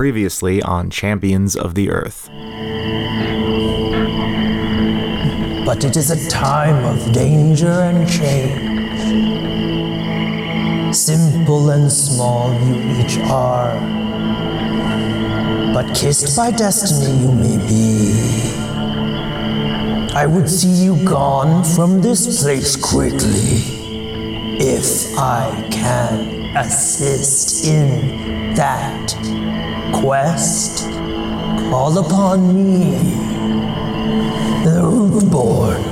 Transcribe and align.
Previously 0.00 0.62
on 0.62 0.88
Champions 0.88 1.54
of 1.54 1.74
the 1.74 1.90
Earth. 1.90 2.30
But 5.66 5.84
it 5.84 5.94
is 5.94 6.10
a 6.10 6.30
time 6.30 6.82
of 6.86 7.12
danger 7.12 7.68
and 7.68 8.08
change. 8.08 8.56
Simple 10.96 11.68
and 11.68 11.92
small 11.92 12.50
you 12.64 12.76
each 12.98 13.18
are. 13.28 13.78
But 15.74 15.94
kissed 15.94 16.34
by 16.34 16.50
destiny 16.50 17.12
you 17.20 17.32
may 17.32 17.58
be. 17.68 18.14
I 20.14 20.24
would 20.26 20.48
see 20.48 20.82
you 20.82 20.96
gone 21.04 21.62
from 21.62 22.00
this 22.00 22.42
place 22.42 22.74
quickly. 22.74 23.76
If 24.58 25.18
I 25.18 25.68
can 25.70 26.56
assist 26.56 27.66
in 27.66 28.54
that 28.54 29.59
quest, 30.00 30.88
call 31.68 31.98
upon 31.98 32.54
me, 32.54 32.96
the 34.64 34.80
Rootborn. 34.80 35.84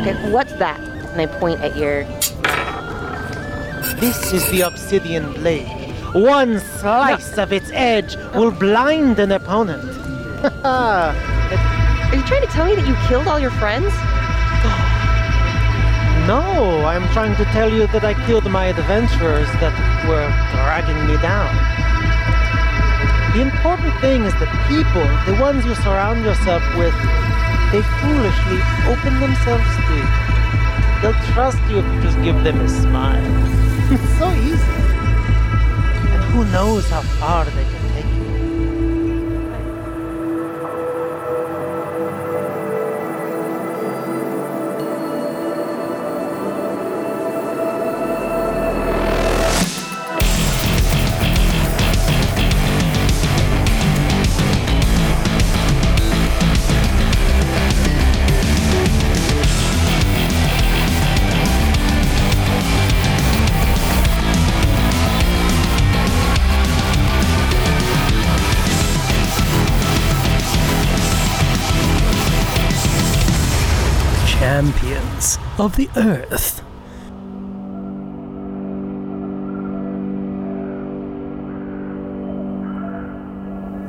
Okay, 0.00 0.32
what's 0.32 0.54
that? 0.54 0.80
And 1.12 1.20
I 1.20 1.26
point 1.26 1.60
at 1.60 1.76
your. 1.76 2.04
This 4.00 4.32
is 4.32 4.50
the 4.50 4.62
obsidian 4.62 5.34
blade. 5.34 5.68
One 6.14 6.58
slice 6.58 7.36
of 7.36 7.52
its 7.52 7.70
edge 7.72 8.16
will 8.34 8.50
blind 8.50 9.18
an 9.18 9.32
opponent. 9.32 9.84
Are 10.64 11.14
you 12.14 12.22
trying 12.22 12.42
to 12.42 12.48
tell 12.48 12.64
me 12.64 12.76
that 12.76 12.88
you 12.88 12.96
killed 13.08 13.28
all 13.28 13.38
your 13.38 13.50
friends? 13.50 13.92
no, 16.26 16.82
I'm 16.86 17.06
trying 17.12 17.36
to 17.36 17.44
tell 17.52 17.70
you 17.70 17.86
that 17.88 18.04
I 18.04 18.14
killed 18.26 18.50
my 18.50 18.66
adventurers 18.66 19.48
that 19.60 19.74
were 20.08 20.28
dragging 20.54 21.06
me 21.06 21.20
down. 21.20 21.75
The 23.36 23.42
important 23.42 23.92
thing 24.00 24.24
is 24.24 24.32
that 24.40 24.48
people, 24.64 25.04
the 25.28 25.38
ones 25.38 25.66
you 25.66 25.74
surround 25.84 26.24
yourself 26.24 26.62
with, 26.72 26.96
they 27.68 27.84
foolishly 28.00 28.60
open 28.88 29.12
themselves 29.20 29.68
to 29.76 29.92
you. 29.92 30.08
They'll 31.04 31.20
trust 31.34 31.60
you 31.68 31.84
if 31.84 31.84
you 31.84 32.00
just 32.00 32.16
give 32.22 32.42
them 32.42 32.58
a 32.64 32.66
smile. 32.66 33.20
It's 33.92 34.18
so 34.18 34.32
easy. 34.32 34.80
And 36.16 36.24
who 36.32 36.46
knows 36.46 36.88
how 36.88 37.02
far 37.20 37.44
they 37.44 37.64
can 37.64 37.75
Champions 74.46 75.38
of 75.58 75.74
the 75.74 75.90
Earth. 75.96 76.62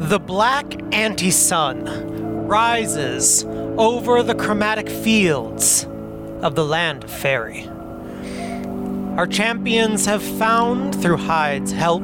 The 0.09 0.17
black 0.17 0.65
anti 0.91 1.29
sun 1.29 2.47
rises 2.47 3.45
over 3.77 4.23
the 4.23 4.33
chromatic 4.33 4.89
fields 4.89 5.83
of 6.41 6.55
the 6.55 6.65
land 6.65 7.03
of 7.03 7.11
fairy. 7.11 7.67
Our 9.15 9.27
champions 9.27 10.07
have 10.07 10.23
found, 10.23 10.99
through 10.99 11.17
Hyde's 11.17 11.71
help, 11.71 12.01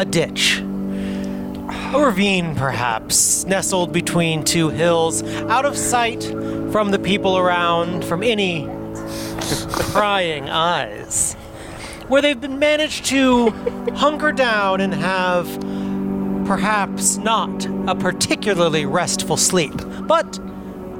a 0.00 0.04
ditch. 0.04 0.58
A 0.58 2.00
ravine, 2.04 2.56
perhaps, 2.56 3.44
nestled 3.44 3.92
between 3.92 4.42
two 4.42 4.70
hills, 4.70 5.22
out 5.48 5.64
of 5.64 5.76
sight 5.78 6.24
from 6.74 6.90
the 6.90 6.98
people 6.98 7.38
around, 7.38 8.04
from 8.04 8.20
any 8.24 8.68
prying 9.92 10.50
eyes, 10.50 11.34
where 12.08 12.20
they've 12.20 12.40
been 12.40 12.58
managed 12.58 13.04
to 13.04 13.50
hunker 13.94 14.32
down 14.32 14.80
and 14.80 14.92
have 14.92 15.46
perhaps 16.48 17.16
not 17.16 17.64
a 17.86 17.94
particularly 17.94 18.84
restful 18.84 19.36
sleep, 19.36 19.72
but 20.00 20.40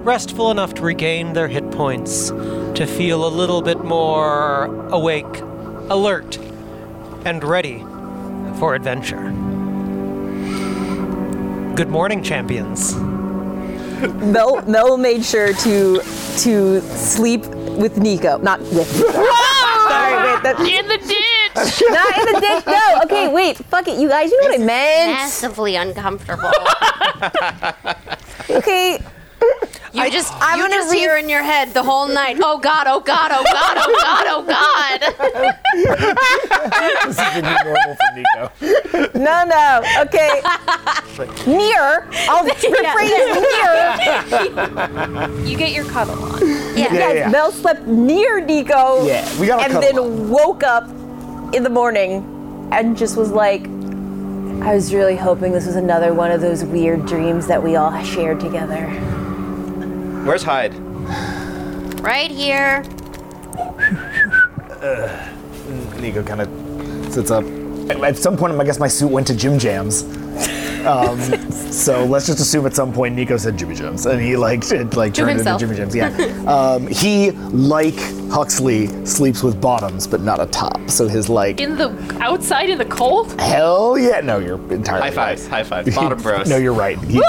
restful 0.05 0.53
enough 0.53 0.75
to 0.75 0.83
regain 0.83 1.33
their 1.33 1.49
hit 1.49 1.69
points, 1.73 2.29
to 2.29 2.87
feel 2.87 3.27
a 3.27 3.29
little 3.29 3.61
bit 3.61 3.83
more 3.83 4.67
awake, 4.93 5.41
alert, 5.91 6.39
and 7.25 7.43
ready 7.43 7.81
for 8.61 8.77
adventure. 8.77 9.33
Good 11.75 11.89
morning, 11.89 12.23
champions. 12.23 12.95
Mel, 14.03 14.63
Mel 14.67 14.97
made 14.97 15.25
sure 15.25 15.53
to 15.53 16.01
to 16.39 16.81
sleep 16.81 17.47
with 17.79 17.99
Nico, 17.99 18.39
not 18.39 18.61
with. 18.61 18.91
Nico. 18.97 19.13
Sorry, 19.13 20.17
wait, 20.17 20.43
that, 20.43 20.59
In 20.61 20.89
the 20.89 20.99
ditch! 20.99 21.83
not 21.91 22.19
in 22.19 22.35
the 22.35 22.41
ditch. 22.41 22.67
No, 22.67 23.01
okay, 23.05 23.29
wait, 23.33 23.57
fuck 23.57 23.87
it, 23.89 23.99
you 23.99 24.09
guys. 24.09 24.31
You 24.31 24.41
know 24.43 24.49
what 24.51 24.61
I 24.61 24.65
meant. 24.65 25.13
Massively 25.13 25.77
uncomfortable. 25.77 26.51
Okay, 28.51 28.99
You 29.95 30.11
just, 30.11 30.33
I'm 30.41 30.59
you 30.59 30.65
gonna 30.65 30.75
just 30.75 30.91
re- 30.93 30.99
hear 30.99 31.17
in 31.19 31.29
your 31.29 31.45
head 31.45 31.73
the 31.73 31.85
whole 31.85 32.09
night. 32.09 32.37
Oh 32.43 32.59
God! 32.59 32.89
Oh 32.89 32.99
God! 32.99 33.31
Oh 33.33 33.45
God! 33.45 33.77
Oh 33.79 33.95
God! 34.03 34.27
Oh 34.29 34.43
God! 34.45 35.01
This 37.07 37.19
is 37.19 37.35
the 37.35 37.43
new 37.43 37.57
normal 37.65 37.95
for 37.95 38.11
Nico. 38.17 38.43
no, 39.19 39.45
no, 39.45 39.83
okay. 40.03 40.43
Near, 41.47 42.09
I'll 42.29 42.45
rephrase 42.45 43.41
near. 43.41 45.45
You 45.49 45.57
get 45.57 45.71
your 45.73 45.85
cuddle 45.85 46.21
on. 46.25 46.41
Yeah, 46.41 46.93
Yes, 46.93 47.15
yeah. 47.17 47.29
Mel 47.29 47.53
slept 47.53 47.87
near 47.87 48.41
Nico. 48.41 49.07
Yeah, 49.07 49.25
we 49.41 49.47
gotta 49.47 49.63
And 49.65 49.73
cuddle 49.75 50.11
then 50.11 50.29
woke 50.31 50.65
up 50.65 50.89
in 51.55 51.63
the 51.63 51.71
morning 51.71 52.25
and 52.73 52.97
just 52.97 53.17
was 53.17 53.31
like, 53.31 53.67
I 54.63 54.75
was 54.75 54.93
really 54.93 55.15
hoping 55.17 55.53
this 55.53 55.67
was 55.67 55.77
another 55.77 56.13
one 56.15 56.33
of 56.33 56.41
those 56.41 56.65
weird 56.65 57.07
dreams 57.07 57.47
that 57.47 57.63
we 57.63 57.77
all 57.77 58.03
shared 58.03 58.41
together. 58.41 58.91
Where's 60.25 60.43
Hyde? 60.43 60.75
Right 62.01 62.31
here. 62.31 62.83
Nico 66.01 66.23
kind 66.23 66.41
of 66.41 67.13
sits 67.13 67.31
up. 67.31 67.45
At 67.91 68.03
at 68.03 68.17
some 68.17 68.37
point, 68.37 68.59
I 68.59 68.65
guess 68.65 68.79
my 68.79 68.89
suit 68.89 69.11
went 69.11 69.27
to 69.29 69.35
Jim 69.37 69.59
Jams. 69.59 70.03
Um, 70.87 71.21
so 71.73 72.05
let's 72.05 72.27
just 72.27 72.41
assume 72.41 72.67
at 72.67 72.75
some 72.75 72.93
point 72.93 73.15
Nico 73.15 73.37
said 73.37 73.57
Jimmy 73.59 73.75
Jams, 73.75 74.07
and 74.07 74.21
he 74.21 74.37
like 74.37 74.71
it, 74.71 74.95
like 74.97 75.15
To 75.15 75.21
turned 75.23 75.37
himself. 75.37 75.63
into 75.63 75.75
Jimmy 75.75 75.91
Jams. 75.93 76.17
Yeah. 76.19 76.53
um, 76.53 76.87
he 76.87 77.31
like 77.33 77.95
Huxley 78.35 78.89
sleeps 79.07 79.45
with 79.45 79.61
bottoms, 79.61 80.09
but 80.09 80.21
not 80.21 80.41
a 80.41 80.47
top. 80.47 80.91
So 80.91 81.07
his 81.07 81.29
like 81.29 81.61
In 81.61 81.77
the 81.77 81.91
outside 82.21 82.69
in 82.69 82.79
the 82.79 82.85
cold? 82.85 83.41
hell 83.41 83.97
yeah. 83.97 84.19
No, 84.23 84.41
you're 84.41 84.59
entirely 84.73 85.03
High 85.09 85.15
fives, 85.15 85.47
high 85.47 85.63
fives. 85.63 85.95
Bottom 85.95 86.21
bros. 86.23 86.49
no, 86.49 86.57
you're 86.57 86.73
right. 86.75 86.99
He- 86.99 87.21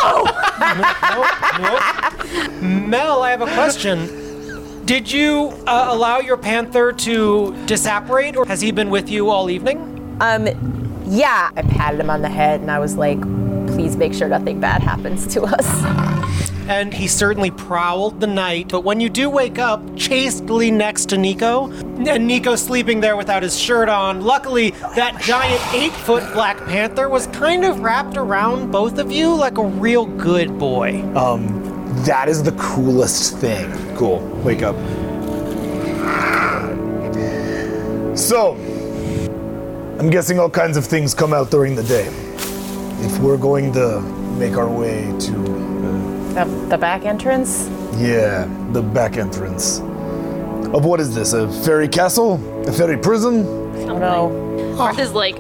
Mel, 2.61 3.21
I 3.21 3.29
have 3.29 3.41
a 3.41 3.45
question. 3.53 4.83
Did 4.85 5.11
you 5.11 5.53
uh, 5.67 5.89
allow 5.89 6.19
your 6.21 6.37
panther 6.37 6.91
to 6.91 7.55
disapparate, 7.67 8.35
or 8.35 8.45
has 8.47 8.61
he 8.61 8.71
been 8.71 8.89
with 8.89 9.07
you 9.07 9.29
all 9.29 9.51
evening? 9.51 10.17
Um, 10.21 10.47
yeah, 11.05 11.51
I 11.55 11.61
patted 11.61 11.99
him 11.99 12.09
on 12.09 12.23
the 12.23 12.29
head 12.29 12.61
and 12.61 12.71
I 12.71 12.79
was 12.79 12.95
like, 12.95 13.21
please 13.67 13.95
make 13.95 14.13
sure 14.15 14.27
nothing 14.27 14.59
bad 14.59 14.81
happens 14.81 15.27
to 15.35 15.43
us. 15.43 16.21
And 16.67 16.93
he 16.93 17.07
certainly 17.07 17.51
prowled 17.51 18.19
the 18.19 18.27
night, 18.27 18.69
but 18.69 18.83
when 18.83 18.99
you 18.99 19.09
do 19.09 19.29
wake 19.29 19.59
up, 19.59 19.81
chastely 19.95 20.71
next 20.71 21.09
to 21.09 21.17
Nico, 21.17 21.71
and 21.71 22.25
Nico 22.27 22.55
sleeping 22.55 22.99
there 22.99 23.15
without 23.15 23.43
his 23.43 23.57
shirt 23.57 23.87
on, 23.87 24.21
luckily 24.21 24.71
that 24.95 25.21
giant 25.21 25.61
eight 25.73 25.91
foot 25.91 26.23
Black 26.33 26.57
Panther 26.65 27.07
was 27.07 27.27
kind 27.27 27.65
of 27.65 27.81
wrapped 27.81 28.17
around 28.17 28.71
both 28.71 28.97
of 28.97 29.11
you 29.11 29.35
like 29.35 29.57
a 29.57 29.63
real 29.63 30.05
good 30.05 30.57
boy. 30.57 31.01
Um, 31.15 31.61
that 32.03 32.27
is 32.27 32.41
the 32.41 32.51
coolest 32.53 33.37
thing. 33.37 33.71
Cool. 33.95 34.19
Wake 34.43 34.63
up. 34.63 34.75
So, 38.17 38.53
I'm 39.99 40.09
guessing 40.09 40.39
all 40.39 40.49
kinds 40.49 40.77
of 40.77 40.85
things 40.85 41.13
come 41.13 41.33
out 41.33 41.51
during 41.51 41.75
the 41.75 41.83
day. 41.83 42.07
If 43.05 43.19
we're 43.19 43.37
going 43.37 43.71
to 43.73 44.01
make 44.39 44.57
our 44.57 44.69
way 44.69 45.03
to, 45.19 45.74
The, 46.35 46.45
the 46.69 46.77
back 46.77 47.05
entrance? 47.05 47.67
yeah, 47.97 48.45
the 48.73 48.81
back 48.81 49.15
entrance 49.17 49.79
of 49.79 50.83
what 50.83 50.99
is 50.99 51.15
this? 51.15 51.31
A 51.31 51.49
fairy 51.63 51.87
castle? 51.87 52.33
A 52.67 52.71
fairy 52.73 52.97
prison? 52.97 53.45
Oh 53.89 53.97
no. 53.97 54.75
Martha's 54.75 55.13
like 55.13 55.35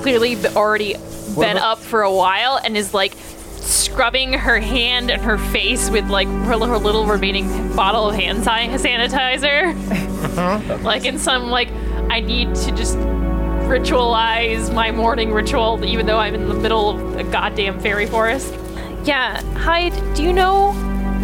clearly 0.00 0.36
already 0.56 0.94
been 1.34 1.56
about- 1.58 1.72
up 1.72 1.78
for 1.78 2.00
a 2.02 2.12
while 2.12 2.58
and 2.64 2.76
is 2.78 2.94
like 2.94 3.12
scrubbing 3.56 4.32
her 4.32 4.58
hand 4.58 5.10
and 5.10 5.20
her 5.20 5.36
face 5.36 5.90
with 5.90 6.08
like 6.08 6.28
her, 6.28 6.58
her 6.66 6.78
little 6.78 7.04
remaining 7.04 7.74
bottle 7.76 8.08
of 8.08 8.14
hand 8.14 8.38
si- 8.42 8.88
sanitizer. 8.88 9.74
Uh-huh. 10.38 10.78
like 10.82 11.04
in 11.04 11.18
some 11.18 11.48
like 11.50 11.68
I 12.10 12.20
need 12.20 12.54
to 12.54 12.72
just 12.72 12.96
ritualize 13.68 14.72
my 14.72 14.90
morning 14.90 15.30
ritual 15.32 15.84
even 15.84 16.06
though 16.06 16.18
I'm 16.18 16.34
in 16.34 16.48
the 16.48 16.54
middle 16.54 16.90
of 16.90 17.16
a 17.16 17.24
goddamn 17.24 17.80
fairy 17.80 18.06
forest. 18.06 18.54
Yeah, 19.08 19.40
Hyde, 19.54 19.94
do 20.14 20.22
you 20.22 20.34
know 20.34 20.74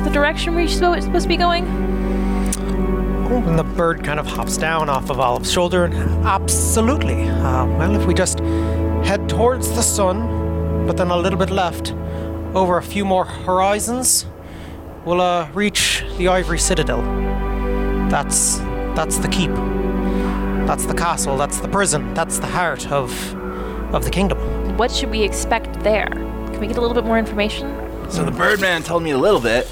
the 0.04 0.10
direction 0.10 0.54
we're 0.54 0.69
supposed 0.69 1.10
to 1.12 1.28
be 1.28 1.36
going? 1.36 1.66
And 1.66 3.58
the 3.58 3.62
bird 3.62 4.02
kind 4.02 4.19
of 4.19 4.26
hops 4.26 4.56
down 4.56 4.88
off 4.88 5.10
of 5.10 5.20
Olive's 5.20 5.52
shoulder. 5.52 5.84
And 5.84 5.94
absolutely. 6.25 7.28
Uh, 7.28 7.66
well, 7.66 7.94
if 7.94 8.06
we 8.06 8.14
just 8.14 8.38
head 9.04 9.28
towards 9.28 9.69
the 9.72 9.82
sun, 9.82 10.86
but 10.86 10.96
then 10.96 11.10
a 11.10 11.16
little 11.19 11.38
bit 11.38 11.50
left, 11.50 11.92
over 12.54 12.78
a 12.78 12.82
few 12.82 13.04
more 13.04 13.26
horizons, 13.26 14.25
we'll 15.04 15.20
uh, 15.20 15.50
reach 15.52 16.06
the 16.16 16.28
Ivory 16.28 16.60
Citadel. 16.60 17.02
That's 18.08 18.60
that's 18.96 19.19
the 19.19 19.28
keep. 19.28 19.54
That's 20.66 20.86
the 20.86 20.94
castle. 20.94 21.36
That's 21.36 21.60
the 21.60 21.69
prison. 21.69 22.14
That's 22.14 22.38
the 22.38 22.46
heart 22.46 22.90
of 22.90 23.12
of 23.94 24.04
the 24.04 24.10
kingdom. 24.10 24.38
What 24.78 24.90
should 24.90 25.10
we 25.10 25.22
expect 25.22 25.81
there? 25.81 26.24
Can 26.55 26.61
we 26.61 26.69
get 26.69 26.77
a 26.77 26.81
little 26.81 26.95
bit 26.95 27.05
more 27.05 27.19
information? 27.19 27.69
So 28.12 28.25
the 28.25 28.31
Birdman 28.31 28.85
told 28.85 29.03
me 29.03 29.11
a 29.11 29.19
little 29.19 29.41
bit. 29.41 29.69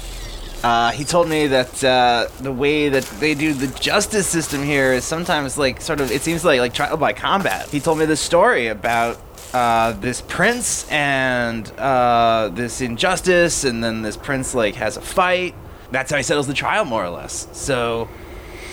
Uh, 0.63 0.91
he 0.91 1.05
told 1.05 1.29
me 1.29 1.47
that 1.47 1.81
uh, 1.81 2.27
the 2.41 2.51
way 2.51 2.89
that 2.89 3.05
they 3.21 3.35
do 3.35 3.53
the 3.53 3.67
justice 3.79 4.27
system 4.27 4.61
here 4.61 4.91
is 4.91 5.05
sometimes 5.05 5.57
like 5.57 5.79
sort 5.79 6.01
of 6.01 6.11
it 6.11 6.21
seems 6.23 6.43
like 6.43 6.59
like 6.59 6.73
trial 6.73 6.97
by 6.97 7.13
combat. 7.13 7.69
He 7.69 7.79
told 7.79 7.99
me 7.99 8.05
this 8.05 8.19
story 8.19 8.67
about 8.67 9.17
uh, 9.53 9.93
this 9.93 10.19
prince 10.19 10.85
and 10.91 11.71
uh, 11.77 12.49
this 12.51 12.81
injustice, 12.81 13.63
and 13.63 13.81
then 13.81 14.01
this 14.01 14.17
prince 14.17 14.53
like 14.53 14.75
has 14.75 14.97
a 14.97 15.01
fight. 15.01 15.55
That's 15.91 16.11
how 16.11 16.17
he 16.17 16.23
settles 16.23 16.47
the 16.47 16.53
trial, 16.53 16.83
more 16.83 17.05
or 17.05 17.11
less. 17.11 17.47
So 17.53 18.09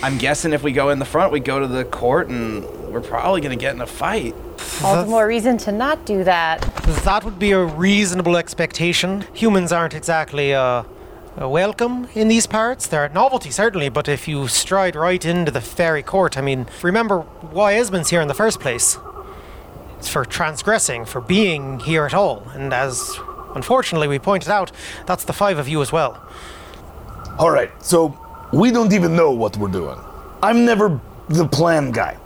I'm 0.03 0.17
guessing 0.17 0.51
if 0.51 0.63
we 0.63 0.73
go 0.73 0.89
in 0.89 0.99
the 0.99 1.05
front, 1.05 1.31
we 1.31 1.39
go 1.39 1.61
to 1.61 1.67
the 1.67 1.85
court, 1.85 2.27
and 2.27 2.65
we're 2.91 2.99
probably 2.99 3.39
gonna 3.39 3.55
get 3.55 3.73
in 3.73 3.79
a 3.79 3.87
fight. 3.87 4.35
All 4.83 5.03
the 5.03 5.09
more 5.09 5.27
reason 5.27 5.57
to 5.59 5.71
not 5.71 6.05
do 6.05 6.23
that. 6.23 6.61
That 7.03 7.23
would 7.23 7.37
be 7.37 7.51
a 7.51 7.63
reasonable 7.63 8.35
expectation. 8.37 9.25
Humans 9.33 9.71
aren't 9.71 9.93
exactly 9.93 10.53
uh, 10.53 10.83
uh, 11.39 11.47
welcome 11.47 12.07
in 12.13 12.27
these 12.27 12.47
parts. 12.47 12.87
They're 12.87 13.05
a 13.05 13.13
novelty, 13.13 13.51
certainly, 13.51 13.89
but 13.89 14.07
if 14.07 14.27
you 14.27 14.47
stride 14.47 14.95
right 14.95 15.23
into 15.23 15.51
the 15.51 15.61
fairy 15.61 16.03
court, 16.03 16.37
I 16.37 16.41
mean, 16.41 16.67
remember 16.81 17.21
why 17.51 17.73
Esmond's 17.73 18.09
here 18.09 18.21
in 18.21 18.27
the 18.27 18.33
first 18.33 18.59
place. 18.59 18.97
It's 19.97 20.09
for 20.09 20.25
transgressing, 20.25 21.05
for 21.05 21.21
being 21.21 21.79
here 21.79 22.05
at 22.05 22.13
all. 22.13 22.49
And 22.55 22.73
as 22.73 23.19
unfortunately 23.55 24.07
we 24.07 24.19
pointed 24.19 24.49
out, 24.49 24.71
that's 25.05 25.23
the 25.23 25.33
five 25.33 25.57
of 25.57 25.67
you 25.67 25.81
as 25.81 25.91
well. 25.91 26.21
All 27.37 27.51
right, 27.51 27.71
so 27.83 28.17
we 28.51 28.71
don't 28.71 28.93
even 28.93 29.15
know 29.15 29.31
what 29.31 29.57
we're 29.57 29.67
doing. 29.67 29.99
I'm 30.41 30.65
never 30.65 30.99
the 31.29 31.47
plan 31.47 31.91
guy. 31.91 32.17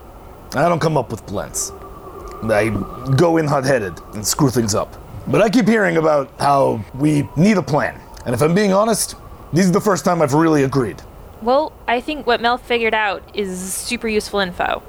I 0.56 0.70
don't 0.70 0.80
come 0.80 0.98
up 0.98 1.12
with 1.12 1.26
plans. 1.28 1.72
I 2.44 2.70
go 3.16 3.38
in 3.38 3.48
hot-headed 3.48 4.00
and 4.14 4.26
screw 4.26 4.50
things 4.50 4.76
up. 4.76 4.96
But 5.28 5.42
I 5.42 5.50
keep 5.50 5.68
hearing 5.68 5.98
about 5.98 6.30
how 6.40 6.84
we 6.94 7.28
need 7.36 7.58
a 7.58 7.64
plan. 7.64 8.00
And 8.26 8.34
if 8.34 8.42
I'm 8.42 8.54
being 8.54 8.74
honest, 8.74 9.16
this 9.54 9.66
is 9.66 9.72
the 9.72 9.82
first 9.82 10.06
time 10.06 10.22
I've 10.22 10.34
really 10.34 10.64
agreed. 10.64 11.02
Well, 11.42 11.74
I 11.88 12.02
think 12.02 12.26
what 12.28 12.42
Mel 12.42 12.58
figured 12.58 12.94
out 12.94 13.24
is 13.34 13.74
super 13.74 14.08
useful 14.08 14.40
info. 14.40 14.84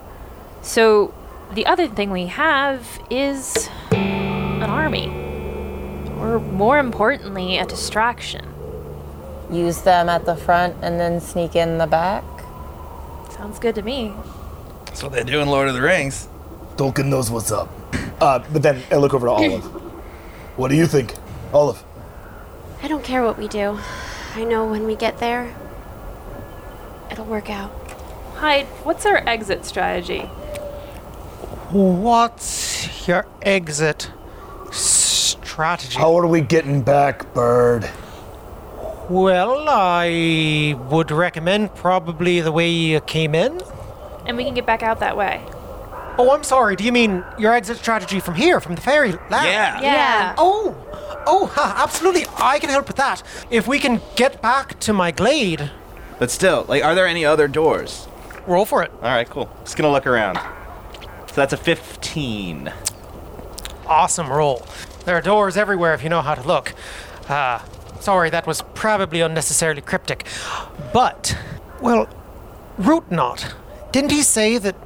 So, 0.62 1.14
the 1.52 1.66
other 1.66 1.86
thing 1.86 2.10
we 2.10 2.26
have 2.26 3.00
is 3.10 3.68
an 3.92 4.62
army. 4.62 5.08
Or 6.18 6.40
more 6.40 6.78
importantly, 6.78 7.58
a 7.58 7.66
distraction. 7.66 8.46
Use 9.50 9.82
them 9.82 10.08
at 10.08 10.24
the 10.24 10.34
front 10.34 10.76
and 10.82 10.98
then 10.98 11.20
sneak 11.20 11.54
in 11.54 11.78
the 11.78 11.86
back. 11.86 12.24
Sounds 13.30 13.58
good 13.58 13.74
to 13.76 13.82
me. 13.82 14.12
That's 14.86 15.02
what 15.02 15.12
they 15.12 15.22
do 15.22 15.40
in 15.40 15.48
Lord 15.48 15.68
of 15.68 15.74
the 15.74 15.82
Rings. 15.82 16.28
Tolkien 16.76 17.06
knows 17.06 17.30
what's 17.30 17.50
up. 17.50 17.68
Uh, 18.20 18.38
but 18.52 18.62
then 18.62 18.82
I 18.90 18.96
look 18.96 19.14
over 19.14 19.26
to 19.26 19.32
Olive. 19.32 19.64
what 20.56 20.68
do 20.68 20.76
you 20.76 20.86
think, 20.86 21.14
Olive? 21.52 21.82
I 22.82 22.88
don't 22.88 23.04
care 23.04 23.22
what 23.22 23.38
we 23.38 23.48
do. 23.48 23.78
I 24.34 24.44
know 24.44 24.66
when 24.66 24.84
we 24.84 24.96
get 24.96 25.18
there, 25.18 25.54
it'll 27.10 27.24
work 27.24 27.48
out. 27.48 27.70
Hyde, 28.34 28.66
what's 28.84 29.06
our 29.06 29.16
exit 29.26 29.64
strategy? 29.64 30.20
What's 31.70 33.08
your 33.08 33.26
exit 33.40 34.10
strategy? 34.70 35.98
How 35.98 36.16
are 36.18 36.26
we 36.26 36.42
getting 36.42 36.82
back, 36.82 37.32
Bird? 37.32 37.88
Well, 39.08 39.64
I 39.68 40.76
would 40.90 41.10
recommend 41.10 41.74
probably 41.74 42.40
the 42.40 42.52
way 42.52 42.68
you 42.68 43.00
came 43.00 43.34
in. 43.34 43.62
And 44.26 44.36
we 44.36 44.44
can 44.44 44.52
get 44.52 44.66
back 44.66 44.82
out 44.82 45.00
that 45.00 45.16
way. 45.16 45.40
Oh, 46.18 46.30
I'm 46.32 46.42
sorry. 46.44 46.76
Do 46.76 46.84
you 46.84 46.92
mean 46.92 47.24
your 47.38 47.52
exit 47.52 47.76
strategy 47.78 48.20
from 48.20 48.34
here, 48.34 48.60
from 48.60 48.74
the 48.74 48.80
fairy 48.80 49.12
land? 49.30 49.46
Yeah. 49.48 49.80
Yeah. 49.80 50.34
Oh, 50.38 50.74
oh, 51.26 51.46
ha, 51.46 51.74
absolutely. 51.82 52.24
I 52.38 52.58
can 52.58 52.70
help 52.70 52.86
with 52.88 52.96
that. 52.96 53.22
If 53.50 53.66
we 53.68 53.78
can 53.78 54.00
get 54.16 54.40
back 54.40 54.78
to 54.80 54.92
my 54.92 55.10
glade, 55.10 55.70
But 56.18 56.30
still, 56.30 56.64
like, 56.68 56.82
are 56.82 56.94
there 56.94 57.06
any 57.06 57.24
other 57.24 57.48
doors? 57.48 58.08
roll 58.46 58.64
for 58.64 58.82
it. 58.84 58.92
All 59.02 59.08
right, 59.10 59.28
cool. 59.28 59.50
Just 59.64 59.76
gonna 59.76 59.90
look 59.90 60.06
around. 60.06 60.36
So 61.26 61.34
that's 61.34 61.52
a 61.52 61.56
15. 61.56 62.72
Awesome 63.86 64.28
roll. 64.30 64.64
There 65.04 65.16
are 65.16 65.20
doors 65.20 65.56
everywhere 65.56 65.94
if 65.94 66.02
you 66.04 66.08
know 66.08 66.22
how 66.22 66.34
to 66.36 66.42
look. 66.46 66.72
Uh, 67.28 67.58
sorry, 68.00 68.30
that 68.30 68.46
was 68.46 68.62
probably 68.74 69.20
unnecessarily 69.20 69.80
cryptic. 69.82 70.24
But, 70.92 71.36
well, 71.80 72.08
Root 72.78 73.10
Knot, 73.10 73.54
didn't 73.90 74.12
he 74.12 74.22
say 74.22 74.58
that 74.58 74.76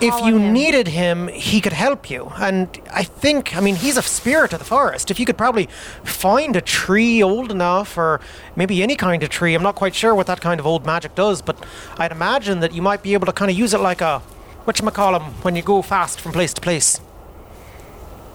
if 0.00 0.24
you 0.24 0.38
him. 0.38 0.52
needed 0.52 0.88
him, 0.88 1.28
he 1.28 1.60
could 1.60 1.72
help 1.72 2.10
you? 2.10 2.32
And 2.36 2.68
I 2.92 3.04
think, 3.04 3.56
I 3.56 3.60
mean, 3.60 3.76
he's 3.76 3.96
a 3.96 4.02
spirit 4.02 4.52
of 4.52 4.58
the 4.58 4.64
forest. 4.64 5.10
If 5.10 5.18
you 5.18 5.26
could 5.26 5.38
probably 5.38 5.68
find 6.04 6.56
a 6.56 6.60
tree 6.60 7.22
old 7.22 7.50
enough, 7.50 7.96
or 7.96 8.20
maybe 8.54 8.82
any 8.82 8.96
kind 8.96 9.22
of 9.22 9.28
tree, 9.28 9.54
I'm 9.54 9.62
not 9.62 9.74
quite 9.74 9.94
sure 9.94 10.14
what 10.14 10.26
that 10.26 10.40
kind 10.40 10.60
of 10.60 10.66
old 10.66 10.86
magic 10.86 11.14
does, 11.14 11.42
but 11.42 11.64
I'd 11.98 12.12
imagine 12.12 12.60
that 12.60 12.72
you 12.72 12.82
might 12.82 13.02
be 13.02 13.14
able 13.14 13.26
to 13.26 13.32
kind 13.32 13.50
of 13.50 13.56
use 13.56 13.74
it 13.74 13.80
like 13.80 14.00
a, 14.00 14.22
whatchamacallem, 14.66 15.22
when 15.44 15.56
you 15.56 15.62
go 15.62 15.82
fast 15.82 16.20
from 16.20 16.32
place 16.32 16.52
to 16.54 16.60
place. 16.60 17.00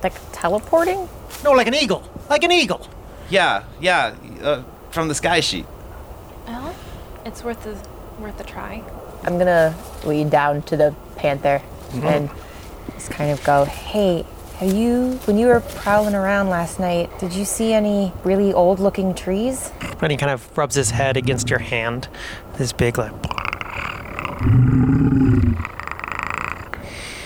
Like 0.04 0.14
teleporting? 0.32 1.10
No, 1.44 1.52
like 1.52 1.68
an 1.68 1.76
eagle. 1.76 2.04
Like 2.30 2.44
an 2.44 2.52
eagle. 2.52 2.88
Yeah, 3.30 3.64
yeah, 3.80 4.16
uh, 4.42 4.64
from 4.90 5.08
the 5.08 5.16
sky 5.16 5.40
sheet. 5.40 5.66
Well, 6.48 6.76
it's 7.26 7.44
worth 7.44 7.66
a, 7.66 7.78
worth 8.22 8.40
a 8.40 8.44
try. 8.44 8.84
I'm 9.24 9.38
gonna 9.38 9.76
lead 10.04 10.30
down 10.30 10.62
to 10.64 10.78
the 10.78 10.96
panther 11.16 11.62
mm-hmm. 11.90 12.06
and 12.06 12.30
just 12.94 13.12
kind 13.12 13.32
of 13.32 13.44
go, 13.44 13.66
hey, 13.66 14.26
have 14.58 14.74
you, 14.74 15.20
when 15.26 15.38
you 15.38 15.48
were 15.48 15.60
prowling 15.60 16.16
around 16.16 16.50
last 16.50 16.80
night, 16.80 17.10
did 17.20 17.34
you 17.34 17.46
see 17.46 17.74
any 17.74 18.14
really 18.24 18.54
old 18.54 18.80
looking 18.80 19.14
trees? 19.16 19.72
And 20.02 20.12
he 20.12 20.18
kind 20.18 20.32
of 20.32 20.58
rubs 20.58 20.76
his 20.76 20.92
head 20.92 21.18
against 21.18 21.50
your 21.50 21.60
hand. 21.60 22.08
This 22.58 22.72
big, 22.74 22.98
like, 22.98 23.12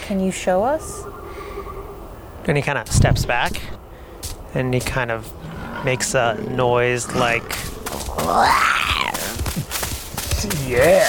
Can 0.03 0.19
you 0.19 0.31
show 0.31 0.63
us? 0.63 1.05
and 2.47 2.57
he 2.57 2.63
kind 2.63 2.77
of 2.77 2.87
steps 2.87 3.25
back, 3.25 3.61
and 4.53 4.73
he 4.73 4.79
kind 4.79 5.11
of 5.11 5.31
makes 5.83 6.13
a 6.13 6.35
noise 6.49 7.13
like, 7.15 7.43
Yeah, 10.67 10.99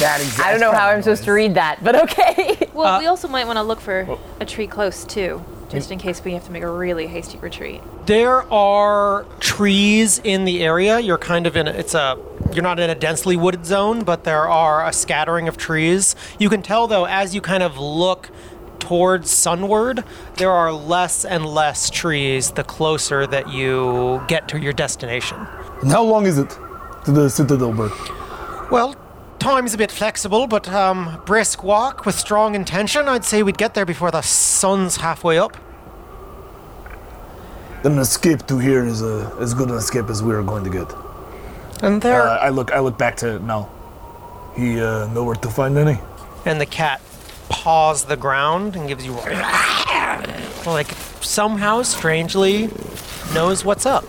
that 0.00 0.18
is. 0.20 0.38
I 0.40 0.50
don't 0.50 0.60
know 0.60 0.72
how 0.72 0.88
I'm 0.88 1.02
supposed 1.02 1.24
to 1.24 1.32
read 1.32 1.54
that, 1.54 1.82
but 1.82 1.96
okay. 2.02 2.58
Well, 2.74 2.98
we 2.98 3.06
uh, 3.06 3.10
also 3.10 3.28
might 3.28 3.46
want 3.46 3.56
to 3.58 3.62
look 3.62 3.80
for 3.80 4.18
a 4.40 4.44
tree 4.44 4.66
close 4.66 5.04
too, 5.04 5.44
just 5.68 5.90
mm. 5.90 5.92
in 5.92 5.98
case 6.00 6.24
we 6.24 6.32
have 6.32 6.44
to 6.46 6.50
make 6.50 6.64
a 6.64 6.68
really 6.68 7.06
hasty 7.06 7.38
retreat. 7.38 7.80
There 8.06 8.52
are 8.52 9.26
trees 9.38 10.20
in 10.24 10.44
the 10.44 10.64
area. 10.64 10.98
You're 10.98 11.18
kind 11.18 11.46
of 11.46 11.56
in 11.56 11.68
a, 11.68 11.70
it's 11.70 11.94
a 11.94 12.18
you're 12.52 12.64
not 12.64 12.80
in 12.80 12.90
a 12.90 12.96
densely 12.96 13.36
wooded 13.36 13.64
zone, 13.64 14.02
but 14.02 14.24
there 14.24 14.48
are 14.48 14.84
a 14.84 14.92
scattering 14.92 15.46
of 15.46 15.56
trees. 15.56 16.16
You 16.40 16.50
can 16.50 16.62
tell 16.62 16.88
though 16.88 17.04
as 17.04 17.32
you 17.32 17.40
kind 17.40 17.62
of 17.62 17.78
look 17.78 18.30
towards 18.80 19.30
sunward, 19.30 20.04
there 20.36 20.50
are 20.50 20.72
less 20.72 21.24
and 21.24 21.46
less 21.46 21.90
trees 21.90 22.50
the 22.50 22.64
closer 22.64 23.24
that 23.26 23.48
you 23.48 24.22
get 24.26 24.48
to 24.48 24.58
your 24.58 24.72
destination. 24.72 25.46
And 25.80 25.90
how 25.92 26.02
long 26.02 26.26
is 26.26 26.38
it 26.38 26.50
to 27.04 27.12
the 27.12 27.30
Citadel, 27.30 27.72
Bird? 27.72 27.92
Well, 28.70 28.94
time's 29.38 29.74
a 29.74 29.78
bit 29.78 29.90
flexible, 29.90 30.46
but 30.46 30.68
um, 30.68 31.22
brisk 31.26 31.62
walk 31.62 32.06
with 32.06 32.14
strong 32.14 32.54
intention. 32.54 33.08
I'd 33.08 33.24
say 33.24 33.42
we'd 33.42 33.58
get 33.58 33.74
there 33.74 33.84
before 33.86 34.10
the 34.10 34.22
sun's 34.22 34.96
halfway 34.96 35.38
up. 35.38 35.56
Then 37.82 37.92
an 37.92 37.98
escape 37.98 38.46
to 38.46 38.58
here 38.58 38.84
is 38.84 39.02
a, 39.02 39.30
as 39.40 39.52
good 39.54 39.68
an 39.70 39.76
escape 39.76 40.08
as 40.08 40.22
we 40.22 40.32
are 40.34 40.42
going 40.42 40.64
to 40.64 40.70
get. 40.70 40.90
And 41.82 42.00
there, 42.00 42.22
Uh, 42.22 42.38
I 42.38 42.48
look. 42.48 42.72
I 42.72 42.78
look 42.78 42.96
back 42.96 43.16
to 43.18 43.38
Nal. 43.40 43.70
He 44.56 44.80
uh, 44.80 45.06
nowhere 45.08 45.34
to 45.34 45.48
find 45.50 45.76
any. 45.76 45.98
and 46.46 46.60
the 46.60 46.66
cat 46.66 47.00
paws 47.48 48.04
the 48.04 48.16
ground 48.16 48.76
and 48.76 48.88
gives 48.88 49.04
you 49.04 49.12
like 50.66 50.90
somehow 51.20 51.82
strangely 51.82 52.68
knows 53.34 53.64
what's 53.64 53.84
up 53.86 54.04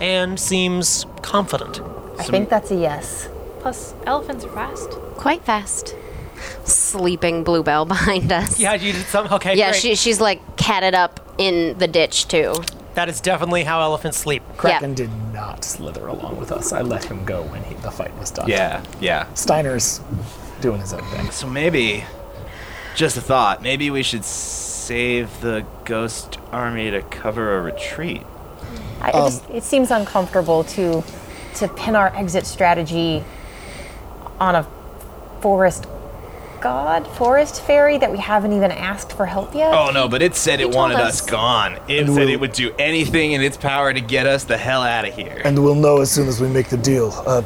and 0.00 0.38
seems 0.40 1.06
confident. 1.22 1.80
I 2.18 2.24
think 2.24 2.48
that's 2.48 2.70
a 2.70 2.76
yes. 2.76 3.28
Plus, 3.66 3.94
elephants 4.06 4.44
are 4.44 4.50
fast. 4.50 4.90
Quite 5.16 5.42
fast. 5.42 5.96
Sleeping 6.62 7.42
Bluebell 7.42 7.84
behind 7.84 8.30
us. 8.30 8.60
Yeah, 8.60 8.74
you 8.74 8.92
did 8.92 9.04
some. 9.06 9.26
Okay, 9.26 9.56
Yeah, 9.56 9.72
great. 9.72 9.82
she, 9.82 9.96
she's 9.96 10.20
like 10.20 10.56
catted 10.56 10.94
up 10.94 11.18
in 11.36 11.76
the 11.78 11.88
ditch 11.88 12.28
too. 12.28 12.54
that 12.94 13.08
is 13.08 13.20
definitely 13.20 13.64
how 13.64 13.80
elephants 13.80 14.18
sleep. 14.18 14.44
Kraken 14.56 14.94
did 14.94 15.10
not 15.32 15.64
slither 15.64 16.06
along 16.06 16.38
with 16.38 16.52
us. 16.52 16.72
I 16.72 16.82
let 16.82 17.02
him 17.02 17.24
go 17.24 17.42
when 17.42 17.64
he, 17.64 17.74
the 17.74 17.90
fight 17.90 18.16
was 18.20 18.30
done. 18.30 18.48
Yeah, 18.48 18.84
yeah. 19.00 19.26
Steiner's 19.34 20.00
doing 20.60 20.80
his 20.80 20.92
own 20.92 21.02
thing. 21.10 21.28
So 21.32 21.48
maybe, 21.48 22.04
just 22.94 23.16
a 23.16 23.20
thought, 23.20 23.62
maybe 23.62 23.90
we 23.90 24.04
should 24.04 24.24
save 24.24 25.40
the 25.40 25.66
ghost 25.84 26.38
army 26.52 26.92
to 26.92 27.02
cover 27.02 27.58
a 27.58 27.62
retreat. 27.62 28.22
I, 29.00 29.08
it, 29.08 29.12
just, 29.12 29.44
um, 29.50 29.56
it 29.56 29.64
seems 29.64 29.90
uncomfortable 29.90 30.62
to 30.62 31.02
to 31.56 31.68
pin 31.68 31.96
our 31.96 32.14
exit 32.14 32.46
strategy 32.46 33.24
on 34.40 34.54
a 34.54 34.66
forest 35.40 35.86
god, 36.60 37.06
forest 37.06 37.62
fairy 37.62 37.98
that 37.98 38.10
we 38.10 38.18
haven't 38.18 38.52
even 38.52 38.70
asked 38.72 39.12
for 39.12 39.26
help 39.26 39.54
yet. 39.54 39.72
Oh 39.74 39.90
no, 39.92 40.08
but 40.08 40.22
it 40.22 40.34
said 40.34 40.58
it 40.58 40.64
told 40.64 40.74
wanted 40.74 40.96
us. 40.98 41.20
us 41.20 41.30
gone. 41.30 41.78
It 41.86 42.00
And 42.06 42.14
said 42.14 42.28
it 42.28 42.40
would 42.40 42.52
do 42.52 42.74
anything 42.78 43.32
in 43.32 43.42
its 43.42 43.56
power 43.56 43.92
to 43.92 44.00
get 44.00 44.26
us 44.26 44.44
the 44.44 44.56
hell 44.56 44.82
out 44.82 45.06
of 45.06 45.14
here. 45.14 45.42
And 45.44 45.62
we'll 45.62 45.74
know 45.74 46.00
as 46.00 46.10
soon 46.10 46.26
as 46.28 46.40
we 46.40 46.48
make 46.48 46.68
the 46.68 46.78
deal. 46.78 47.12
Uh, 47.26 47.42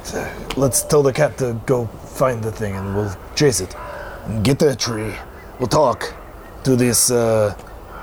let's 0.56 0.82
tell 0.84 1.02
the 1.02 1.12
cat 1.12 1.36
to 1.38 1.60
go 1.66 1.86
find 1.86 2.42
the 2.42 2.52
thing 2.52 2.74
and 2.76 2.94
we'll 2.96 3.14
chase 3.34 3.60
it. 3.60 3.74
And 4.26 4.44
get 4.44 4.58
that 4.60 4.78
tree. 4.78 5.12
We'll 5.58 5.68
talk 5.68 6.14
to 6.64 6.76
this 6.76 7.10
uh, 7.10 7.54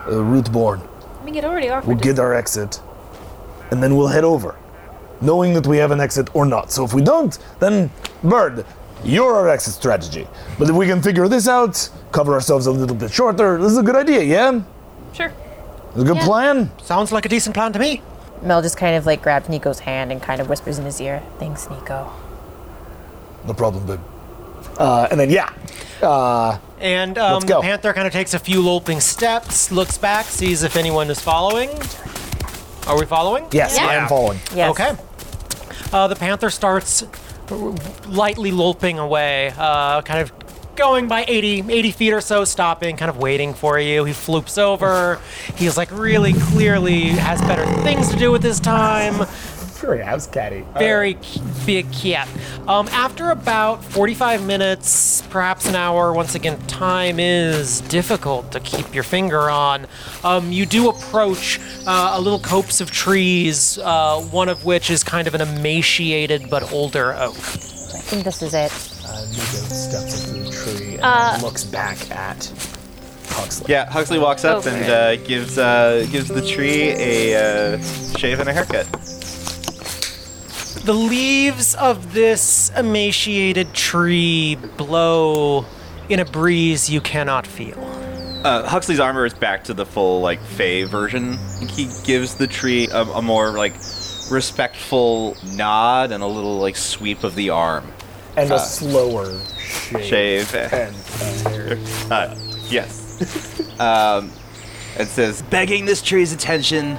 uh, 0.06 0.10
rootborn. 0.10 0.86
I 1.22 1.26
mean, 1.26 1.36
it 1.36 1.46
already 1.46 1.70
offered. 1.70 1.88
We'll 1.88 1.98
to- 1.98 2.04
get 2.04 2.20
our 2.20 2.34
exit. 2.36 2.82
And 3.72 3.82
then 3.82 3.96
we'll 3.96 4.08
head 4.08 4.24
over. 4.24 4.56
Knowing 5.22 5.54
that 5.54 5.66
we 5.68 5.78
have 5.78 5.92
an 5.92 6.00
exit 6.00 6.30
or 6.36 6.46
not. 6.46 6.72
So 6.72 6.84
if 6.86 6.94
we 6.94 7.02
don't, 7.02 7.38
then 7.60 7.90
Bird, 8.24 8.66
you're 9.04 9.34
our 9.36 9.50
exit 9.50 9.74
strategy. 9.74 10.28
But 10.60 10.70
if 10.70 10.76
we 10.76 10.86
can 10.88 11.02
figure 11.02 11.28
this 11.28 11.48
out, 11.48 11.90
cover 12.12 12.34
ourselves 12.34 12.68
a 12.68 12.72
little 12.72 12.96
bit 12.96 13.12
shorter, 13.12 13.58
this 13.58 13.72
is 13.72 13.78
a 13.78 13.84
good 13.84 13.96
idea, 13.96 14.22
yeah? 14.24 14.62
Sure. 15.14 15.32
It's 15.92 16.02
a 16.02 16.04
good 16.04 16.18
Yeah. 16.18 16.26
plan? 16.26 16.72
Sounds 16.84 17.12
like 17.12 17.26
a 17.26 17.30
decent 17.30 17.56
plan 17.56 17.74
to 17.74 17.80
me. 17.80 18.02
Mel 18.44 18.62
just 18.62 18.78
kind 18.78 18.96
of 18.96 19.06
like 19.08 19.22
grabs 19.24 19.50
Nico's 19.50 19.80
hand 19.80 20.12
and 20.12 20.22
kind 20.22 20.40
of 20.40 20.48
whispers 20.50 20.78
in 20.78 20.86
his 20.86 21.02
ear, 21.02 21.24
"Thanks, 21.40 21.68
Nico." 21.72 22.12
No 23.48 23.54
problem, 23.54 23.86
babe. 23.88 24.00
Uh, 24.78 25.08
and 25.10 25.20
then, 25.20 25.32
yeah. 25.32 25.50
Uh, 26.04 26.58
And 26.80 27.18
um, 27.18 27.42
the 27.42 27.60
panther 27.62 27.94
kind 27.94 28.06
of 28.06 28.14
takes 28.14 28.36
a 28.36 28.40
few 28.40 28.62
loping 28.62 29.00
steps, 29.00 29.72
looks 29.72 29.98
back, 29.98 30.26
sees 30.26 30.62
if 30.62 30.76
anyone 30.78 31.10
is 31.10 31.20
following. 31.20 31.72
Are 32.86 32.98
we 33.00 33.06
following? 33.08 33.48
yes, 33.52 33.78
I 33.80 33.96
am 33.96 34.08
following. 34.08 34.40
Yes. 34.56 34.70
Okay. 34.72 34.92
Uh, 35.92 36.08
the 36.08 36.16
panther 36.16 36.50
starts 36.50 37.04
lightly 38.08 38.52
loping 38.52 39.00
away, 39.00 39.54
uh, 39.58 40.02
kind 40.02 40.22
of 40.22 40.32
going 40.76 41.08
by 41.08 41.26
80, 41.28 41.66
80 41.70 41.92
feet 41.92 42.14
or 42.14 42.22
so, 42.22 42.46
stopping, 42.46 42.98
kind 42.98 43.10
of 43.10 43.18
waiting 43.18 43.54
for 43.54 43.80
you. 43.80 44.04
He 44.06 44.14
floops 44.14 44.58
over. 44.58 45.20
He's 45.56 45.76
like 45.76 45.90
really 45.92 46.34
clearly 46.34 47.08
has 47.08 47.42
better 47.42 47.66
things 47.82 48.10
to 48.10 48.18
do 48.18 48.32
with 48.32 48.44
his 48.44 48.60
time. 48.60 49.28
Very 49.80 50.02
house 50.02 50.28
catty. 50.28 50.66
Very 50.78 51.18
c- 51.22 51.42
big 51.66 51.92
cat. 51.94 52.28
Um, 52.68 52.88
after 52.90 53.30
about 53.32 53.84
45 53.84 54.46
minutes, 54.46 55.22
perhaps 55.30 55.68
an 55.68 55.76
hour, 55.76 56.14
once 56.14 56.36
again, 56.36 56.60
time 56.68 57.20
is 57.20 57.82
difficult 57.82 58.52
to 58.54 58.60
keep 58.60 58.94
your 58.94 59.04
finger 59.04 59.50
on. 59.50 59.86
Um, 60.24 60.52
you 60.52 60.66
do 60.66 60.90
approach 60.90 61.60
uh, 61.86 62.14
a 62.16 62.22
little 62.22 62.40
copse 62.40 62.82
of 62.82 62.92
trees, 62.92 63.78
uh, 63.78 64.20
one 64.32 64.50
of 64.50 64.66
which 64.66 64.90
is 64.90 65.04
kind 65.04 65.28
of 65.28 65.36
an 65.36 65.42
emaciated 65.42 66.50
but 66.50 66.72
older 66.74 67.14
oak. 67.14 67.36
I 67.36 68.00
think 68.10 68.24
this 68.24 68.42
is 68.42 68.54
it. 68.54 68.72
Uh, 69.08 69.26
Nico 69.30 69.44
steps 69.74 70.28
into 70.28 70.44
the 70.44 70.52
tree 70.52 70.94
and 70.96 71.02
Uh, 71.04 71.38
looks 71.42 71.64
back 71.64 71.98
at 72.12 72.52
Huxley. 73.30 73.66
Yeah, 73.70 73.90
Huxley 73.90 74.20
walks 74.20 74.44
up 74.44 74.66
Okay. 74.66 74.82
and 74.82 74.90
uh, 74.90 75.16
gives 75.28 75.58
uh, 75.58 76.06
gives 76.12 76.28
the 76.28 76.42
tree 76.46 76.90
a 76.98 77.76
uh, 77.76 77.82
shave 78.18 78.40
and 78.40 78.50
a 78.50 78.54
haircut. 78.54 78.88
The 80.88 80.94
leaves 80.94 81.76
of 81.76 82.14
this 82.14 82.72
emaciated 82.78 83.74
tree 83.74 84.56
blow 84.56 85.66
in 86.08 86.22
a 86.22 86.24
breeze 86.24 86.90
you 86.90 87.02
cannot 87.02 87.46
feel. 87.46 87.78
Uh, 88.46 88.66
Huxley's 88.66 89.02
armor 89.02 89.26
is 89.26 89.34
back 89.34 89.66
to 89.66 89.74
the 89.74 89.86
full 89.86 90.22
like 90.22 90.40
Fey 90.40 90.84
version. 90.84 91.40
He 91.60 91.90
gives 92.06 92.36
the 92.36 92.48
tree 92.48 92.88
a, 92.88 93.02
a 93.02 93.22
more 93.22 93.52
like 93.58 93.74
respectful 94.32 95.36
nod 95.44 96.14
and 96.14 96.24
a 96.24 96.26
little 96.26 96.58
like 96.58 96.78
sweep 96.78 97.26
of 97.26 97.36
the 97.36 97.50
arm. 97.50 97.92
And 98.38 98.50
a 98.50 98.58
slower 98.58 99.42
shave. 99.58 100.48
Shave. 100.48 100.56
And 100.72 100.96
uh. 102.10 102.16
Uh, 102.16 102.36
yes. 102.70 103.78
um, 103.78 104.32
it 104.98 105.08
says, 105.08 105.42
begging 105.42 105.84
this 105.84 106.02
tree's 106.02 106.32
attention, 106.32 106.94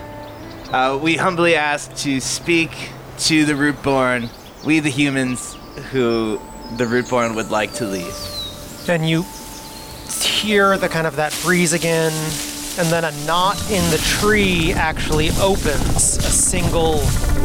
uh, 0.72 1.00
we 1.02 1.16
humbly 1.16 1.54
ask 1.54 1.94
to 1.94 2.20
speak 2.20 2.90
to 3.18 3.44
the 3.44 3.52
Rootborn, 3.54 4.28
we 4.64 4.80
the 4.80 4.90
humans 4.90 5.54
who 5.90 6.40
the 6.76 6.84
Rootborn 6.84 7.34
would 7.34 7.50
like 7.50 7.72
to 7.74 7.86
leave. 7.86 8.14
and 8.88 9.08
you 9.08 9.24
hear 10.22 10.78
the 10.78 10.88
kind 10.88 11.06
of 11.06 11.16
that 11.16 11.38
breeze 11.42 11.72
again 11.72 12.12
and 12.78 12.88
then 12.88 13.04
a 13.04 13.10
knot 13.26 13.56
in 13.70 13.82
the 13.90 13.98
tree 14.18 14.72
actually 14.72 15.30
opens 15.40 16.16
a 16.16 16.30
single 16.30 17.00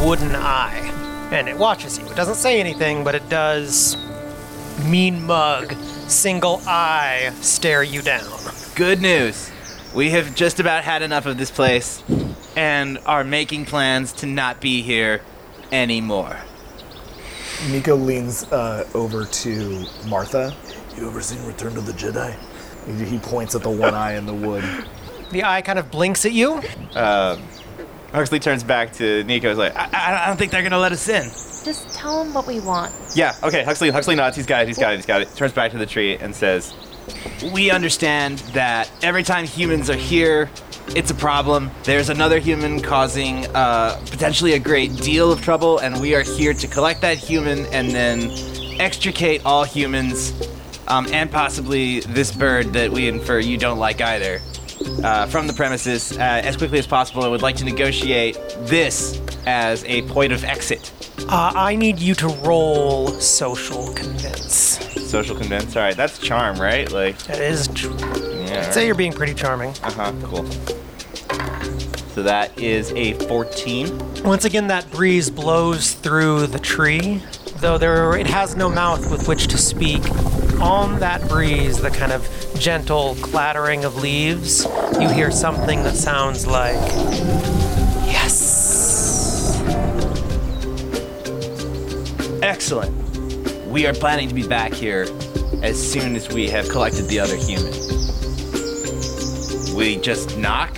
wooden 0.06 0.34
eye 0.36 0.90
and 1.32 1.50
it 1.50 1.58
watches 1.58 1.98
you 1.98 2.06
it 2.06 2.16
doesn't 2.16 2.36
say 2.36 2.60
anything 2.62 3.04
but 3.04 3.14
it 3.16 3.28
does 3.30 3.98
mean 4.86 5.22
mug 5.26 5.74
single 6.08 6.62
eye 6.66 7.32
stare 7.42 7.84
you 7.84 8.02
down 8.02 8.24
Good 8.76 9.02
news. 9.02 9.52
We 9.94 10.10
have 10.12 10.34
just 10.34 10.60
about 10.60 10.84
had 10.84 11.02
enough 11.04 11.26
of 11.28 11.38
this 11.38 11.52
place 11.52 12.02
and 12.56 12.98
are 13.06 13.24
making 13.24 13.66
plans 13.66 14.14
to 14.14 14.26
not 14.26 14.60
be 14.62 14.82
here 14.82 15.22
anymore. 15.74 16.38
Nico 17.70 17.96
leans 17.96 18.44
uh, 18.52 18.88
over 18.94 19.26
to 19.26 19.86
Martha. 20.08 20.56
You 20.96 21.08
ever 21.08 21.22
seen 21.22 21.46
Return 21.46 21.74
to 21.76 21.82
the 21.82 21.94
Jedi? 21.94 22.36
He, 22.86 23.06
he 23.06 23.20
points 23.20 23.56
at 23.56 23.64
the 23.64 23.70
one 23.70 23.94
eye 23.94 24.16
in 24.16 24.26
the 24.26 24.34
wood. 24.34 24.64
the 25.32 25.44
eye 25.44 25.62
kind 25.62 25.80
of 25.80 25.90
blinks 25.90 26.26
at 26.26 26.32
you 26.34 26.62
Huxley 28.14 28.40
turns 28.40 28.64
back 28.64 28.94
to 28.94 29.24
Nico. 29.24 29.50
He's 29.50 29.58
like, 29.58 29.76
I, 29.76 29.90
I, 29.92 30.24
I 30.24 30.28
don't 30.28 30.38
think 30.38 30.52
they're 30.52 30.62
gonna 30.62 30.78
let 30.78 30.92
us 30.92 31.10
in. 31.10 31.24
Just 31.66 31.90
tell 31.96 32.24
them 32.24 32.34
what 32.34 32.46
we 32.46 32.60
want. 32.60 32.94
Yeah, 33.16 33.36
okay, 33.42 33.64
Huxley 33.64 33.90
Huxley 33.90 34.16
nods, 34.16 34.38
he's 34.38 34.46
got 34.46 34.62
it, 34.64 34.68
he's 34.68 34.78
got 34.78 34.94
it, 34.94 34.98
he's 34.98 35.06
got 35.06 35.22
it. 35.22 35.34
Turns 35.36 35.52
back 35.52 35.72
to 35.72 35.80
the 35.80 35.88
tree 35.88 36.16
and 36.18 36.36
says, 36.36 36.76
We 37.54 37.72
understand 37.72 38.40
that 38.54 38.90
every 39.02 39.24
time 39.24 39.46
humans 39.46 39.90
are 39.90 39.96
here, 39.96 40.50
it's 40.96 41.12
a 41.12 41.16
problem. 41.16 41.72
There's 41.84 42.10
another 42.10 42.40
human 42.40 42.82
causing 42.82 43.46
uh, 43.56 44.00
potentially 44.10 44.54
a 44.54 44.60
great 44.60 44.96
deal 44.98 45.32
of 45.32 45.42
trouble, 45.42 45.80
and 45.80 46.00
we 46.00 46.16
are 46.16 46.22
here 46.22 46.54
to 46.54 46.68
collect 46.68 47.02
that 47.02 47.18
human 47.18 47.66
and 47.68 47.90
then 47.90 48.32
extricate 48.80 49.46
all 49.46 49.64
humans, 49.64 50.34
um, 50.88 51.08
and 51.12 51.32
possibly 51.32 52.02
this 52.02 52.32
bird 52.32 52.74
that 52.74 52.92
we 52.92 53.08
infer 53.08 53.40
you 53.40 53.58
don't 53.58 53.80
like 53.80 54.02
either, 54.02 54.42
uh, 55.04 55.26
from 55.28 55.48
the 55.48 55.54
premises 55.54 56.18
uh, 56.18 56.22
as 56.22 56.58
quickly 56.58 56.80
as 56.80 56.88
possible. 56.88 57.24
I 57.24 57.28
would 57.28 57.42
like 57.42 57.56
to 57.58 57.66
negotiate 57.66 58.38
this 58.62 59.20
as 59.46 59.84
a 59.86 60.02
point 60.04 60.32
of 60.32 60.44
exit. 60.44 60.92
uh, 61.30 61.52
i 61.56 61.76
need 61.76 62.00
you 62.00 62.16
to 62.16 62.28
roll 62.44 63.08
social 63.20 63.94
convince 63.94 64.63
Social 65.14 65.36
convince. 65.36 65.76
All 65.76 65.84
right, 65.84 65.96
that's 65.96 66.18
charm, 66.18 66.60
right? 66.60 66.92
Like, 66.92 67.16
that 67.26 67.40
is 67.40 67.68
tr- 67.68 67.92
yeah. 68.48 68.72
say 68.72 68.88
you're 68.88 68.96
being 68.96 69.14
pretty 69.14 69.36
charming 69.36 69.70
Uh 69.84 69.92
huh. 69.92 70.12
Cool. 70.24 70.44
So 72.14 72.24
that 72.24 72.58
is 72.58 72.92
a 72.94 73.14
14. 73.28 74.24
Once 74.24 74.46
again, 74.46 74.66
that 74.70 74.90
breeze 74.90 75.30
blows 75.30 75.92
through 75.94 76.48
the 76.48 76.58
tree, 76.58 77.22
though 77.58 77.78
there 77.78 78.18
it 78.18 78.26
has 78.26 78.56
no 78.56 78.70
mouth 78.70 79.12
with 79.12 79.28
which 79.28 79.46
to 79.50 79.58
speak. 79.60 80.02
On 80.60 80.98
that 81.00 81.22
breeze, 81.30 81.80
the 81.80 81.92
kind 81.92 82.12
of 82.12 82.28
gentle 82.58 83.14
clattering 83.22 83.86
of 83.86 83.98
leaves, 83.98 84.66
you 85.00 85.10
hear 85.10 85.30
something 85.30 85.84
that 85.84 85.94
sounds 85.94 86.48
like 86.48 86.74
yes. 88.08 89.62
Excellent. 92.42 93.03
We 93.74 93.88
are 93.88 93.94
planning 93.94 94.30
to 94.30 94.36
be 94.36 94.48
back 94.48 94.72
here 94.72 95.08
as 95.64 95.82
soon 95.82 96.16
as 96.16 96.30
we 96.30 96.48
have 96.48 96.70
collected 96.70 97.08
the 97.08 97.20
other 97.20 97.36
human. 97.36 97.74
We 99.76 99.98
just 99.98 100.38
knock. 100.38 100.78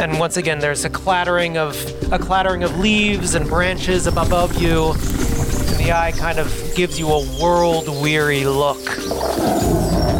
And 0.00 0.18
once 0.18 0.36
again, 0.36 0.58
there's 0.58 0.84
a 0.84 0.90
clattering 0.90 1.56
of 1.56 1.76
a 2.12 2.18
clattering 2.18 2.64
of 2.64 2.76
leaves 2.80 3.36
and 3.36 3.46
branches 3.46 4.08
up 4.08 4.16
above 4.16 4.60
you, 4.60 4.94
and 4.94 5.78
the 5.78 5.92
eye 5.92 6.12
kind 6.18 6.40
of 6.40 6.52
gives 6.74 6.98
you 6.98 7.08
a 7.08 7.24
world-weary 7.40 8.46
look, 8.46 8.84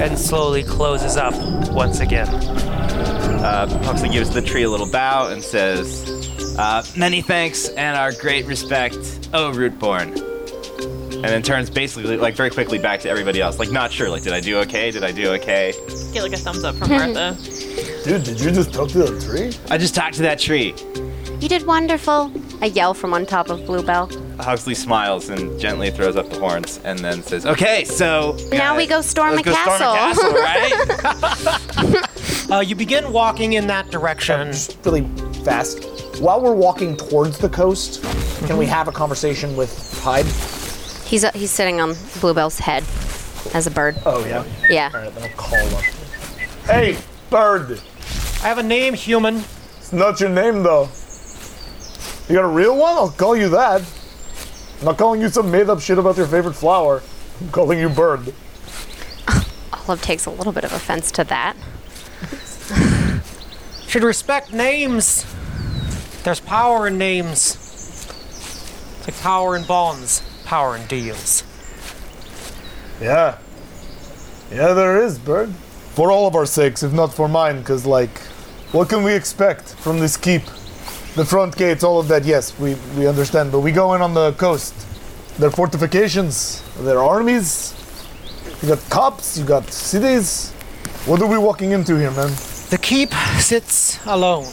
and 0.01 0.17
slowly 0.17 0.63
closes 0.63 1.17
up 1.17 1.35
once 1.73 1.99
again. 1.99 2.29
Uh, 2.29 3.67
Huxley 3.83 4.11
gives 4.11 4.31
the 4.31 4.41
tree 4.41 4.63
a 4.63 4.71
little 4.71 4.89
bow 4.89 5.31
and 5.31 5.43
says, 5.43 6.57
uh, 6.57 6.85
"Many 6.97 7.23
thanks 7.23 7.69
and 7.71 7.97
our 7.99 8.13
great 8.13 8.47
respect, 8.47 9.16
oh 9.33 9.53
root 9.53 9.79
Rootborn." 9.79 10.23
And 11.17 11.25
then 11.25 11.43
turns 11.43 11.71
basically 11.71 12.17
like 12.17 12.35
very 12.35 12.51
quickly 12.51 12.79
back 12.79 13.01
to 13.01 13.09
everybody 13.09 13.41
else, 13.41 13.59
like 13.59 13.71
not 13.71 13.91
sure, 13.91 14.11
like 14.11 14.23
did 14.23 14.33
I 14.35 14.41
do 14.41 14.59
okay? 14.59 14.91
Did 14.91 15.03
I 15.03 15.13
do 15.13 15.31
okay? 15.33 15.73
Get 16.13 16.23
like 16.23 16.33
a 16.33 16.37
thumbs 16.37 16.63
up 16.63 16.75
from 16.77 16.91
Martha. 16.91 17.37
Dude, 18.05 18.23
did 18.23 18.41
you 18.41 18.51
just 18.53 18.73
talk 18.73 18.89
to 18.91 18.99
that 18.99 19.21
tree? 19.23 19.53
I 19.71 19.79
just 19.79 19.95
talked 19.95 20.15
to 20.17 20.23
that 20.23 20.39
tree. 20.39 20.75
You 21.41 21.49
did 21.49 21.67
wonderful. 21.67 22.33
I 22.63 22.67
yell 22.67 22.95
from 22.95 23.13
on 23.13 23.27
top 23.27 23.51
of 23.51 23.65
Bluebell. 23.67 24.11
Huxley 24.39 24.75
smiles 24.75 25.29
and 25.29 25.59
gently 25.59 25.91
throws 25.91 26.17
up 26.17 26.31
the 26.31 26.39
horns 26.39 26.81
and 26.85 26.99
then 26.99 27.23
says, 27.23 27.47
"Okay, 27.47 27.85
so 27.85 28.37
Now 28.53 28.77
we 28.77 28.87
go 28.87 29.01
storm 29.01 29.35
let's 29.37 29.49
a 29.49 29.51
go 29.51 29.57
storm 29.57 29.83
a 29.83 29.85
castle." 29.85 30.33
castle, 30.35 31.85
right?" 31.95 32.11
Uh, 32.49 32.61
you 32.61 32.77
begin 32.77 33.13
walking 33.13 33.55
in 33.55 33.67
that 33.67 33.91
direction. 33.91 34.47
Just 34.53 34.79
really 34.85 35.03
fast. 35.45 35.83
While 36.21 36.41
we're 36.41 36.55
walking 36.55 36.97
towards 36.97 37.39
the 37.39 37.49
coast, 37.49 38.05
can 38.47 38.57
we 38.57 38.67
have 38.67 38.89
a 38.89 38.93
conversation 38.93 39.57
with 39.57 40.01
Hyde? 40.03 40.27
He's 41.07 41.25
uh, 41.25 41.33
he's 41.33 41.51
sitting 41.51 41.81
on 41.81 41.95
Bluebell's 42.21 42.59
head 42.59 42.85
as 43.55 43.67
a 43.67 43.71
bird. 43.71 43.97
Oh 44.05 44.25
yeah. 44.27 44.45
Yeah. 44.69 44.91
All 44.93 45.01
right, 45.01 45.15
then 45.15 45.31
I'll 45.31 45.37
call 45.37 45.59
him. 45.59 45.95
Hey, 46.65 46.99
bird. 47.31 47.81
I 48.43 48.49
have 48.49 48.59
a 48.59 48.63
name, 48.63 48.95
human. 48.95 49.37
It's 49.79 49.93
not 49.93 50.21
your 50.21 50.31
name 50.31 50.63
though. 50.63 50.89
You 52.29 52.35
got 52.35 52.45
a 52.45 52.49
real 52.49 52.77
one? 52.77 52.95
I'll 52.95 53.11
call 53.11 53.37
you 53.37 53.49
that. 53.51 53.83
I'm 54.81 54.85
not 54.85 54.99
calling 54.99 55.21
you 55.21 55.29
some 55.29 55.51
made 55.51 55.69
up 55.69 55.81
shit 55.81 55.99
about 55.99 56.17
your 56.17 56.27
favorite 56.27 56.55
flower. 56.55 57.03
I'm 57.41 57.51
calling 57.51 57.79
you 57.79 57.89
bird. 57.89 58.35
Olive 59.73 60.03
takes 60.03 60.27
a 60.27 60.31
little 60.31 60.53
bit 60.53 60.65
of 60.65 60.73
offense 60.73 61.11
to 61.13 61.25
that. 61.25 61.57
Should 63.87 64.03
respect 64.03 64.53
names. 64.53 65.25
There's 66.25 66.41
power 66.41 66.89
in 66.89 66.99
names. 66.99 67.66
Like 69.07 69.21
power 69.21 69.57
in 69.57 69.65
bonds, 69.65 70.23
power 70.45 70.77
in 70.77 70.87
deals. 70.87 71.45
Yeah. 73.01 73.39
Yeah, 74.51 74.73
there 74.73 75.03
is, 75.03 75.19
bird. 75.19 75.55
For 75.95 76.11
all 76.11 76.27
of 76.27 76.35
our 76.35 76.47
sakes, 76.47 76.83
if 76.83 76.93
not 76.93 77.15
for 77.15 77.29
mine, 77.29 77.61
because, 77.61 77.87
like, 77.87 78.19
what 78.73 78.89
can 78.89 79.03
we 79.05 79.15
expect 79.15 79.75
from 79.75 80.01
this 80.01 80.17
keep? 80.17 80.43
The 81.15 81.25
front 81.25 81.57
gates, 81.57 81.83
all 81.83 81.99
of 81.99 82.09
that, 82.09 82.25
yes, 82.25 82.59
we, 82.59 82.75
we 82.97 83.07
understand, 83.07 83.53
but 83.53 83.61
we 83.61 83.73
go 83.73 83.95
in 83.95 84.03
on 84.03 84.13
the 84.13 84.33
coast. 84.33 84.75
There 85.39 85.49
are 85.49 85.53
fortifications, 85.53 86.63
there 86.81 86.99
are 86.99 87.05
armies, 87.05 87.75
you 88.63 88.69
got 88.69 88.91
cops, 88.91 89.39
you 89.39 89.45
got 89.45 89.71
cities. 89.71 90.51
What 91.07 91.21
are 91.23 91.27
we 91.27 91.39
walking 91.39 91.73
into 91.73 91.97
here, 91.97 92.11
man? 92.11 92.31
The 92.71 92.79
keep 92.81 93.13
sits 93.39 93.99
alone. 94.07 94.53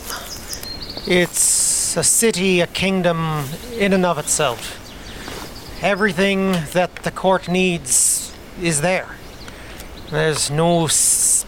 It's 1.08 1.53
a 1.98 2.04
city, 2.04 2.62
a 2.62 2.68
kingdom 2.68 3.46
in 3.74 3.94
and 3.94 4.06
of 4.06 4.18
itself. 4.18 4.80
Everything 5.82 6.54
that 6.74 6.96
the 6.98 7.12
court 7.12 7.48
needs 7.48 8.34
is 8.62 8.82
there. 8.82 9.16
There's 10.10 10.52
no, 10.52 10.82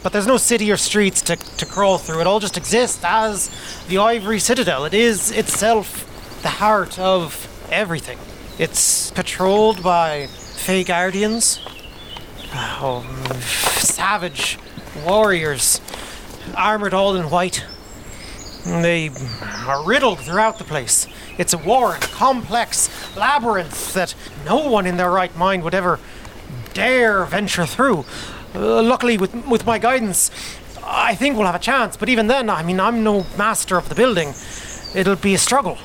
but 0.03 0.11
there's 0.11 0.27
no 0.27 0.37
city 0.37 0.71
or 0.71 0.77
streets 0.77 1.21
to, 1.23 1.35
to 1.35 1.65
crawl 1.65 1.97
through. 1.97 2.21
It 2.21 2.27
all 2.27 2.39
just 2.39 2.57
exists 2.57 3.03
as 3.03 3.49
the 3.87 3.99
Ivory 3.99 4.39
Citadel. 4.39 4.85
It 4.85 4.93
is 4.93 5.31
itself 5.31 6.41
the 6.41 6.49
heart 6.49 6.97
of 6.97 7.47
everything. 7.71 8.17
It's 8.57 9.11
patrolled 9.11 9.83
by 9.83 10.27
Fey 10.27 10.83
Guardians, 10.83 11.59
oh, 12.53 13.05
savage 13.77 14.57
warriors, 15.05 15.81
armored 16.55 16.93
all 16.93 17.15
in 17.15 17.29
white. 17.29 17.65
They 18.65 19.12
are 19.67 19.86
riddled 19.86 20.19
throughout 20.19 20.57
the 20.57 20.63
place. 20.63 21.07
It's 21.38 21.53
a 21.53 21.57
warren, 21.57 22.01
complex 22.01 22.89
labyrinth 23.16 23.94
that 23.94 24.16
no 24.44 24.68
one 24.70 24.87
in 24.87 24.98
their 24.98 25.11
right 25.11 25.35
mind 25.37 25.63
would 25.63 25.75
ever 25.75 26.00
dare 26.74 27.25
venture 27.25 27.68
through. 27.68 28.05
Uh, 28.55 28.81
luckily, 28.81 29.18
with 29.18 29.35
with 29.48 29.66
my 29.66 29.77
guidance, 29.77 30.31
I 30.83 31.13
think 31.13 31.37
we'll 31.37 31.46
have 31.46 31.55
a 31.55 31.59
chance. 31.59 31.96
But 31.96 32.09
even 32.09 32.27
then, 32.27 32.50
I 32.50 32.63
mean, 32.63 32.79
I'm 32.79 33.03
no 33.03 33.25
master 33.37 33.77
of 33.77 33.87
the 33.87 33.96
building. 33.96 34.33
It'll 34.96 35.16
be 35.16 35.35
a 35.35 35.37
struggle. 35.37 35.77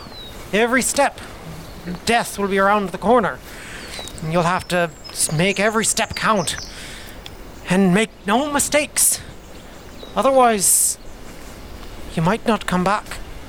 Every 0.53 0.83
step, 0.83 1.21
death 2.07 2.39
will 2.39 2.49
be 2.49 2.59
around 2.59 2.91
the 2.91 2.99
corner. 2.99 3.39
And 4.23 4.33
you'll 4.33 4.43
have 4.43 4.67
to 4.69 4.91
make 5.37 5.61
every 5.61 5.85
step 5.85 6.15
count 6.15 6.57
and 7.69 7.93
make 7.93 8.11
no 8.27 8.51
mistakes. 8.51 9.21
Otherwise, 10.17 10.99
you 12.15 12.23
might 12.23 12.47
not 12.47 12.67
come 12.67 12.85
back. 12.85 13.07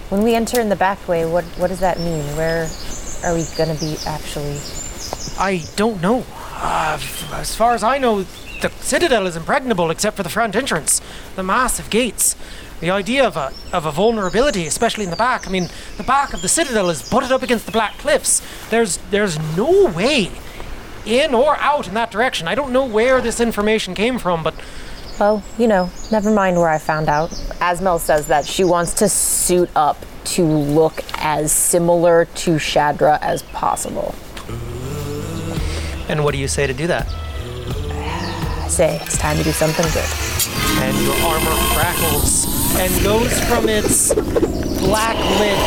When 0.09 0.23
we 0.23 0.35
enter 0.35 0.59
in 0.59 0.69
the 0.69 0.75
back 0.75 1.07
way, 1.07 1.25
what 1.25 1.45
what 1.57 1.67
does 1.67 1.79
that 1.79 1.99
mean? 1.99 2.23
Where 2.35 2.67
are 3.23 3.33
we 3.33 3.45
gonna 3.57 3.79
be 3.79 3.97
actually? 4.05 4.59
I 5.39 5.63
don't 5.75 6.01
know. 6.01 6.25
Uh, 6.55 6.99
as 7.33 7.55
far 7.55 7.73
as 7.73 7.83
I 7.83 7.97
know, 7.97 8.23
the 8.61 8.69
citadel 8.81 9.25
is 9.25 9.35
impregnable 9.35 9.89
except 9.89 10.17
for 10.17 10.23
the 10.23 10.29
front 10.29 10.55
entrance, 10.55 11.01
the 11.35 11.43
massive 11.43 11.89
gates. 11.89 12.35
The 12.81 12.89
idea 12.89 13.25
of 13.25 13.37
a 13.37 13.51
of 13.71 13.85
a 13.85 13.91
vulnerability, 13.91 14.65
especially 14.65 15.03
in 15.03 15.11
the 15.11 15.15
back. 15.15 15.47
I 15.47 15.51
mean, 15.51 15.69
the 15.97 16.03
back 16.03 16.33
of 16.33 16.41
the 16.41 16.49
citadel 16.49 16.89
is 16.89 17.07
butted 17.07 17.31
up 17.31 17.43
against 17.43 17.65
the 17.65 17.71
black 17.71 17.97
cliffs. 17.97 18.41
There's 18.69 18.97
there's 19.11 19.37
no 19.55 19.85
way 19.91 20.31
in 21.05 21.33
or 21.33 21.57
out 21.57 21.87
in 21.87 21.93
that 21.93 22.11
direction. 22.11 22.47
I 22.47 22.55
don't 22.55 22.71
know 22.71 22.85
where 22.85 23.21
this 23.21 23.39
information 23.39 23.95
came 23.95 24.19
from, 24.19 24.43
but 24.43 24.55
Well, 25.21 25.43
you 25.59 25.67
know, 25.67 25.87
never 26.11 26.31
mind 26.31 26.57
where 26.57 26.67
I 26.67 26.79
found 26.79 27.07
out. 27.07 27.31
As 27.61 27.79
Mel 27.79 27.99
says 27.99 28.25
that 28.29 28.43
she 28.43 28.63
wants 28.63 28.95
to 28.95 29.07
suit 29.07 29.69
up 29.75 30.03
to 30.23 30.43
look 30.43 31.03
as 31.13 31.51
similar 31.51 32.25
to 32.25 32.55
Shadra 32.55 33.19
as 33.21 33.43
possible. 33.43 34.15
and 36.09 36.23
what 36.23 36.31
do 36.31 36.39
you 36.39 36.47
say 36.47 36.65
to 36.65 36.73
do 36.73 36.87
that? 36.87 37.07
I 37.07 38.67
say 38.67 38.95
it's 38.95 39.19
time 39.19 39.37
to 39.37 39.43
do 39.43 39.51
something 39.51 39.85
good. 39.93 40.09
and 40.81 40.97
your 41.05 41.13
armor 41.17 41.55
crackles 41.75 42.47
and 42.79 43.03
goes 43.03 43.39
from 43.41 43.69
its 43.69 44.15
black 44.81 45.15
lit 45.39 45.57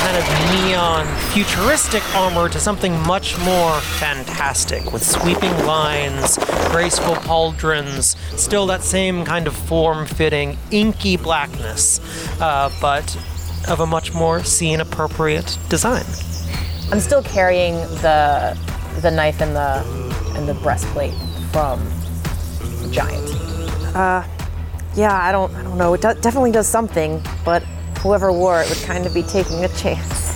kind 0.00 0.16
of 0.16 0.24
neon 0.66 1.06
futuristic 1.32 2.02
armor 2.14 2.48
to 2.48 2.58
something 2.58 2.98
much 3.02 3.38
more 3.40 3.78
fantastic 3.80 4.92
with 4.92 5.04
sweeping 5.04 5.54
lines, 5.66 6.38
graceful 6.70 7.14
pauldrons, 7.14 8.16
still 8.38 8.66
that 8.66 8.82
same 8.82 9.24
kind 9.24 9.46
of 9.46 9.54
form 9.54 10.06
fitting, 10.06 10.56
inky 10.70 11.16
blackness, 11.16 12.00
uh, 12.40 12.70
but 12.80 13.16
of 13.68 13.80
a 13.80 13.86
much 13.86 14.12
more 14.14 14.42
scene 14.42 14.80
appropriate 14.80 15.58
design. 15.68 16.04
I'm 16.90 17.00
still 17.00 17.22
carrying 17.22 17.74
the 18.02 18.58
the 19.00 19.10
knife 19.10 19.40
and 19.40 19.54
the 19.54 19.82
and 20.36 20.48
the 20.48 20.54
breastplate 20.54 21.14
from 21.52 21.80
Giant. 22.90 23.28
Uh, 23.94 24.24
yeah, 24.94 25.18
I 25.20 25.32
don't 25.32 25.54
I 25.54 25.62
don't 25.62 25.76
know. 25.76 25.94
It 25.94 26.00
do- 26.00 26.14
definitely 26.14 26.52
does 26.52 26.66
something, 26.68 27.22
but 27.44 27.62
whoever 28.04 28.30
wore 28.30 28.60
it 28.62 28.68
would 28.68 28.78
kind 28.82 29.04
of 29.06 29.12
be 29.12 29.22
taking 29.24 29.64
a 29.64 29.68
chance. 29.68 30.30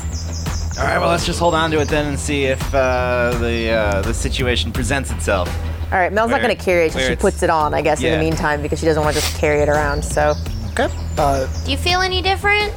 All 0.78 0.84
right, 0.84 0.98
well 0.98 1.10
let's 1.10 1.26
just 1.26 1.38
hold 1.38 1.54
on 1.54 1.70
to 1.70 1.80
it 1.80 1.88
then 1.88 2.06
and 2.06 2.18
see 2.18 2.44
if 2.46 2.60
uh, 2.74 3.36
the 3.40 3.70
uh, 3.70 4.02
the 4.02 4.14
situation 4.14 4.72
presents 4.72 5.12
itself. 5.12 5.48
All 5.92 5.98
right, 5.98 6.12
Mel's 6.12 6.30
not 6.30 6.36
Where- 6.40 6.48
going 6.48 6.56
to 6.56 6.62
carry 6.64 6.86
it 6.86 6.90
till 6.92 6.98
where 7.00 7.06
she 7.08 7.12
it's- 7.12 7.22
puts 7.22 7.42
it 7.42 7.50
on, 7.50 7.74
I 7.74 7.82
guess, 7.82 8.00
in 8.00 8.06
Yeah. 8.06 8.16
the 8.16 8.22
meantime, 8.22 8.62
because 8.62 8.78
she 8.80 8.86
doesn't 8.86 9.02
want 9.02 9.14
to 9.16 9.20
just 9.22 9.36
carry 9.38 9.60
it 9.60 9.68
around. 9.68 10.02
So, 10.04 10.34
Okay. 10.78 10.88
Do 11.16 11.70
you 11.70 11.76
feel 11.76 12.00
any 12.00 12.22
different? 12.22 12.72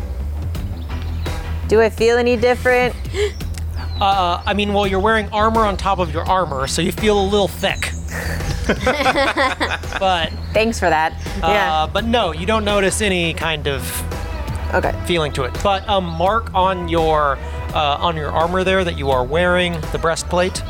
do 1.68 1.80
I 1.82 1.90
feel 1.90 2.18
any 2.18 2.36
different? 2.38 2.94
Uh, 4.02 4.42
I 4.48 4.56
mean, 4.56 4.74
well, 4.74 4.88
you're 4.88 5.00
wearing 5.00 5.30
armor 5.30 5.62
on 5.62 5.78
top 5.78 6.00
of 6.00 6.12
your 6.12 6.28
armor, 6.28 6.66
so 6.66 6.82
you 6.82 6.92
feel 6.92 7.22
a 7.22 7.24
little 7.24 7.48
thick. 7.48 7.92
but 10.00 10.32
Thanks 10.54 10.80
for 10.80 10.90
that. 10.90 11.14
Uh, 11.44 11.86
but 11.86 12.06
no, 12.06 12.32
you 12.32 12.48
don't 12.48 12.66
notice 12.66 13.02
any 13.02 13.32
kind 13.36 13.68
of 13.68 13.84
yeah. 13.84 14.21
Okay. 14.74 14.94
feeling 15.06 15.32
to 15.34 15.44
it. 15.44 15.58
But 15.64 15.84
a 15.88 16.00
mark 16.00 16.54
on 16.54 16.88
your 16.88 17.38
uh, 17.74 17.98
on 18.00 18.16
your 18.16 18.32
armor 18.32 18.64
there 18.64 18.84
that 18.84 18.98
you 18.98 19.12
are 19.12 19.24
wearing 19.24 19.80
the 19.92 20.00
breastplate. 20.00 20.62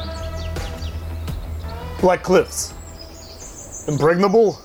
Black 1.99 2.23
cliffs. 2.23 2.73
Impregnable. 3.87 4.59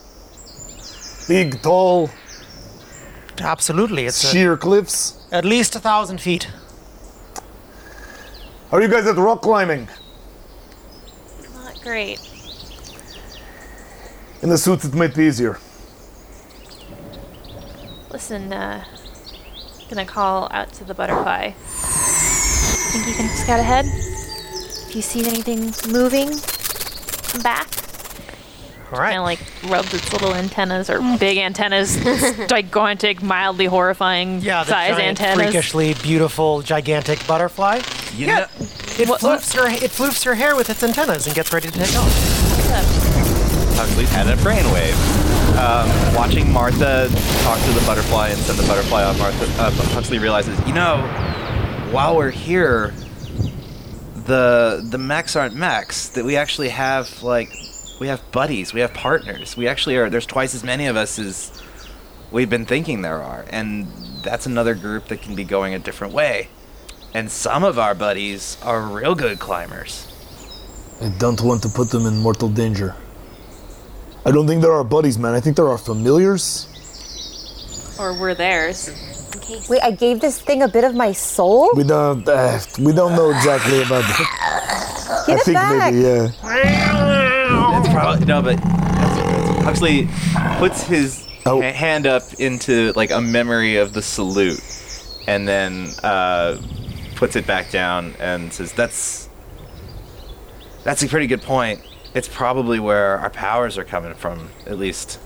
Big, 1.28 1.60
tall, 1.60 2.08
Absolutely, 3.40 4.06
it's 4.06 4.22
a, 4.22 4.28
sheer 4.28 4.56
cliffs. 4.56 5.26
at 5.32 5.44
least 5.44 5.76
a 5.76 5.80
thousand 5.80 6.20
feet. 6.20 6.44
How 8.70 8.78
are 8.78 8.82
you 8.82 8.88
guys 8.88 9.06
at 9.06 9.16
rock 9.16 9.42
climbing? 9.42 9.88
Not 11.54 11.80
great. 11.82 12.20
In 14.42 14.48
the 14.48 14.58
suits, 14.58 14.84
it 14.84 14.94
might 14.94 15.14
be 15.14 15.24
easier. 15.24 15.58
Listen, 18.10 18.52
uh, 18.52 18.84
gonna 19.88 20.04
call 20.06 20.48
out 20.52 20.72
to 20.74 20.84
the 20.84 20.94
butterfly. 20.94 21.46
I 21.48 22.88
think 22.92 23.06
you 23.08 23.14
can 23.14 23.28
scout 23.36 23.60
ahead? 23.60 23.84
If 23.86 24.94
you 24.96 25.02
see 25.02 25.20
anything 25.26 25.72
moving, 25.92 26.28
come 27.30 27.42
back. 27.42 27.68
All 28.92 29.00
right. 29.00 29.14
And 29.14 29.22
like 29.24 29.40
rubs 29.64 29.92
its 29.92 30.12
little 30.12 30.32
antennas 30.32 30.88
or 30.88 31.00
big 31.18 31.38
antennas, 31.38 31.96
gigantic, 32.48 33.20
mildly 33.20 33.66
horrifying 33.66 34.40
Yeah, 34.40 34.62
the 34.62 34.70
size 34.70 34.90
giant, 34.96 35.20
antennas. 35.20 35.46
freakishly 35.50 35.94
beautiful, 35.94 36.62
gigantic 36.62 37.26
butterfly. 37.26 37.80
You 38.14 38.26
yeah, 38.26 38.34
know- 38.38 38.46
it 38.98 39.08
What- 39.08 39.20
floofs 39.20 39.54
her. 39.56 39.66
It 39.68 39.90
floofs 39.90 40.24
her 40.24 40.34
hair 40.36 40.54
with 40.56 40.70
its 40.70 40.82
antennas 40.84 41.26
and 41.26 41.34
gets 41.34 41.52
ready 41.52 41.68
to 41.68 41.78
take 41.78 41.94
off. 41.96 42.12
Huxley's 43.76 44.08
had 44.10 44.28
a 44.28 44.36
brainwave. 44.36 45.25
Um, 45.56 46.14
watching 46.14 46.52
Martha 46.52 47.08
talk 47.42 47.58
to 47.60 47.70
the 47.72 47.82
butterfly 47.86 48.28
and 48.28 48.38
send 48.38 48.58
the 48.58 48.66
butterfly 48.66 49.04
on 49.04 49.16
Martha, 49.18 49.44
uh, 49.62 49.70
Huxley 49.94 50.18
realizes, 50.18 50.58
you 50.66 50.74
know, 50.74 50.98
while 51.92 52.14
we're 52.14 52.30
here, 52.30 52.92
the 54.26 54.86
the 54.90 54.98
mechs 54.98 55.34
aren't 55.34 55.54
mechs. 55.54 56.10
That 56.10 56.26
we 56.26 56.36
actually 56.36 56.68
have 56.68 57.22
like 57.22 57.48
we 57.98 58.08
have 58.08 58.20
buddies, 58.32 58.74
we 58.74 58.80
have 58.80 58.92
partners. 58.92 59.56
We 59.56 59.66
actually 59.66 59.96
are. 59.96 60.10
There's 60.10 60.26
twice 60.26 60.54
as 60.54 60.62
many 60.62 60.88
of 60.88 60.96
us 60.96 61.18
as 61.18 61.50
we've 62.30 62.50
been 62.50 62.66
thinking 62.66 63.00
there 63.00 63.22
are, 63.22 63.46
and 63.48 63.86
that's 64.22 64.44
another 64.44 64.74
group 64.74 65.06
that 65.06 65.22
can 65.22 65.34
be 65.34 65.44
going 65.44 65.72
a 65.72 65.78
different 65.78 66.12
way. 66.12 66.48
And 67.14 67.30
some 67.30 67.64
of 67.64 67.78
our 67.78 67.94
buddies 67.94 68.58
are 68.62 68.82
real 68.82 69.14
good 69.14 69.38
climbers. 69.38 70.06
I 71.00 71.08
don't 71.18 71.40
want 71.40 71.62
to 71.62 71.70
put 71.70 71.88
them 71.90 72.04
in 72.04 72.18
mortal 72.18 72.50
danger. 72.50 72.94
I 74.26 74.30
don't 74.32 74.46
think 74.48 74.60
they're 74.60 74.72
our 74.72 74.84
buddies, 74.84 75.18
man. 75.18 75.34
I 75.34 75.40
think 75.40 75.54
they're 75.56 75.68
our 75.68 75.78
familiars. 75.78 76.66
Or 77.98 78.12
we're 78.18 78.34
theirs. 78.34 78.88
In 78.88 79.40
case. 79.40 79.68
Wait, 79.68 79.80
I 79.82 79.92
gave 79.92 80.20
this 80.20 80.40
thing 80.40 80.62
a 80.62 80.68
bit 80.68 80.82
of 80.84 80.94
my 80.94 81.12
soul? 81.12 81.70
We 81.74 81.84
don't. 81.84 82.26
Uh, 82.28 82.58
we 82.80 82.92
don't 82.92 83.14
know 83.14 83.30
exactly 83.30 83.82
about 83.82 84.02
that. 84.02 85.24
Get 85.28 85.36
I 85.36 85.40
it 85.40 85.44
think 85.44 85.54
back. 85.54 85.94
maybe, 85.94 86.04
yeah. 86.04 87.78
It's 87.80 87.88
probably 87.88 88.26
no, 88.26 88.42
but 88.42 88.58
Huxley 89.64 90.08
puts 90.58 90.82
his 90.82 91.22
Oh. 91.48 91.60
hand 91.60 92.08
up 92.08 92.24
into 92.40 92.92
like 92.96 93.12
a 93.12 93.20
memory 93.20 93.76
of 93.76 93.92
the 93.92 94.02
salute, 94.02 94.58
and 95.28 95.46
then 95.46 95.90
uh, 96.02 96.56
puts 97.14 97.36
it 97.36 97.46
back 97.46 97.70
down 97.70 98.14
and 98.18 98.52
says, 98.52 98.72
"That's 98.72 99.28
that's 100.82 101.04
a 101.04 101.06
pretty 101.08 101.28
good 101.28 101.42
point. 101.42 101.80
It's 102.16 102.28
probably 102.28 102.80
where 102.80 103.18
our 103.18 103.28
powers 103.28 103.76
are 103.76 103.84
coming 103.84 104.14
from, 104.14 104.48
at 104.64 104.78
least. 104.78 105.20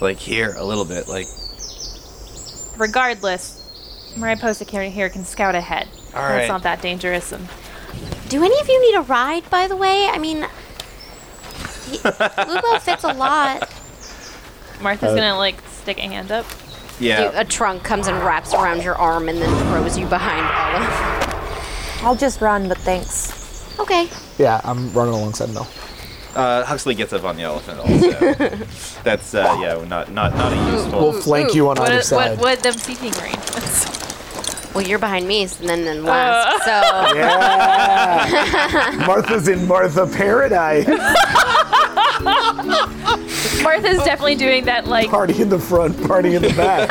Like 0.00 0.16
here, 0.16 0.54
a 0.56 0.64
little 0.64 0.86
bit. 0.86 1.06
Like 1.06 1.26
Regardless, 2.78 4.14
Mariposa 4.16 4.64
Post 4.64 4.94
here 4.94 5.10
can 5.10 5.22
scout 5.22 5.54
ahead. 5.54 5.88
All 6.14 6.22
That's 6.22 6.32
right. 6.32 6.48
not 6.48 6.62
that 6.62 6.80
dangerous. 6.80 7.30
And 7.30 7.46
Do 8.30 8.42
any 8.42 8.58
of 8.58 8.68
you 8.70 8.80
need 8.80 8.96
a 8.96 9.02
ride, 9.02 9.50
by 9.50 9.68
the 9.68 9.76
way? 9.76 10.08
I 10.10 10.16
mean, 10.16 10.46
he, 11.90 11.98
Lubo 11.98 12.80
fits 12.80 13.04
a 13.04 13.12
lot. 13.12 13.70
Martha's 14.80 15.12
uh, 15.12 15.14
gonna 15.14 15.36
like 15.36 15.60
stick 15.68 15.98
a 15.98 16.08
hand 16.08 16.32
up. 16.32 16.46
yeah." 17.00 17.24
Dude, 17.24 17.34
a 17.34 17.44
trunk 17.44 17.84
comes 17.84 18.06
and 18.06 18.16
wraps 18.24 18.54
around 18.54 18.82
your 18.82 18.94
arm 18.94 19.28
and 19.28 19.42
then 19.42 19.50
throws 19.70 19.98
you 19.98 20.06
behind 20.06 20.46
Olive. 20.46 22.02
I'll 22.02 22.16
just 22.16 22.40
run, 22.40 22.66
but 22.66 22.78
thanks. 22.78 23.78
Okay. 23.78 24.08
Yeah, 24.38 24.60
I'm 24.64 24.90
running 24.94 25.12
alongside 25.12 25.52
Mel. 25.52 25.68
Uh, 26.34 26.64
Huxley 26.64 26.94
gets 26.94 27.12
up 27.12 27.24
on 27.24 27.36
the 27.36 27.42
elephant 27.42 27.78
also. 27.80 28.10
That's 29.04 29.34
uh, 29.34 29.58
yeah, 29.60 29.84
not 29.86 30.10
not 30.12 30.34
not 30.34 30.52
a 30.52 30.56
useful. 30.72 31.00
We'll 31.00 31.20
flank 31.20 31.54
you 31.54 31.68
on 31.68 31.76
What, 31.76 31.88
either 31.88 31.96
what, 31.96 32.04
side. 32.04 32.38
what 32.40 32.62
the 32.62 32.72
seating 32.72 33.12
arrangements? 33.20 34.00
Well, 34.74 34.82
you're 34.86 34.98
behind 34.98 35.28
me, 35.28 35.42
and 35.42 35.50
then 35.68 35.84
then 35.84 36.02
last. 36.02 36.64
so 36.64 37.14
Yeah. 37.14 39.04
Martha's 39.06 39.46
in 39.46 39.68
Martha 39.68 40.06
Paradise. 40.06 40.86
Martha's 43.62 43.98
definitely 44.04 44.34
doing 44.36 44.64
that 44.66 44.86
like 44.86 45.08
Party 45.10 45.40
in 45.40 45.48
the 45.48 45.58
front, 45.58 46.00
party 46.06 46.34
in 46.34 46.42
the 46.42 46.48
back. 46.50 46.90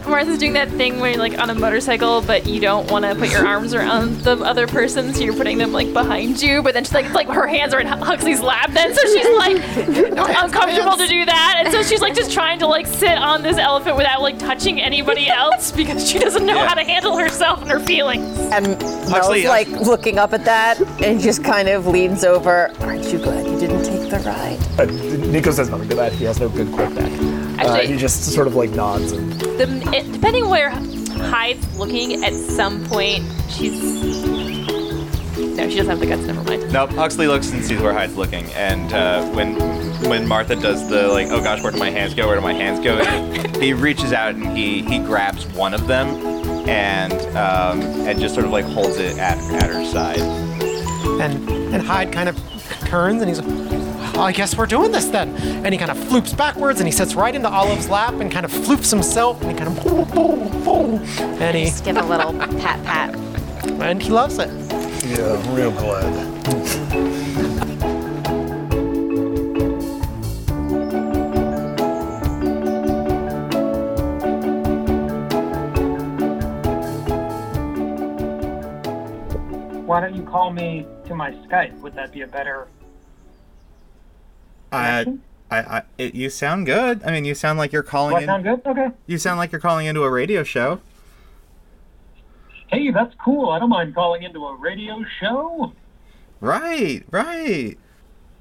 Martha's 0.06 0.38
doing 0.38 0.52
that 0.54 0.68
thing 0.70 1.00
where 1.00 1.10
you're 1.10 1.18
like 1.20 1.38
on 1.38 1.50
a 1.50 1.54
motorcycle, 1.54 2.20
but 2.22 2.46
you 2.46 2.60
don't 2.60 2.90
want 2.90 3.04
to 3.04 3.14
put 3.14 3.30
your 3.30 3.46
arms 3.46 3.74
around 3.74 4.18
the 4.20 4.36
other 4.38 4.66
person, 4.66 5.12
so 5.14 5.22
you're 5.22 5.34
putting 5.34 5.58
them 5.58 5.72
like 5.72 5.92
behind 5.92 6.40
you. 6.42 6.62
But 6.62 6.74
then 6.74 6.84
she's 6.84 6.92
like, 6.94 7.06
it's 7.06 7.14
like 7.14 7.28
her 7.28 7.46
hands 7.46 7.72
are 7.74 7.80
in 7.80 7.86
Huxley's 7.86 8.40
lap, 8.40 8.70
then 8.72 8.94
so 8.94 9.00
she's 9.06 9.36
like 9.36 9.56
uncomfortable 10.44 10.96
to 10.96 11.06
do 11.06 11.24
that, 11.24 11.54
and 11.58 11.72
so 11.72 11.82
she's 11.82 12.00
like 12.00 12.14
just 12.14 12.32
trying 12.32 12.58
to 12.60 12.66
like 12.66 12.86
sit 12.86 13.16
on 13.16 13.42
this 13.42 13.56
elephant 13.56 13.96
without 13.96 14.20
like 14.22 14.38
touching 14.38 14.80
anybody 14.80 15.28
else 15.28 15.72
because 15.72 16.08
she 16.08 16.18
doesn't 16.18 16.44
know 16.46 16.54
Yeah. 16.56 16.68
how 16.68 16.74
to 16.74 16.84
handle 16.84 17.16
herself 17.16 17.62
and 17.62 17.70
her 17.70 17.80
feelings. 17.80 18.24
And 18.52 18.66
Huxley, 19.08 19.44
Mel's 19.44 19.44
like 19.44 19.68
looking 19.68 20.18
up 20.18 20.32
at 20.32 20.44
that 20.44 20.80
and 21.02 21.20
just 21.20 21.42
kind 21.44 21.68
of 21.68 21.86
leans 21.86 22.24
over. 22.24 22.70
Aren't 22.80 23.04
you 23.12 23.18
glad 23.18 23.46
you 23.46 23.58
didn't 23.58 23.84
take 23.84 24.10
the 24.10 24.18
ride? 24.20 24.58
Uh, 24.78 24.84
Nico 25.30 25.50
says 25.50 25.68
nothing 25.70 25.83
to 25.88 25.94
that. 25.96 26.12
He 26.12 26.24
has 26.24 26.40
no 26.40 26.48
good 26.48 26.72
quip 26.72 26.94
back. 26.94 27.10
Uh, 27.60 27.80
he 27.80 27.96
just 27.96 28.32
sort 28.32 28.46
of 28.46 28.54
like 28.54 28.70
nods 28.70 29.12
and 29.12 29.32
The 29.32 29.66
it, 29.94 30.12
depending 30.12 30.48
where 30.48 30.70
Hyde's 30.70 31.76
looking, 31.78 32.24
at 32.24 32.32
some 32.34 32.84
point 32.86 33.24
she's. 33.48 34.24
No, 35.36 35.68
she 35.68 35.76
doesn't 35.76 35.90
have 35.90 36.00
the 36.00 36.06
guts. 36.06 36.22
Never 36.22 36.42
mind. 36.42 36.72
Nope. 36.72 36.90
Huxley 36.90 37.26
looks 37.26 37.50
and 37.52 37.64
sees 37.64 37.80
where 37.80 37.92
Hyde's 37.92 38.16
looking, 38.16 38.44
and 38.52 38.92
uh, 38.92 39.24
when 39.30 39.54
when 40.08 40.26
Martha 40.26 40.56
does 40.56 40.88
the 40.88 41.08
like, 41.08 41.28
oh 41.28 41.40
gosh, 41.40 41.62
where 41.62 41.72
do 41.72 41.78
my 41.78 41.90
hands 41.90 42.14
go? 42.14 42.26
Where 42.26 42.36
do 42.36 42.42
my 42.42 42.52
hands 42.52 42.80
go? 42.80 43.02
he 43.60 43.72
reaches 43.72 44.12
out 44.12 44.34
and 44.34 44.56
he 44.56 44.82
he 44.82 44.98
grabs 44.98 45.46
one 45.48 45.74
of 45.74 45.86
them, 45.86 46.08
and 46.68 47.12
um, 47.36 47.80
and 48.06 48.18
just 48.18 48.34
sort 48.34 48.46
of 48.46 48.52
like 48.52 48.64
holds 48.64 48.96
it 48.98 49.18
at 49.18 49.38
at 49.54 49.70
her 49.70 49.84
side. 49.84 50.18
And 51.20 51.48
and 51.48 51.82
Hyde 51.82 52.12
kind 52.12 52.28
of 52.28 52.36
turns 52.86 53.22
and 53.22 53.28
he's 53.28 53.40
like, 53.40 53.48
"Oh, 53.48 53.83
I 54.16 54.32
guess 54.32 54.56
we're 54.56 54.66
doing 54.66 54.92
this 54.92 55.06
then. 55.06 55.34
And 55.64 55.72
he 55.72 55.78
kind 55.78 55.90
of 55.90 55.98
floops 55.98 56.36
backwards 56.36 56.80
and 56.80 56.86
he 56.86 56.92
sits 56.92 57.14
right 57.14 57.34
into 57.34 57.48
Olive's 57.48 57.88
lap 57.88 58.14
and 58.14 58.30
kind 58.30 58.44
of 58.44 58.52
floops 58.52 58.90
himself 58.90 59.42
and 59.42 59.50
he 59.50 59.56
kind 59.56 59.76
of 59.76 59.84
boom, 59.84 60.04
boom, 60.10 60.64
boom. 60.64 61.04
And 61.40 61.56
he 61.56 61.64
just 61.64 61.84
give 61.84 61.96
a 61.96 62.02
little 62.02 62.32
pat 62.32 62.82
pat. 62.84 63.14
and 63.80 64.02
he 64.02 64.10
loves 64.10 64.38
it. 64.38 64.48
Yeah, 65.04 65.54
real 65.54 65.72
glad. 65.72 66.34
Why 79.86 80.00
don't 80.00 80.14
you 80.16 80.22
call 80.22 80.50
me 80.50 80.86
to 81.06 81.14
my 81.14 81.32
Skype? 81.32 81.78
Would 81.80 81.94
that 81.94 82.10
be 82.10 82.22
a 82.22 82.26
better? 82.26 82.68
I, 84.74 85.00
I, 85.50 85.58
I 85.78 85.82
it, 85.98 86.14
you 86.14 86.30
sound 86.30 86.66
good. 86.66 87.02
I 87.04 87.10
mean, 87.12 87.24
you 87.24 87.34
sound 87.34 87.58
like 87.58 87.72
you're 87.72 87.82
calling 87.82 88.12
Do 88.12 88.16
I 88.16 88.20
in. 88.22 88.26
sound 88.26 88.44
good? 88.44 88.62
Okay. 88.66 88.88
You 89.06 89.18
sound 89.18 89.38
like 89.38 89.52
you're 89.52 89.60
calling 89.60 89.86
into 89.86 90.02
a 90.02 90.10
radio 90.10 90.42
show. 90.42 90.80
Hey, 92.68 92.90
that's 92.90 93.14
cool. 93.24 93.50
I 93.50 93.58
don't 93.58 93.68
mind 93.70 93.94
calling 93.94 94.22
into 94.22 94.44
a 94.46 94.54
radio 94.56 95.04
show. 95.20 95.72
Right, 96.40 97.04
right. 97.10 97.76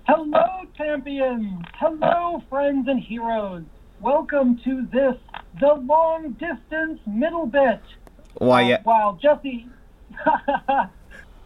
Hello, 0.08 0.66
champions. 0.76 1.64
Hello, 1.76 2.42
friends 2.50 2.88
and 2.88 3.00
heroes. 3.00 3.64
Welcome 4.02 4.60
to 4.66 4.86
this, 4.92 5.16
the 5.60 5.74
long 5.76 6.32
distance 6.32 7.00
middle 7.06 7.46
bit. 7.46 7.80
Why, 8.36 8.64
Uh, 8.64 8.68
yeah. 8.68 8.82
While 8.84 9.14
Jesse, 9.22 9.68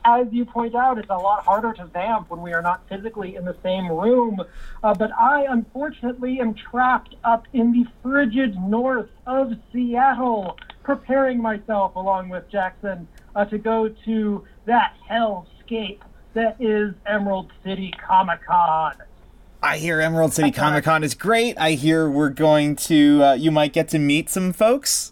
as 0.08 0.28
you 0.32 0.46
point 0.46 0.74
out, 0.74 0.98
it's 0.98 1.10
a 1.10 1.18
lot 1.18 1.44
harder 1.44 1.74
to 1.74 1.86
vamp 1.86 2.30
when 2.30 2.42
we 2.42 2.54
are 2.54 2.62
not 2.62 2.88
physically 2.88 3.36
in 3.36 3.44
the 3.44 3.58
same 3.62 3.92
room. 3.92 4.42
Uh, 4.82 4.94
but 4.94 5.12
I, 5.12 5.46
unfortunately, 5.50 6.40
am 6.40 6.54
trapped 6.54 7.16
up 7.26 7.46
in 7.52 7.74
the 7.74 7.86
frigid 8.02 8.56
north 8.58 9.10
of 9.26 9.54
Seattle, 9.74 10.58
preparing 10.82 11.42
myself, 11.42 11.96
along 11.98 12.30
with 12.30 12.50
Jackson, 12.50 13.08
uh, 13.36 13.44
to 13.46 13.58
go 13.58 13.90
to 14.06 14.46
that 14.66 14.94
hellscape 15.10 16.00
that 16.34 16.56
is 16.60 16.94
Emerald 17.06 17.52
City 17.64 17.92
Comic 17.92 18.46
Con. 18.46 18.96
I 19.62 19.78
hear 19.78 20.00
Emerald 20.00 20.34
City 20.34 20.52
Comic 20.54 20.86
Con 20.86 21.04
is 21.04 21.16
great. 21.16 21.60
I 21.60 21.72
hear 21.72 22.10
we're 22.10 22.30
going 22.30 22.78
to. 22.78 23.24
Uh, 23.24 23.34
you 23.34 23.52
might 23.52 23.74
get 23.74 23.90
to 23.90 24.00
meet 24.00 24.30
some 24.30 24.54
folks. 24.54 25.12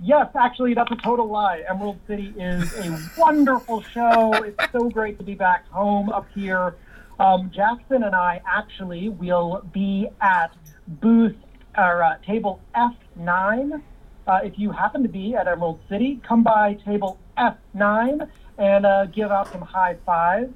Yes, 0.00 0.28
actually, 0.38 0.74
that's 0.74 0.92
a 0.92 0.96
total 0.96 1.28
lie. 1.28 1.64
Emerald 1.68 1.98
City 2.06 2.32
is 2.38 2.72
a 2.78 3.10
wonderful 3.18 3.82
show. 3.82 4.32
It's 4.34 4.70
so 4.70 4.88
great 4.88 5.18
to 5.18 5.24
be 5.24 5.34
back 5.34 5.68
home 5.68 6.08
up 6.10 6.26
here. 6.34 6.76
Um, 7.18 7.50
Jackson 7.52 8.04
and 8.04 8.14
I 8.14 8.40
actually 8.46 9.08
will 9.08 9.62
be 9.72 10.08
at 10.20 10.54
booth 10.86 11.34
or 11.76 12.04
uh, 12.04 12.18
table 12.24 12.60
F9. 12.76 13.82
Uh, 14.26 14.40
if 14.44 14.56
you 14.56 14.70
happen 14.70 15.02
to 15.02 15.08
be 15.08 15.34
at 15.34 15.48
Emerald 15.48 15.80
City, 15.88 16.20
come 16.26 16.44
by 16.44 16.74
table 16.84 17.18
F9 17.36 18.28
and 18.58 18.86
uh, 18.86 19.06
give 19.06 19.32
out 19.32 19.50
some 19.50 19.62
high 19.62 19.96
fives. 20.06 20.54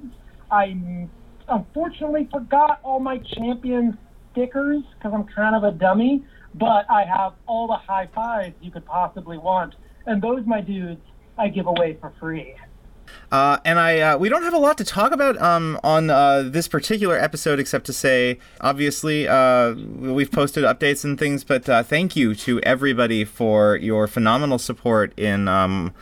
I 0.49 1.07
unfortunately 1.49 2.29
forgot 2.31 2.79
all 2.83 3.01
my 3.01 3.17
champion 3.17 3.97
stickers 4.31 4.83
because 4.97 5.13
I'm 5.13 5.25
kind 5.25 5.55
of 5.55 5.63
a 5.63 5.71
dummy, 5.71 6.23
but 6.55 6.85
I 6.89 7.03
have 7.03 7.33
all 7.47 7.67
the 7.67 7.77
high 7.77 8.07
fives 8.13 8.55
you 8.61 8.71
could 8.71 8.85
possibly 8.85 9.37
want. 9.37 9.75
And 10.05 10.21
those, 10.21 10.45
my 10.45 10.61
dudes, 10.61 11.01
I 11.37 11.47
give 11.47 11.67
away 11.67 11.97
for 11.99 12.13
free. 12.19 12.55
Uh, 13.31 13.57
and 13.65 13.79
I, 13.79 13.99
uh, 13.99 14.17
we 14.17 14.29
don't 14.29 14.43
have 14.43 14.53
a 14.53 14.59
lot 14.59 14.77
to 14.77 14.83
talk 14.83 15.11
about 15.11 15.41
um, 15.41 15.79
on 15.83 16.09
uh, 16.09 16.43
this 16.45 16.67
particular 16.67 17.17
episode, 17.17 17.59
except 17.59 17.85
to 17.87 17.93
say, 17.93 18.39
obviously, 18.61 19.27
uh, 19.27 19.73
we've 19.73 20.31
posted 20.31 20.63
updates 20.63 21.03
and 21.03 21.17
things. 21.17 21.43
But 21.43 21.67
uh, 21.67 21.83
thank 21.83 22.15
you 22.15 22.35
to 22.35 22.61
everybody 22.61 23.25
for 23.25 23.75
your 23.75 24.07
phenomenal 24.07 24.59
support 24.59 25.17
in 25.17 25.47
um, 25.47 25.93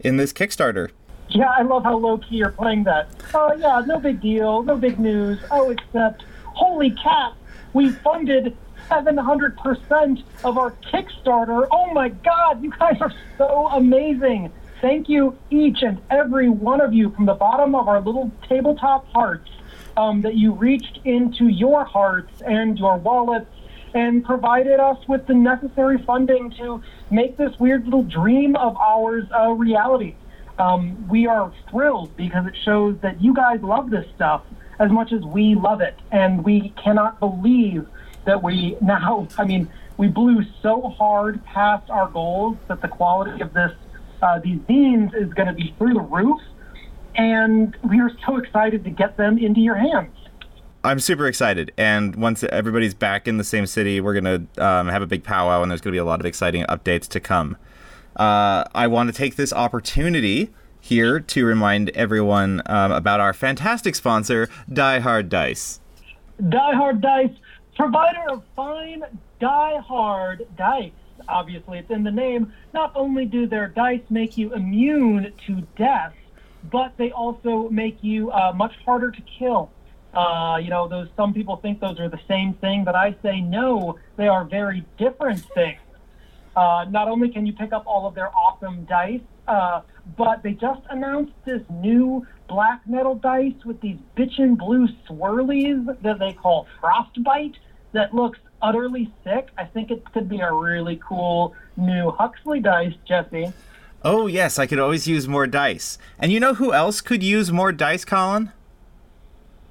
in 0.00 0.16
this 0.16 0.32
Kickstarter. 0.32 0.90
Yeah, 1.30 1.50
I 1.56 1.62
love 1.62 1.84
how 1.84 1.96
low 1.96 2.18
key 2.18 2.36
you're 2.36 2.50
playing 2.50 2.84
that. 2.84 3.08
Oh, 3.32 3.54
yeah, 3.54 3.82
no 3.86 3.98
big 3.98 4.20
deal, 4.20 4.62
no 4.62 4.76
big 4.76 4.98
news. 4.98 5.38
Oh, 5.50 5.70
except, 5.70 6.24
holy 6.44 6.90
cat, 6.90 7.32
we 7.72 7.90
funded 7.90 8.56
700% 8.88 10.22
of 10.44 10.58
our 10.58 10.72
Kickstarter. 10.92 11.66
Oh 11.70 11.92
my 11.92 12.08
god, 12.08 12.62
you 12.62 12.70
guys 12.70 12.96
are 13.00 13.12
so 13.38 13.68
amazing. 13.68 14.52
Thank 14.80 15.08
you, 15.08 15.36
each 15.50 15.82
and 15.82 16.00
every 16.10 16.48
one 16.48 16.80
of 16.80 16.92
you, 16.92 17.10
from 17.10 17.26
the 17.26 17.34
bottom 17.34 17.74
of 17.74 17.88
our 17.88 18.00
little 18.00 18.30
tabletop 18.48 19.06
hearts, 19.12 19.50
um, 19.96 20.22
that 20.22 20.34
you 20.34 20.52
reached 20.52 21.00
into 21.04 21.48
your 21.48 21.84
hearts 21.84 22.42
and 22.42 22.78
your 22.78 22.96
wallets 22.98 23.50
and 23.94 24.24
provided 24.24 24.80
us 24.80 24.98
with 25.06 25.26
the 25.26 25.34
necessary 25.34 26.02
funding 26.04 26.50
to 26.58 26.82
make 27.10 27.36
this 27.36 27.58
weird 27.60 27.84
little 27.84 28.02
dream 28.02 28.56
of 28.56 28.76
ours 28.76 29.24
a 29.32 29.54
reality. 29.54 30.16
Um, 30.58 31.08
we 31.08 31.26
are 31.26 31.52
thrilled 31.70 32.16
because 32.16 32.46
it 32.46 32.54
shows 32.64 32.96
that 33.02 33.22
you 33.22 33.34
guys 33.34 33.62
love 33.62 33.90
this 33.90 34.06
stuff 34.14 34.42
as 34.78 34.90
much 34.90 35.12
as 35.12 35.22
we 35.22 35.54
love 35.54 35.80
it, 35.80 35.96
and 36.10 36.44
we 36.44 36.70
cannot 36.82 37.20
believe 37.20 37.86
that 38.24 38.42
we 38.42 38.76
now, 38.80 39.28
I 39.38 39.44
mean, 39.44 39.68
we 39.96 40.08
blew 40.08 40.42
so 40.62 40.82
hard 40.82 41.44
past 41.44 41.90
our 41.90 42.08
goals 42.08 42.56
that 42.68 42.80
the 42.82 42.88
quality 42.88 43.40
of 43.40 43.52
this, 43.52 43.72
uh, 44.22 44.38
these 44.40 44.58
zines 44.60 45.14
is 45.14 45.32
going 45.34 45.48
to 45.48 45.54
be 45.54 45.74
through 45.78 45.94
the 45.94 46.00
roof, 46.00 46.40
and 47.14 47.76
we 47.88 48.00
are 48.00 48.10
so 48.26 48.36
excited 48.36 48.84
to 48.84 48.90
get 48.90 49.16
them 49.16 49.38
into 49.38 49.60
your 49.60 49.76
hands. 49.76 50.10
I'm 50.82 51.00
super 51.00 51.26
excited, 51.26 51.72
and 51.78 52.14
once 52.16 52.44
everybody's 52.44 52.92
back 52.92 53.26
in 53.26 53.38
the 53.38 53.44
same 53.44 53.64
city, 53.66 54.02
we're 54.02 54.12
gonna 54.12 54.46
um, 54.58 54.88
have 54.88 55.00
a 55.00 55.06
big 55.06 55.24
powwow, 55.24 55.62
and 55.62 55.70
there's 55.70 55.80
gonna 55.80 55.92
be 55.92 55.98
a 55.98 56.04
lot 56.04 56.20
of 56.20 56.26
exciting 56.26 56.62
updates 56.64 57.08
to 57.08 57.20
come. 57.20 57.56
Uh, 58.16 58.64
I 58.74 58.86
want 58.86 59.08
to 59.08 59.16
take 59.16 59.36
this 59.36 59.50
opportunity 59.50 60.50
here 60.80 61.18
to 61.18 61.46
remind 61.46 61.88
everyone 61.90 62.60
um, 62.66 62.92
about 62.92 63.18
our 63.18 63.32
fantastic 63.32 63.94
sponsor, 63.94 64.50
Die 64.70 64.98
Hard 64.98 65.30
Dice. 65.30 65.80
Die 66.46 66.74
Hard 66.74 67.00
Dice, 67.00 67.34
provider 67.76 68.30
of 68.30 68.42
fine 68.56 69.04
Die 69.40 69.78
Hard 69.78 70.46
dice. 70.56 70.92
Obviously, 71.28 71.78
it's 71.78 71.90
in 71.90 72.02
the 72.02 72.10
name. 72.10 72.52
Not 72.72 72.92
only 72.94 73.24
do 73.24 73.46
their 73.46 73.68
dice 73.68 74.02
make 74.10 74.36
you 74.36 74.52
immune 74.54 75.32
to 75.46 75.62
death, 75.76 76.14
but 76.70 76.96
they 76.96 77.10
also 77.12 77.68
make 77.70 78.02
you 78.02 78.30
uh, 78.30 78.52
much 78.54 78.74
harder 78.84 79.10
to 79.10 79.22
kill. 79.38 79.70
Uh, 80.12 80.58
you 80.62 80.70
know, 80.70 80.86
those 80.86 81.08
some 81.16 81.34
people 81.34 81.56
think 81.56 81.80
those 81.80 81.98
are 81.98 82.08
the 82.08 82.20
same 82.28 82.54
thing, 82.54 82.84
but 82.84 82.94
I 82.94 83.16
say 83.22 83.40
no, 83.40 83.98
they 84.16 84.28
are 84.28 84.44
very 84.44 84.84
different 84.96 85.40
things. 85.54 85.80
Uh, 86.56 86.86
not 86.88 87.08
only 87.08 87.28
can 87.28 87.46
you 87.46 87.52
pick 87.52 87.72
up 87.72 87.84
all 87.86 88.06
of 88.06 88.14
their 88.14 88.30
awesome 88.30 88.84
dice, 88.84 89.20
uh, 89.48 89.80
but 90.16 90.42
they 90.42 90.52
just 90.52 90.80
announced 90.90 91.32
this 91.44 91.62
new 91.68 92.24
black 92.48 92.80
metal 92.86 93.16
dice 93.16 93.54
with 93.64 93.80
these 93.80 93.98
bitchin' 94.16 94.56
blue 94.56 94.86
swirlies 95.08 95.84
that 96.02 96.18
they 96.18 96.32
call 96.32 96.66
Frostbite 96.80 97.56
that 97.94 98.14
looks 98.14 98.38
utterly 98.60 99.12
sick. 99.24 99.48
I 99.56 99.64
think 99.64 99.90
it 99.90 100.04
could 100.12 100.28
be 100.28 100.40
a 100.40 100.52
really 100.52 101.00
cool 101.06 101.54
new 101.76 102.10
Huxley 102.10 102.60
dice, 102.60 102.94
Jesse. 103.06 103.52
Oh 104.02 104.26
yes, 104.26 104.58
I 104.58 104.66
could 104.66 104.78
always 104.78 105.06
use 105.06 105.26
more 105.26 105.46
dice. 105.46 105.96
And 106.18 106.30
you 106.30 106.38
know 106.38 106.54
who 106.54 106.74
else 106.74 107.00
could 107.00 107.22
use 107.22 107.50
more 107.50 107.72
dice, 107.72 108.04
Colin? 108.04 108.52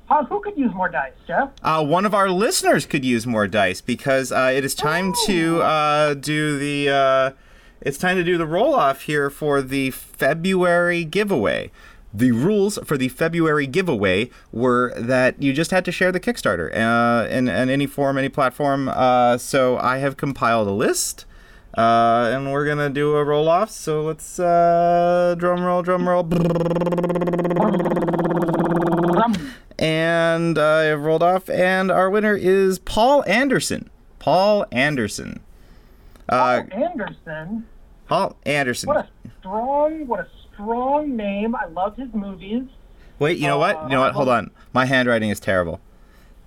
Uh, 0.10 0.26
who 0.26 0.42
could 0.42 0.58
use 0.58 0.74
more 0.74 0.90
dice, 0.90 1.14
Jeff? 1.28 1.52
Uh, 1.62 1.84
one 1.84 2.06
of 2.06 2.14
our 2.14 2.30
listeners 2.30 2.86
could 2.86 3.06
use 3.06 3.26
more 3.26 3.48
dice 3.48 3.80
because 3.80 4.32
uh, 4.32 4.52
it 4.54 4.66
is 4.66 4.76
time 4.76 5.14
to 5.26 5.62
uh, 5.62 6.14
do 6.16 6.58
the. 6.58 6.90
Uh, 6.90 7.32
it's 7.82 7.98
time 7.98 8.16
to 8.16 8.24
do 8.24 8.38
the 8.38 8.46
roll 8.46 8.74
off 8.74 9.04
here 9.04 9.30
for 9.30 9.62
the 9.62 9.92
February 9.92 11.04
giveaway. 11.04 11.70
The 12.14 12.32
rules 12.32 12.78
for 12.86 12.96
the 12.96 13.10
February 13.10 13.66
giveaway 13.66 14.30
were 14.52 14.94
that 14.96 15.42
you 15.42 15.52
just 15.52 15.72
had 15.72 15.84
to 15.86 15.92
share 15.92 16.12
the 16.12 16.20
Kickstarter 16.20 16.72
uh, 16.76 17.28
in, 17.28 17.48
in 17.48 17.70
any 17.70 17.88
form, 17.88 18.18
any 18.18 18.30
platform. 18.30 18.88
Uh, 18.88 19.38
so 19.40 19.78
I 19.80 19.98
have 19.98 20.16
compiled 20.16 20.68
a 20.68 20.72
list. 20.72 21.26
Uh, 21.76 22.30
and 22.32 22.52
we're 22.52 22.68
gonna 22.68 22.90
do 22.90 23.16
a 23.16 23.24
roll 23.24 23.50
off. 23.50 23.72
So 23.72 24.04
let's 24.04 24.40
uh, 24.40 25.34
drum 25.40 25.64
roll, 25.64 25.82
drum 25.82 26.08
roll. 26.08 26.22
And 29.80 30.58
uh, 30.58 30.64
I 30.64 30.84
have 30.84 31.02
rolled 31.02 31.24
off, 31.24 31.50
and 31.50 31.90
our 31.90 32.12
winner 32.12 32.36
is 32.36 32.78
Paul 32.78 33.24
Anderson. 33.26 33.90
Paul 34.20 34.66
Anderson. 34.72 35.42
Uh, 36.30 36.62
Anderson. 36.72 37.68
Paul 38.08 38.36
Anderson. 38.46 38.88
What 38.88 38.98
a 38.98 39.10
strong, 39.40 40.06
what 40.08 40.20
a 40.20 40.28
strong 40.54 41.16
name. 41.16 41.56
I 41.56 41.66
love 41.66 41.96
his 41.98 42.14
movies. 42.14 42.64
Wait, 43.20 43.38
you 43.38 43.48
know 43.48 43.58
what? 43.58 43.82
You 43.84 43.90
know 43.90 44.02
what? 44.02 44.14
Hold 44.14 44.30
on. 44.30 44.52
My 44.74 44.86
handwriting 44.86 45.30
is 45.30 45.40
terrible. 45.40 45.80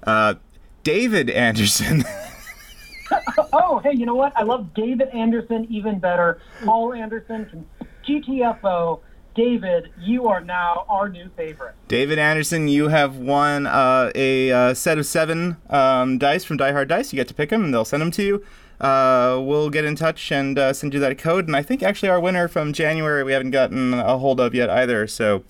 Uh, 0.03 0.35
David 0.83 1.31
Anderson. 1.31 2.05
oh, 3.53 3.81
hey, 3.83 3.93
you 3.93 4.07
know 4.07 4.15
what? 4.15 4.33
I 4.37 4.43
love 4.43 4.75
David 4.75 5.09
Anderson 5.09 5.67
even 5.71 5.99
better. 5.99 6.41
Paul 6.65 6.93
Anderson 6.93 7.47
from 7.49 7.67
GTFO. 8.07 9.01
David, 9.35 9.91
you 10.01 10.29
are 10.29 10.41
now 10.41 10.87
our 10.89 11.11
new 11.11 11.29
favorite. 11.37 11.75
David 11.89 12.19
Anderson, 12.19 12.69
you 12.69 12.89
have 12.89 13.17
won 13.17 13.67
uh, 13.67 14.11
a 14.15 14.51
uh, 14.51 14.75
set 14.75 14.97
of 14.97 15.05
seven 15.05 15.59
um, 15.69 16.17
dice 16.17 16.43
from 16.43 16.57
Die 16.57 16.73
Hard 16.73 16.89
Dice. 16.89 17.13
You 17.13 17.19
get 17.19 17.29
to 17.29 17.35
pick 17.35 17.51
them, 17.51 17.63
and 17.63 17.75
they'll 17.75 17.85
send 17.85 18.01
them 18.01 18.11
to 18.13 18.23
you. 18.23 18.45
Uh, 18.81 19.41
we'll 19.43 19.71
get 19.71 19.85
in 19.85 19.97
touch 19.97 20.31
and 20.31 20.59
uh, 20.59 20.73
send 20.73 20.95
you 20.95 21.01
that 21.01 21.19
code. 21.19 21.47
And 21.47 21.57
I 21.57 21.63
think 21.63 21.83
actually 21.83 22.09
our 22.09 22.21
winner 22.21 22.49
from 22.49 22.73
January 22.73 23.23
we 23.25 23.33
haven't 23.33 23.51
gotten 23.51 23.95
a 23.95 24.19
hold 24.19 24.41
of 24.41 24.55
yet 24.55 24.69
either. 24.71 25.07
So 25.07 25.45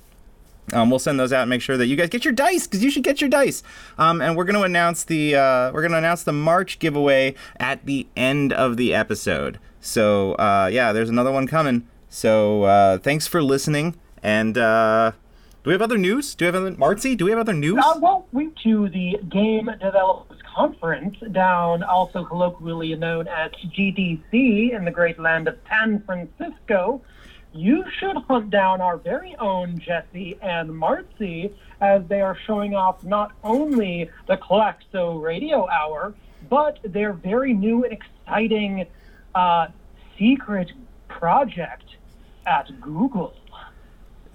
um, 0.73 0.91
we'll 0.91 0.99
send 0.99 1.19
those 1.21 1.33
out 1.33 1.43
and 1.43 1.51
make 1.51 1.63
sure 1.63 1.77
that 1.77 1.87
you 1.87 1.97
guys 1.97 2.09
get 2.09 2.25
your 2.25 2.35
dice 2.35 2.67
because 2.67 2.83
you 2.83 2.91
should 2.91 3.05
get 3.05 3.21
your 3.21 3.31
dice. 3.31 3.63
Um, 3.99 4.21
and 4.21 4.37
we're 4.37 4.45
going 4.45 4.57
to 4.57 4.63
announce 4.63 5.05
the 5.05 5.37
uh, 5.37 5.73
we're 5.73 5.83
going 5.83 5.93
to 5.93 5.99
announce 5.99 6.23
the 6.23 6.33
March 6.33 6.79
giveaway 6.79 7.35
at 7.59 7.85
the 7.87 8.07
end 8.17 8.53
of 8.53 8.77
the 8.77 8.95
episode. 8.95 9.59
So 9.81 10.33
uh, 10.35 10.69
yeah, 10.73 10.93
there's 10.93 11.11
another 11.11 11.33
one 11.33 11.47
coming. 11.47 11.87
So 12.09 12.65
uh, 12.65 12.99
thanks 12.99 13.27
for 13.27 13.43
listening. 13.43 13.97
And 14.23 14.59
uh, 14.59 15.13
do 15.63 15.71
we 15.71 15.75
have 15.75 15.83
other 15.83 15.99
news? 15.99 16.35
Do 16.35 16.45
we 16.45 16.47
have 16.47 16.55
other 16.55 16.71
Marcy? 16.73 17.15
Do 17.15 17.27
we 17.27 17.31
have 17.31 17.41
other 17.41 17.53
news? 17.53 17.79
Uh, 17.85 17.99
well, 18.01 18.27
we 18.33 18.51
to 18.65 18.89
the 18.89 19.19
Game 19.29 19.71
Developers 19.81 20.36
Conference 20.57 21.19
down, 21.33 21.83
also 21.83 22.25
colloquially 22.25 22.95
known 22.95 23.29
as 23.29 23.51
GDC, 23.77 24.73
in 24.75 24.87
the 24.87 24.91
great 24.91 25.19
land 25.19 25.49
of 25.49 25.59
San 25.69 26.03
Francisco. 26.05 27.03
You 27.53 27.85
should 27.99 28.17
hunt 28.27 28.49
down 28.49 28.81
our 28.81 28.97
very 28.97 29.37
own 29.37 29.79
Jesse 29.79 30.39
and 30.41 30.75
Marcy 30.75 31.53
as 31.83 32.07
they 32.09 32.23
are 32.23 32.39
showing 32.47 32.75
off 32.75 33.05
not 33.05 33.33
only 33.45 34.09
the 34.29 34.39
Claxo 34.39 35.23
Radio 35.23 35.69
Hour, 35.69 36.15
but 36.49 36.79
their 36.83 37.13
very 37.13 37.53
new 37.53 37.85
and 37.85 37.93
exciting 37.93 38.87
uh, 39.35 39.67
secret 40.19 40.73
project 41.09 41.85
at 42.47 42.81
Google. 42.81 43.35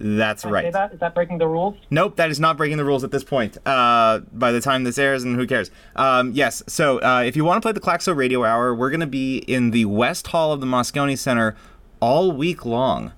That's 0.04 0.42
Can 0.42 0.50
right. 0.52 0.72
that? 0.72 0.92
Is 0.92 0.98
that 0.98 1.14
breaking 1.14 1.38
the 1.38 1.46
rules? 1.46 1.76
Nope, 1.88 2.16
that 2.16 2.28
is 2.28 2.40
not 2.40 2.56
breaking 2.56 2.76
the 2.76 2.84
rules 2.84 3.04
at 3.04 3.12
this 3.12 3.22
point. 3.22 3.56
Uh, 3.64 4.18
by 4.32 4.50
the 4.50 4.60
time 4.60 4.82
this 4.82 4.98
airs, 4.98 5.22
and 5.22 5.36
who 5.36 5.46
cares? 5.46 5.70
Um, 5.94 6.32
yes, 6.32 6.60
so 6.66 7.00
uh, 7.02 7.22
if 7.24 7.36
you 7.36 7.44
want 7.44 7.62
to 7.62 7.64
play 7.64 7.72
the 7.72 7.80
Claxo 7.80 8.14
Radio 8.14 8.44
Hour, 8.44 8.74
we're 8.74 8.90
going 8.90 8.98
to 9.00 9.06
be 9.06 9.38
in 9.38 9.70
the 9.70 9.84
West 9.84 10.26
Hall 10.26 10.52
of 10.52 10.60
the 10.60 10.66
Moscone 10.66 11.16
Center 11.16 11.54
all 12.00 12.32
week 12.32 12.66
long. 12.66 13.12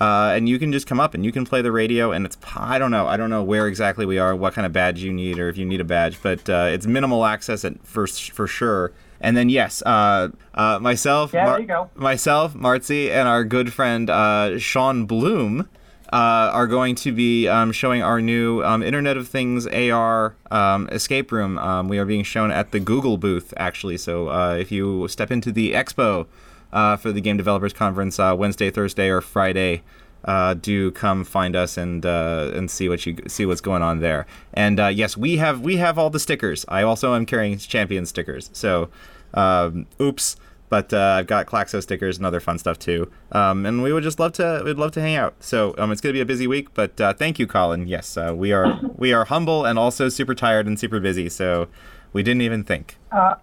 Uh, 0.00 0.32
and 0.36 0.48
you 0.48 0.60
can 0.60 0.70
just 0.70 0.86
come 0.86 1.00
up 1.00 1.12
and 1.14 1.24
you 1.24 1.32
can 1.32 1.44
play 1.44 1.60
the 1.60 1.72
radio, 1.72 2.12
and 2.12 2.24
it's 2.24 2.36
I 2.54 2.78
don't 2.78 2.92
know 2.92 3.08
I 3.08 3.16
don't 3.16 3.30
know 3.30 3.42
where 3.42 3.66
exactly 3.66 4.06
we 4.06 4.16
are, 4.20 4.36
what 4.36 4.54
kind 4.54 4.64
of 4.64 4.72
badge 4.72 5.00
you 5.02 5.12
need, 5.12 5.40
or 5.40 5.48
if 5.48 5.56
you 5.58 5.64
need 5.64 5.80
a 5.80 5.84
badge, 5.84 6.22
but 6.22 6.48
uh, 6.48 6.68
it's 6.70 6.86
minimal 6.86 7.24
access 7.24 7.64
at 7.64 7.84
first 7.84 8.30
for 8.30 8.46
sure. 8.46 8.92
And 9.20 9.36
then 9.36 9.48
yes, 9.48 9.82
uh, 9.84 10.28
uh, 10.54 10.78
myself, 10.80 11.32
Yeah, 11.32 11.46
there 11.46 11.60
you 11.60 11.66
go. 11.66 11.90
myself, 11.96 12.54
Marcy, 12.54 13.10
and 13.10 13.26
our 13.26 13.42
good 13.42 13.72
friend 13.72 14.08
uh, 14.08 14.56
Sean 14.60 15.04
Bloom 15.04 15.68
uh, 16.12 16.50
are 16.52 16.66
going 16.66 16.94
to 16.94 17.12
be 17.12 17.46
um, 17.48 17.70
showing 17.72 18.02
our 18.02 18.20
new 18.20 18.62
um, 18.64 18.82
Internet 18.82 19.16
of 19.16 19.28
Things 19.28 19.66
AR 19.66 20.34
um, 20.50 20.88
escape 20.90 21.30
room. 21.30 21.58
Um, 21.58 21.88
we 21.88 21.98
are 21.98 22.06
being 22.06 22.24
shown 22.24 22.50
at 22.50 22.72
the 22.72 22.80
Google 22.80 23.18
booth, 23.18 23.52
actually. 23.56 23.98
So 23.98 24.28
uh, 24.28 24.54
if 24.54 24.72
you 24.72 25.06
step 25.08 25.30
into 25.30 25.52
the 25.52 25.72
expo 25.72 26.26
uh, 26.72 26.96
for 26.96 27.12
the 27.12 27.20
Game 27.20 27.36
Developers 27.36 27.72
Conference 27.72 28.18
uh, 28.18 28.34
Wednesday, 28.38 28.70
Thursday, 28.70 29.08
or 29.08 29.20
Friday, 29.20 29.82
uh, 30.24 30.54
do 30.54 30.90
come 30.90 31.24
find 31.24 31.54
us 31.54 31.76
and 31.76 32.04
uh, 32.04 32.50
and 32.54 32.70
see 32.70 32.88
what 32.88 33.04
you 33.06 33.16
see 33.26 33.46
what's 33.46 33.60
going 33.60 33.82
on 33.82 34.00
there. 34.00 34.26
And 34.54 34.80
uh, 34.80 34.88
yes, 34.88 35.16
we 35.16 35.36
have 35.36 35.60
we 35.60 35.76
have 35.76 35.98
all 35.98 36.10
the 36.10 36.20
stickers. 36.20 36.64
I 36.68 36.82
also 36.82 37.14
am 37.14 37.26
carrying 37.26 37.58
champion 37.58 38.06
stickers. 38.06 38.50
So, 38.52 38.88
um, 39.34 39.86
oops. 40.00 40.36
But 40.68 40.92
uh, 40.92 41.16
I've 41.18 41.26
got 41.26 41.46
Claxo 41.46 41.82
stickers 41.82 42.18
and 42.18 42.26
other 42.26 42.40
fun 42.40 42.58
stuff 42.58 42.78
too. 42.78 43.10
Um, 43.32 43.64
and 43.64 43.82
we 43.82 43.92
would 43.92 44.02
just 44.02 44.20
love 44.20 44.32
to 44.34 44.62
we'd 44.64 44.76
love 44.76 44.92
to 44.92 45.00
hang 45.00 45.16
out. 45.16 45.34
So 45.40 45.74
um, 45.78 45.90
it's 45.90 46.00
going 46.00 46.12
to 46.12 46.16
be 46.16 46.20
a 46.20 46.26
busy 46.26 46.46
week, 46.46 46.74
but 46.74 47.00
uh, 47.00 47.14
thank 47.14 47.38
you, 47.38 47.46
Colin. 47.46 47.86
Yes, 47.86 48.16
uh, 48.16 48.34
we 48.36 48.52
are 48.52 48.78
we 48.96 49.12
are 49.12 49.24
humble 49.24 49.64
and 49.64 49.78
also 49.78 50.08
super 50.08 50.34
tired 50.34 50.66
and 50.66 50.78
super 50.78 51.00
busy. 51.00 51.28
So 51.28 51.68
we 52.12 52.22
didn't 52.22 52.42
even 52.42 52.64
think. 52.64 52.98
Uh, 53.10 53.36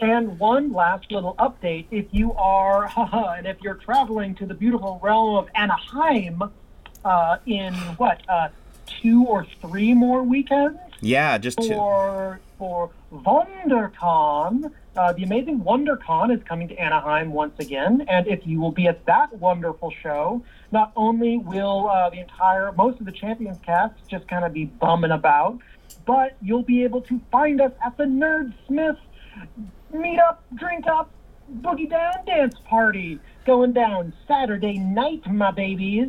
and 0.00 0.38
one 0.38 0.72
last 0.72 1.10
little 1.10 1.34
update: 1.36 1.86
if 1.90 2.06
you 2.12 2.32
are, 2.34 2.86
haha, 2.88 3.34
and 3.34 3.46
if 3.46 3.60
you're 3.62 3.74
traveling 3.74 4.34
to 4.36 4.46
the 4.46 4.54
beautiful 4.54 5.00
realm 5.02 5.36
of 5.36 5.48
Anaheim, 5.54 6.42
uh, 7.04 7.36
in 7.46 7.74
what 7.96 8.22
uh, 8.28 8.48
two 8.86 9.24
or 9.26 9.46
three 9.60 9.94
more 9.94 10.22
weekends 10.22 10.78
Yeah, 11.00 11.38
just 11.38 11.58
to, 11.58 11.68
for 11.68 12.40
for 12.58 12.90
WonderCon. 13.12 14.72
Uh, 14.96 15.12
the 15.12 15.24
amazing 15.24 15.60
WonderCon 15.60 16.32
is 16.34 16.40
coming 16.44 16.68
to 16.68 16.76
Anaheim 16.76 17.32
once 17.32 17.58
again, 17.58 18.04
and 18.08 18.28
if 18.28 18.46
you 18.46 18.60
will 18.60 18.70
be 18.70 18.86
at 18.86 19.04
that 19.06 19.32
wonderful 19.38 19.92
show, 20.02 20.40
not 20.70 20.92
only 20.94 21.38
will 21.38 21.88
uh, 21.88 22.10
the 22.10 22.20
entire 22.20 22.70
most 22.72 23.00
of 23.00 23.06
the 23.06 23.12
Champions 23.12 23.58
cast 23.66 23.94
just 24.08 24.28
kind 24.28 24.44
of 24.44 24.52
be 24.52 24.66
bumming 24.66 25.10
about, 25.10 25.58
but 26.06 26.36
you'll 26.40 26.62
be 26.62 26.84
able 26.84 27.00
to 27.02 27.20
find 27.32 27.60
us 27.60 27.72
at 27.84 27.96
the 27.96 28.04
Nerdsmith 28.04 28.98
meet 29.92 30.20
up, 30.20 30.44
drink 30.54 30.86
up, 30.86 31.10
boogie 31.60 31.90
down 31.90 32.12
dance 32.24 32.54
party 32.64 33.18
going 33.44 33.72
down 33.72 34.12
Saturday 34.28 34.78
night, 34.78 35.26
my 35.26 35.50
babies. 35.50 36.08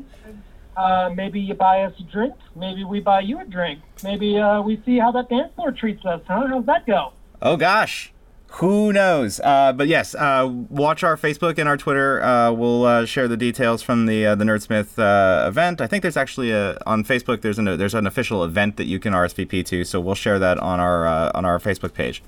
Uh, 0.78 1.10
maybe 1.15 1.39
you 1.39 1.54
buy 1.54 1.84
us 1.84 1.93
a 2.00 2.04
drink. 2.04 2.36
Maybe 2.56 2.84
we 2.84 3.00
buy 3.00 3.21
you 3.21 3.39
a 3.39 3.45
drink. 3.45 3.80
Maybe 4.04 4.38
uh, 4.38 4.62
we 4.62 4.82
see 4.86 5.00
how 5.00 5.12
that 5.13 5.30
dance 5.30 5.54
floor 5.56 5.71
treats 5.71 6.06
us, 6.06 6.21
huh? 6.28 6.48
How's 6.48 6.65
that 6.65 6.86
go? 6.86 7.13
Oh 7.41 7.58
gosh. 7.58 8.12
Who 8.59 8.93
knows? 8.93 9.41
Uh, 9.41 9.73
but 9.73 9.89
yes, 9.89 10.15
uh, 10.15 10.49
watch 10.69 11.03
our 11.03 11.17
Facebook 11.17 11.57
and 11.57 11.67
our 11.67 11.75
Twitter. 11.75 12.23
Uh, 12.23 12.53
we'll 12.53 12.85
uh, 12.85 13.05
share 13.05 13.27
the 13.27 13.35
details 13.35 13.81
from 13.81 14.05
the 14.05 14.25
uh, 14.27 14.35
the 14.35 14.45
Nerdsmith 14.45 14.97
uh, 14.97 15.45
event. 15.45 15.81
I 15.81 15.87
think 15.87 16.03
there's 16.03 16.15
actually 16.15 16.51
a 16.51 16.77
on 16.85 17.03
Facebook. 17.03 17.41
There's 17.41 17.59
an 17.59 17.65
there's 17.65 17.93
an 17.93 18.07
official 18.07 18.45
event 18.45 18.77
that 18.77 18.85
you 18.85 18.97
can 18.97 19.11
RSVP 19.11 19.65
to. 19.65 19.83
So 19.83 19.99
we'll 19.99 20.15
share 20.15 20.39
that 20.39 20.57
on 20.59 20.79
our 20.79 21.05
uh, 21.05 21.31
on 21.35 21.43
our 21.43 21.59
Facebook 21.59 21.93
page. 21.93 22.23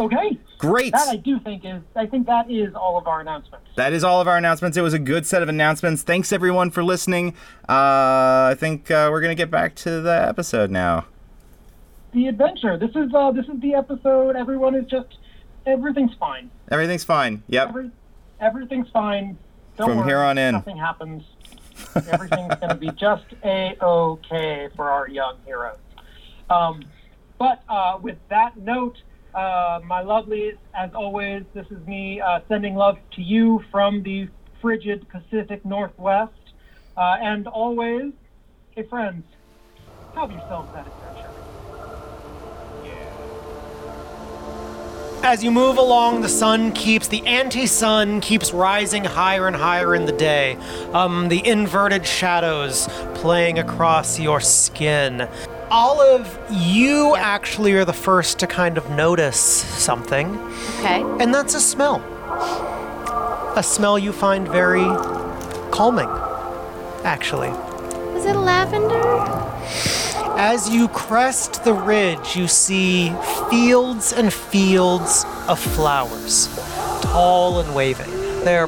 Okay. 0.00 0.36
Great. 0.58 0.92
That 0.92 1.06
I 1.06 1.16
do 1.16 1.38
think 1.38 1.64
is. 1.64 1.80
I 1.94 2.06
think 2.06 2.26
that 2.26 2.50
is 2.50 2.74
all 2.74 2.98
of 2.98 3.06
our 3.06 3.20
announcements. 3.20 3.66
That 3.76 3.92
is 3.92 4.02
all 4.02 4.20
of 4.20 4.26
our 4.26 4.36
announcements. 4.36 4.76
It 4.76 4.82
was 4.82 4.94
a 4.94 4.98
good 4.98 5.26
set 5.26 5.44
of 5.44 5.48
announcements. 5.48 6.02
Thanks 6.02 6.32
everyone 6.32 6.72
for 6.72 6.82
listening. 6.82 7.34
Uh, 7.68 8.50
I 8.50 8.56
think 8.58 8.90
uh, 8.90 9.10
we're 9.12 9.20
gonna 9.20 9.36
get 9.36 9.52
back 9.52 9.76
to 9.76 10.00
the 10.00 10.26
episode 10.28 10.72
now. 10.72 11.06
The 12.14 12.28
adventure. 12.28 12.76
This 12.78 12.90
is 12.94 13.12
uh, 13.12 13.32
this 13.32 13.46
is 13.46 13.60
the 13.60 13.74
episode. 13.74 14.36
Everyone 14.36 14.74
is 14.76 14.86
just. 14.86 15.18
Everything's 15.66 16.14
fine. 16.14 16.50
Everything's 16.70 17.02
fine. 17.04 17.42
Yep. 17.48 17.68
Every, 17.70 17.90
everything's 18.40 18.88
fine. 18.90 19.36
Don't 19.76 19.88
From 19.88 19.98
worry, 19.98 20.08
here 20.08 20.18
on 20.18 20.38
in. 20.38 20.52
nothing 20.52 20.76
happens. 20.76 21.24
Everything's 22.08 22.54
going 22.60 22.68
to 22.68 22.76
be 22.76 22.90
just 22.90 23.24
a 23.44 23.76
okay 23.82 24.68
for 24.76 24.90
our 24.90 25.08
young 25.08 25.38
heroes. 25.44 25.78
Um, 26.50 26.84
but 27.38 27.62
uh, 27.68 27.98
with 28.00 28.18
that 28.28 28.56
note, 28.58 29.02
uh, 29.34 29.80
my 29.84 30.02
lovelies, 30.02 30.56
as 30.74 30.94
always, 30.94 31.42
this 31.52 31.66
is 31.70 31.84
me 31.86 32.20
uh, 32.20 32.40
sending 32.46 32.76
love 32.76 32.98
to 33.16 33.22
you 33.22 33.64
from 33.72 34.02
the 34.04 34.28
frigid 34.60 35.08
Pacific 35.08 35.64
Northwest. 35.64 36.32
Uh, 36.96 37.16
and 37.20 37.48
always, 37.48 38.12
hey 38.70 38.84
friends, 38.84 39.24
have 40.14 40.30
yourselves 40.30 40.68
that 40.74 40.86
adventure. 40.86 41.03
As 45.24 45.42
you 45.42 45.50
move 45.50 45.78
along, 45.78 46.20
the 46.20 46.28
sun 46.28 46.70
keeps, 46.72 47.08
the 47.08 47.26
anti 47.26 47.64
sun 47.64 48.20
keeps 48.20 48.52
rising 48.52 49.04
higher 49.04 49.46
and 49.46 49.56
higher 49.56 49.94
in 49.94 50.04
the 50.04 50.12
day. 50.12 50.56
Um, 50.92 51.28
the 51.28 51.44
inverted 51.46 52.06
shadows 52.06 52.88
playing 53.14 53.58
across 53.58 54.20
your 54.20 54.38
skin. 54.42 55.26
Olive, 55.70 56.38
you 56.50 57.16
actually 57.16 57.72
are 57.72 57.86
the 57.86 57.92
first 57.94 58.38
to 58.40 58.46
kind 58.46 58.76
of 58.76 58.90
notice 58.90 59.38
something, 59.38 60.38
Okay. 60.80 61.00
and 61.18 61.32
that's 61.32 61.54
a 61.54 61.60
smell. 61.60 62.02
A 63.56 63.62
smell 63.62 63.98
you 63.98 64.12
find 64.12 64.46
very 64.46 64.84
calming, 65.70 66.10
actually. 67.02 67.48
Is 68.14 68.26
it 68.26 68.36
lavender? 68.36 69.00
As 70.36 70.68
you 70.68 70.88
crest 70.88 71.62
the 71.62 71.72
ridge, 71.72 72.34
you 72.34 72.48
see 72.48 73.14
fields 73.50 74.12
and 74.12 74.32
fields 74.32 75.24
of 75.46 75.60
flowers, 75.60 76.48
tall 77.02 77.60
and 77.60 77.72
waving. 77.72 78.10
They're 78.44 78.66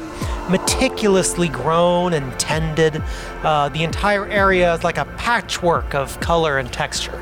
meticulously 0.49 1.49
grown 1.49 2.13
and 2.13 2.39
tended. 2.39 3.03
Uh, 3.43 3.67
the 3.67 3.83
entire 3.83 4.25
area 4.27 4.73
is 4.75 4.83
like 4.85 4.97
a 4.97 5.03
patchwork 5.17 5.93
of 5.93 6.17
color 6.21 6.57
and 6.57 6.71
texture. 6.71 7.21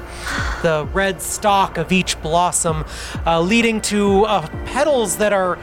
The 0.62 0.88
red 0.94 1.24
stalk 1.24 1.78
of 1.78 1.92
each 1.92 2.22
blossom 2.22 2.86
uh, 3.26 3.42
leading 3.42 3.82
to 3.82 4.26
uh, 4.26 4.48
petals 4.66 5.18
that 5.18 5.34
are 5.34 5.58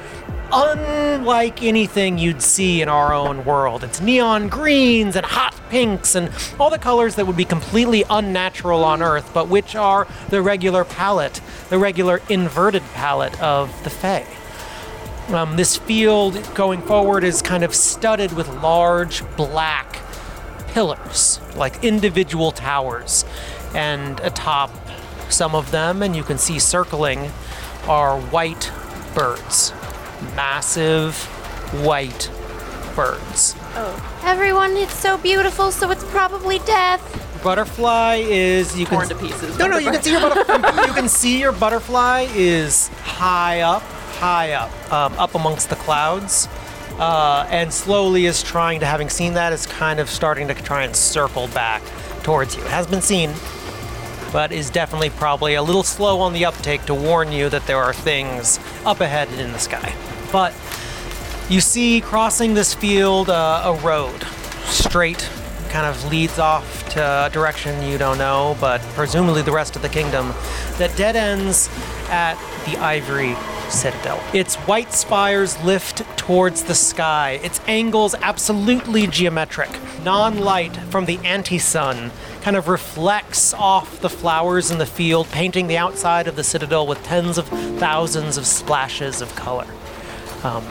unlike 0.53 1.63
anything 1.63 2.19
you'd 2.19 2.43
see 2.43 2.83
in 2.83 2.89
our 2.89 3.15
own 3.15 3.45
world. 3.45 3.83
It's 3.83 4.01
neon 4.01 4.49
greens 4.49 5.17
and 5.17 5.25
hot 5.25 5.59
pinks 5.71 6.15
and 6.15 6.31
all 6.61 6.69
the 6.69 6.79
colors 6.79 7.15
that 7.15 7.27
would 7.27 7.37
be 7.37 7.45
completely 7.45 8.05
unnatural 8.11 8.85
on 8.85 9.03
Earth, 9.03 9.31
but 9.33 9.49
which 9.49 9.75
are 9.75 10.07
the 10.29 10.43
regular 10.43 10.85
palette, 10.85 11.41
the 11.71 11.79
regular 11.79 12.21
inverted 12.29 12.83
palette 12.93 13.41
of 13.43 13.73
the 13.85 13.91
Fae. 13.91 14.27
Um, 15.29 15.57
this 15.57 15.77
field 15.77 16.39
going 16.55 16.83
forward 16.83 17.25
is 17.25 17.41
kind 17.41 17.65
of 17.65 17.75
studded 17.75 18.33
with 18.33 18.49
large 18.63 19.23
black 19.37 20.01
pillars, 20.69 21.41
like 21.57 21.83
individual 21.83 22.53
towers, 22.53 23.25
and 23.75 24.21
atop 24.21 24.71
some 25.31 25.55
of 25.55 25.71
them, 25.71 26.03
and 26.03 26.15
you 26.15 26.23
can 26.23 26.37
see 26.37 26.59
circling, 26.59 27.31
are 27.89 28.21
white 28.21 28.71
birds. 29.15 29.73
Massive 30.35 31.17
white 31.85 32.31
birds. 32.95 33.55
Oh. 33.75 34.21
Everyone, 34.25 34.77
it's 34.77 34.95
so 34.95 35.17
beautiful, 35.19 35.71
so 35.71 35.91
it's 35.91 36.05
probably 36.05 36.59
death. 36.61 37.01
Butterfly 37.43 38.23
is 38.27 38.79
you 38.79 38.87
Torn 38.87 39.09
can 39.09 39.17
to 39.17 39.25
pieces. 39.25 39.59
No, 39.59 39.67
no, 39.67 39.79
you 39.79 39.91
can 39.91 40.03
see 40.03 40.13
your 40.13 40.21
butterfly. 40.21 40.85
you 40.87 40.93
can 40.93 41.09
see 41.09 41.41
your 41.41 41.53
butterfly 41.53 42.29
is 42.35 42.89
high 43.03 43.61
up, 43.63 43.83
high 44.19 44.53
up, 44.53 44.93
um, 44.93 45.13
up 45.19 45.35
amongst 45.35 45.69
the 45.69 45.77
clouds, 45.77 46.47
uh, 46.99 47.47
and 47.51 47.73
slowly 47.73 48.27
is 48.27 48.43
trying 48.43 48.79
to. 48.81 48.87
Having 48.87 49.11
seen 49.11 49.35
that, 49.35 49.53
is 49.53 49.67
kind 49.67 49.99
of 49.99 50.09
starting 50.09 50.47
to 50.49 50.55
try 50.55 50.85
and 50.85 50.95
circle 50.95 51.49
back 51.49 51.83
towards 52.23 52.55
you. 52.55 52.63
It 52.63 52.71
has 52.71 52.87
been 52.87 53.03
seen, 53.03 53.33
but 54.33 54.53
is 54.53 54.71
definitely 54.71 55.11
probably 55.11 55.55
a 55.55 55.63
little 55.63 55.83
slow 55.83 56.21
on 56.21 56.33
the 56.33 56.45
uptake 56.45 56.85
to 56.87 56.95
warn 56.95 57.33
you 57.33 57.49
that 57.49 57.67
there 57.67 57.79
are 57.79 57.93
things 57.93 58.61
up 58.85 59.01
ahead 59.01 59.29
and 59.29 59.41
in 59.41 59.53
the 59.53 59.59
sky. 59.59 59.93
But 60.33 60.55
you 61.49 61.61
see 61.61 62.01
crossing 62.01 62.55
this 62.55 62.73
field 62.73 63.29
uh, 63.29 63.63
a 63.65 63.75
road, 63.85 64.25
straight, 64.65 65.29
kind 65.69 65.87
of 65.87 66.05
leads 66.11 66.39
off 66.39 66.89
to 66.91 67.27
a 67.27 67.31
direction 67.31 67.83
you 67.87 67.99
don't 67.99 68.19
know, 68.19 68.57
but 68.61 68.81
presumably 68.95 69.43
the 69.43 69.53
rest 69.53 69.77
of 69.77 69.83
the 69.83 69.89
kingdom, 69.89 70.35
that 70.79 70.95
dead 70.97 71.17
ends 71.17 71.69
at 72.09 72.37
the 72.67 72.77
Ivory 72.79 73.35
Citadel. 73.71 74.23
Its 74.35 74.57
white 74.57 74.93
spires 74.93 75.63
lift 75.63 75.99
towards 76.17 76.65
the 76.65 76.75
sky, 76.75 77.41
its 77.43 77.61
angles 77.67 78.15
absolutely 78.21 79.07
geometric. 79.07 79.71
Non 80.05 80.39
light 80.39 80.77
from 80.77 81.07
the 81.07 81.19
anti 81.19 81.59
sun 81.59 82.11
kind 82.43 82.57
of 82.57 82.69
reflects 82.69 83.55
off 83.55 84.01
the 84.01 84.11
flowers 84.11 84.71
in 84.71 84.79
the 84.79 84.87
field, 84.87 85.27
painting 85.29 85.69
the 85.69 85.79
outside 85.79 86.27
of 86.27 86.37
the 86.37 86.45
citadel 86.45 86.87
with 86.87 87.03
tens 87.03 87.39
of 87.39 87.47
thousands 87.79 88.37
of 88.37 88.47
splashes 88.47 89.23
of 89.23 89.35
color. 89.37 89.67
Um, 90.45 90.65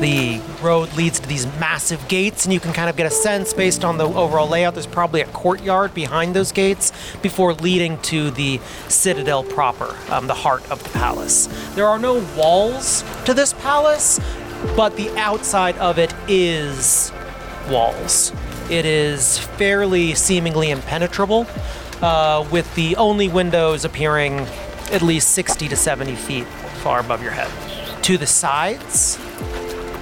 the 0.00 0.40
road 0.62 0.94
leads 0.96 1.18
to 1.18 1.28
these 1.28 1.46
massive 1.58 2.06
gates, 2.08 2.44
and 2.44 2.52
you 2.52 2.60
can 2.60 2.72
kind 2.72 2.88
of 2.88 2.96
get 2.96 3.06
a 3.06 3.10
sense 3.10 3.52
based 3.52 3.84
on 3.84 3.96
the 3.96 4.04
overall 4.04 4.46
layout. 4.46 4.74
There's 4.74 4.86
probably 4.86 5.22
a 5.22 5.26
courtyard 5.26 5.92
behind 5.92 6.36
those 6.36 6.52
gates 6.52 6.92
before 7.20 7.54
leading 7.54 7.98
to 8.02 8.30
the 8.30 8.60
citadel 8.88 9.42
proper, 9.42 9.96
um, 10.10 10.26
the 10.28 10.34
heart 10.34 10.70
of 10.70 10.82
the 10.84 10.90
palace. 10.90 11.48
There 11.74 11.86
are 11.86 11.98
no 11.98 12.24
walls 12.36 13.02
to 13.24 13.34
this 13.34 13.54
palace, 13.54 14.20
but 14.76 14.96
the 14.96 15.10
outside 15.16 15.76
of 15.78 15.98
it 15.98 16.14
is 16.28 17.10
walls. 17.68 18.32
It 18.70 18.84
is 18.84 19.38
fairly 19.38 20.14
seemingly 20.14 20.70
impenetrable, 20.70 21.46
uh, 22.02 22.46
with 22.52 22.72
the 22.74 22.94
only 22.96 23.28
windows 23.28 23.84
appearing 23.84 24.40
at 24.92 25.02
least 25.02 25.30
60 25.30 25.68
to 25.68 25.76
70 25.76 26.14
feet 26.14 26.46
far 26.82 27.00
above 27.00 27.22
your 27.22 27.32
head. 27.32 27.50
To 28.08 28.16
the 28.16 28.26
sides, 28.26 29.18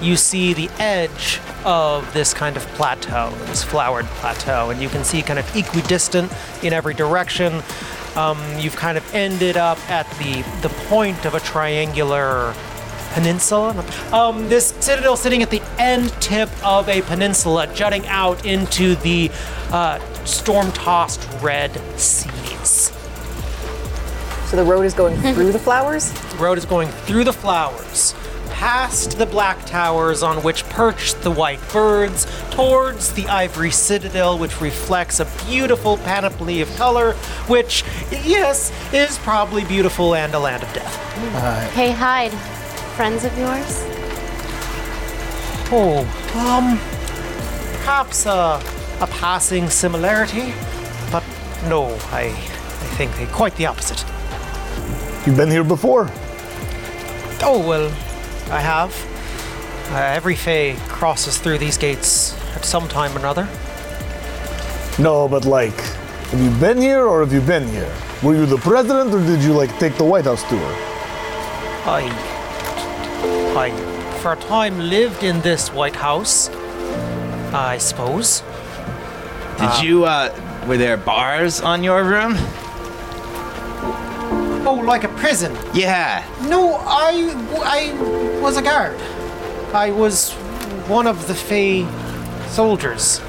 you 0.00 0.14
see 0.16 0.54
the 0.54 0.70
edge 0.78 1.40
of 1.64 2.14
this 2.14 2.32
kind 2.32 2.56
of 2.56 2.62
plateau, 2.76 3.30
this 3.46 3.64
flowered 3.64 4.04
plateau, 4.20 4.70
and 4.70 4.80
you 4.80 4.88
can 4.88 5.02
see 5.02 5.22
kind 5.22 5.40
of 5.40 5.56
equidistant 5.56 6.32
in 6.62 6.72
every 6.72 6.94
direction 6.94 7.64
Um, 8.16 8.38
you've 8.58 8.76
kind 8.76 8.96
of 8.96 9.14
ended 9.14 9.56
up 9.58 9.78
at 9.90 10.10
the 10.18 10.42
the 10.62 10.70
point 10.88 11.26
of 11.26 11.34
a 11.34 11.40
triangular 11.40 12.54
peninsula. 13.12 13.84
Um, 14.12 14.48
this 14.48 14.74
citadel 14.80 15.16
sitting 15.16 15.42
at 15.42 15.50
the 15.50 15.62
end 15.78 16.10
tip 16.20 16.48
of 16.64 16.88
a 16.88 17.02
peninsula, 17.02 17.66
jutting 17.74 18.06
out 18.06 18.46
into 18.46 18.94
the 18.96 19.30
uh, 19.70 19.98
storm-tossed 20.24 21.28
red 21.42 21.72
seas. 21.98 22.95
So 24.46 24.56
the 24.56 24.64
road 24.64 24.82
is 24.82 24.94
going 24.94 25.16
through 25.34 25.52
the 25.52 25.58
flowers? 25.58 26.12
The 26.12 26.36
road 26.38 26.56
is 26.56 26.64
going 26.64 26.88
through 26.88 27.24
the 27.24 27.32
flowers, 27.32 28.14
past 28.50 29.18
the 29.18 29.26
black 29.26 29.66
towers 29.66 30.22
on 30.22 30.42
which 30.44 30.64
perch 30.66 31.14
the 31.14 31.32
white 31.32 31.60
birds, 31.72 32.26
towards 32.50 33.12
the 33.14 33.26
ivory 33.26 33.72
citadel, 33.72 34.38
which 34.38 34.60
reflects 34.60 35.18
a 35.18 35.26
beautiful 35.46 35.96
panoply 35.98 36.60
of 36.60 36.74
color, 36.76 37.14
which, 37.48 37.82
yes, 38.10 38.72
is 38.94 39.18
probably 39.18 39.64
beautiful 39.64 40.14
and 40.14 40.32
a 40.32 40.38
land 40.38 40.62
of 40.62 40.72
death. 40.72 41.72
Hey, 41.72 41.90
Hyde. 41.90 42.32
Friends 42.94 43.24
of 43.24 43.36
yours? 43.36 43.82
Oh, 45.72 45.98
um, 46.36 46.78
perhaps 47.80 48.24
a, 48.26 48.62
a 49.00 49.06
passing 49.08 49.68
similarity, 49.68 50.54
but 51.10 51.24
no, 51.64 51.88
I, 52.12 52.28
I 52.28 52.88
think 52.96 53.14
they're 53.16 53.26
quite 53.26 53.54
the 53.56 53.66
opposite. 53.66 54.04
You've 55.26 55.36
been 55.36 55.50
here 55.50 55.64
before. 55.64 56.08
Oh, 57.42 57.62
well, 57.66 57.88
I 58.48 58.60
have. 58.60 58.94
Uh, 59.90 59.96
every 59.96 60.36
Fae 60.36 60.76
crosses 60.86 61.36
through 61.38 61.58
these 61.58 61.76
gates 61.76 62.34
at 62.54 62.64
some 62.64 62.86
time 62.86 63.12
or 63.12 63.18
another. 63.18 63.48
No, 65.00 65.26
but 65.28 65.44
like, 65.44 65.74
have 66.30 66.40
you 66.40 66.50
been 66.60 66.80
here 66.80 67.04
or 67.04 67.20
have 67.20 67.32
you 67.32 67.40
been 67.40 67.66
here? 67.68 67.92
Were 68.22 68.36
you 68.36 68.46
the 68.46 68.58
president 68.58 69.12
or 69.12 69.18
did 69.18 69.42
you 69.42 69.52
like 69.52 69.76
take 69.80 69.96
the 69.96 70.04
White 70.04 70.26
House 70.26 70.48
tour? 70.48 70.60
I, 71.88 72.08
I, 73.56 74.18
for 74.20 74.34
a 74.34 74.36
time, 74.36 74.78
lived 74.78 75.24
in 75.24 75.40
this 75.40 75.72
White 75.72 75.96
House. 75.96 76.50
I 77.52 77.78
suppose. 77.78 78.44
Did 79.58 79.82
you, 79.82 80.04
uh, 80.04 80.32
were 80.68 80.76
there 80.76 80.96
bars 80.96 81.60
on 81.60 81.82
your 81.82 82.04
room? 82.04 82.36
Oh, 84.68 84.74
like 84.74 85.04
a 85.04 85.08
prison? 85.08 85.56
Yeah. 85.72 86.24
No, 86.48 86.74
I, 86.74 87.32
I 87.64 88.40
was 88.40 88.56
a 88.56 88.62
guard. 88.62 89.00
I 89.72 89.92
was 89.92 90.32
one 90.88 91.06
of 91.06 91.28
the 91.28 91.34
Fae 91.36 91.86
soldiers. 92.48 93.20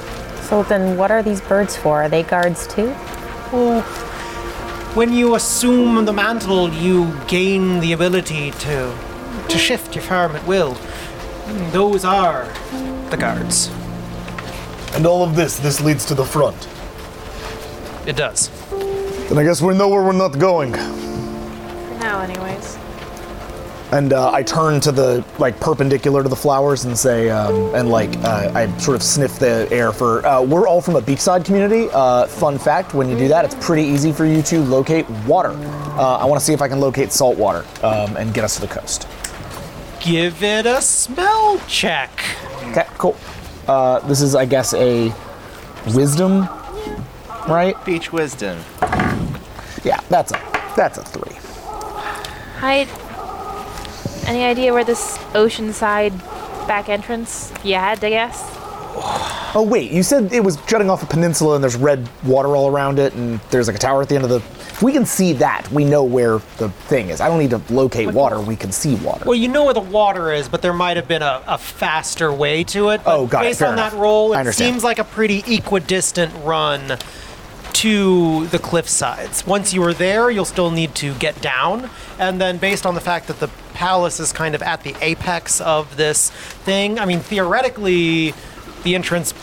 So 0.41 0.63
then 0.63 0.97
what 0.97 1.11
are 1.11 1.21
these 1.21 1.39
birds 1.41 1.77
for? 1.77 2.01
Are 2.01 2.09
they 2.09 2.23
guards 2.23 2.65
too? 2.65 2.91
Oh, 3.53 3.81
when 4.95 5.13
you 5.13 5.35
assume 5.35 6.05
the 6.05 6.11
mantle, 6.11 6.73
you 6.73 7.15
gain 7.27 7.81
the 7.81 7.91
ability 7.93 8.49
to 8.51 8.97
to 9.47 9.57
shift 9.59 9.93
your 9.93 10.03
form 10.03 10.35
at 10.35 10.45
will. 10.47 10.75
Those 11.71 12.03
are 12.03 12.45
the 13.11 13.17
guards. 13.17 13.69
And 14.95 15.05
all 15.05 15.21
of 15.23 15.35
this, 15.35 15.59
this 15.59 15.81
leads 15.81 16.03
to 16.05 16.15
the 16.15 16.25
front. 16.25 16.67
It 18.07 18.15
does. 18.15 18.49
Then 19.29 19.37
I 19.37 19.43
guess 19.43 19.61
we 19.61 19.75
know 19.75 19.87
where 19.87 20.01
we're 20.01 20.13
not 20.13 20.39
going. 20.39 20.73
For 22.17 22.27
now, 22.27 22.33
anyways. 22.33 22.77
And 23.91 24.11
uh, 24.11 24.31
I 24.31 24.43
turn 24.43 24.81
to 24.81 24.91
the 24.91 25.23
like 25.37 25.59
perpendicular 25.59 26.21
to 26.23 26.29
the 26.29 26.35
flowers 26.35 26.83
and 26.83 26.97
say, 26.97 27.29
um, 27.29 27.73
and 27.73 27.89
like 27.89 28.17
uh, 28.17 28.51
I 28.53 28.75
sort 28.79 28.95
of 28.95 29.03
sniff 29.03 29.39
the 29.39 29.67
air 29.71 29.93
for. 29.93 30.25
Uh, 30.25 30.41
we're 30.41 30.67
all 30.67 30.81
from 30.81 30.97
a 30.97 31.01
beachside 31.01 31.45
community. 31.45 31.87
Uh, 31.93 32.27
fun 32.27 32.57
fact: 32.57 32.93
when 32.93 33.07
you 33.07 33.17
do 33.17 33.29
that, 33.29 33.45
it's 33.45 33.55
pretty 33.65 33.83
easy 33.87 34.11
for 34.11 34.25
you 34.25 34.41
to 34.43 34.59
locate 34.59 35.09
water. 35.25 35.51
Uh, 35.51 36.17
I 36.17 36.25
want 36.25 36.39
to 36.39 36.45
see 36.45 36.51
if 36.51 36.61
I 36.61 36.67
can 36.67 36.81
locate 36.81 37.13
salt 37.13 37.37
water 37.37 37.65
um, 37.81 38.17
and 38.17 38.33
get 38.33 38.43
us 38.43 38.55
to 38.55 38.61
the 38.61 38.67
coast. 38.67 39.07
Give 40.01 40.43
it 40.43 40.65
a 40.65 40.81
smell 40.81 41.59
check. 41.67 42.11
Okay, 42.71 42.85
cool. 42.97 43.15
Uh, 43.67 43.99
this 44.07 44.21
is, 44.21 44.35
I 44.35 44.45
guess, 44.45 44.73
a 44.73 45.13
wisdom, 45.93 46.49
right? 47.47 47.75
Beach 47.85 48.11
wisdom. 48.11 48.59
Yeah, 49.85 50.01
that's 50.09 50.33
a 50.33 50.73
that's 50.75 50.97
a 50.97 51.03
three. 51.03 51.46
Hyde, 52.57 52.87
any 54.27 54.43
idea 54.43 54.73
where 54.73 54.83
this 54.83 55.17
oceanside 55.33 56.17
back 56.67 56.89
entrance, 56.89 57.51
if 57.51 57.65
you 57.65 57.75
had 57.75 58.01
to 58.01 58.09
guess? 58.09 58.43
Oh 59.55 59.65
wait, 59.67 59.91
you 59.91 60.01
said 60.03 60.33
it 60.33 60.43
was 60.43 60.57
jutting 60.65 60.89
off 60.89 61.03
a 61.03 61.05
peninsula 61.05 61.55
and 61.55 61.63
there's 61.63 61.75
red 61.75 62.09
water 62.25 62.55
all 62.55 62.67
around 62.67 62.97
it, 62.99 63.13
and 63.13 63.39
there's 63.51 63.67
like 63.67 63.75
a 63.75 63.79
tower 63.79 64.01
at 64.01 64.09
the 64.09 64.15
end 64.15 64.23
of 64.23 64.29
the. 64.31 64.37
If 64.37 64.83
we 64.83 64.91
can 64.91 65.05
see 65.05 65.33
that, 65.33 65.69
we 65.71 65.85
know 65.85 66.03
where 66.03 66.39
the 66.57 66.69
thing 66.87 67.09
is. 67.09 67.19
I 67.21 67.27
don't 67.27 67.39
need 67.39 67.49
to 67.51 67.61
locate 67.73 68.11
water. 68.11 68.39
We 68.39 68.55
can 68.55 68.71
see 68.71 68.95
water. 68.95 69.25
Well, 69.25 69.35
you 69.35 69.47
know 69.47 69.65
where 69.65 69.73
the 69.73 69.79
water 69.79 70.31
is, 70.31 70.49
but 70.49 70.61
there 70.61 70.73
might 70.73 70.97
have 70.97 71.07
been 71.07 71.23
a, 71.23 71.41
a 71.47 71.57
faster 71.57 72.31
way 72.33 72.63
to 72.65 72.89
it. 72.89 73.01
Oh, 73.01 73.03
but 73.05 73.15
Oh, 73.17 73.27
got 73.27 73.45
it. 73.45 73.49
Based 73.49 73.59
Fair 73.59 73.69
on 73.69 73.73
enough. 73.75 73.93
that 73.93 73.99
roll, 73.99 74.33
it 74.33 74.53
seems 74.53 74.83
like 74.83 74.99
a 74.99 75.03
pretty 75.03 75.43
equidistant 75.55 76.33
run 76.43 76.97
to 77.77 78.47
the 78.47 78.59
cliff 78.59 78.89
sides. 78.89 79.45
Once 79.45 79.73
you 79.73 79.83
are 79.83 79.93
there, 79.93 80.31
you'll 80.31 80.45
still 80.45 80.71
need 80.71 80.95
to 80.95 81.13
get 81.15 81.39
down, 81.41 81.89
and 82.17 82.41
then 82.41 82.57
based 82.57 82.85
on 82.85 82.95
the 82.95 83.01
fact 83.01 83.27
that 83.27 83.39
the 83.39 83.49
palace 83.73 84.19
is 84.19 84.33
kind 84.33 84.55
of 84.55 84.63
at 84.63 84.81
the 84.83 84.95
apex 85.01 85.61
of 85.61 85.95
this 85.97 86.31
thing, 86.31 86.97
I 86.99 87.05
mean, 87.05 87.19
theoretically, 87.19 88.33
the 88.83 88.95
entrance 88.95 89.33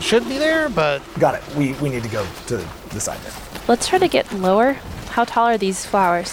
should 0.00 0.24
be 0.28 0.38
there, 0.38 0.68
but 0.68 1.02
Got 1.20 1.36
it. 1.36 1.56
We 1.56 1.74
we 1.74 1.88
need 1.88 2.02
to 2.02 2.08
go 2.08 2.26
to 2.46 2.56
the 2.90 3.00
side 3.00 3.20
there. 3.20 3.32
Let's 3.68 3.86
try 3.86 3.98
to 3.98 4.08
get 4.08 4.32
lower. 4.32 4.72
How 5.10 5.24
tall 5.24 5.46
are 5.46 5.58
these 5.58 5.86
flowers? 5.86 6.32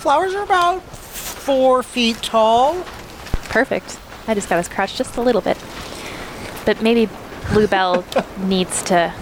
flowers 0.00 0.34
are 0.34 0.44
about 0.44 0.82
four 0.82 1.82
feet 1.82 2.16
tall. 2.22 2.82
Perfect. 3.50 3.98
I 4.26 4.34
just 4.34 4.48
got 4.48 4.56
to 4.56 4.62
scratch 4.62 4.96
just 4.96 5.16
a 5.16 5.20
little 5.20 5.42
bit. 5.42 5.58
But 6.64 6.80
maybe 6.80 7.12
Bluebell 7.52 8.04
needs 8.38 8.82
to. 8.84 9.12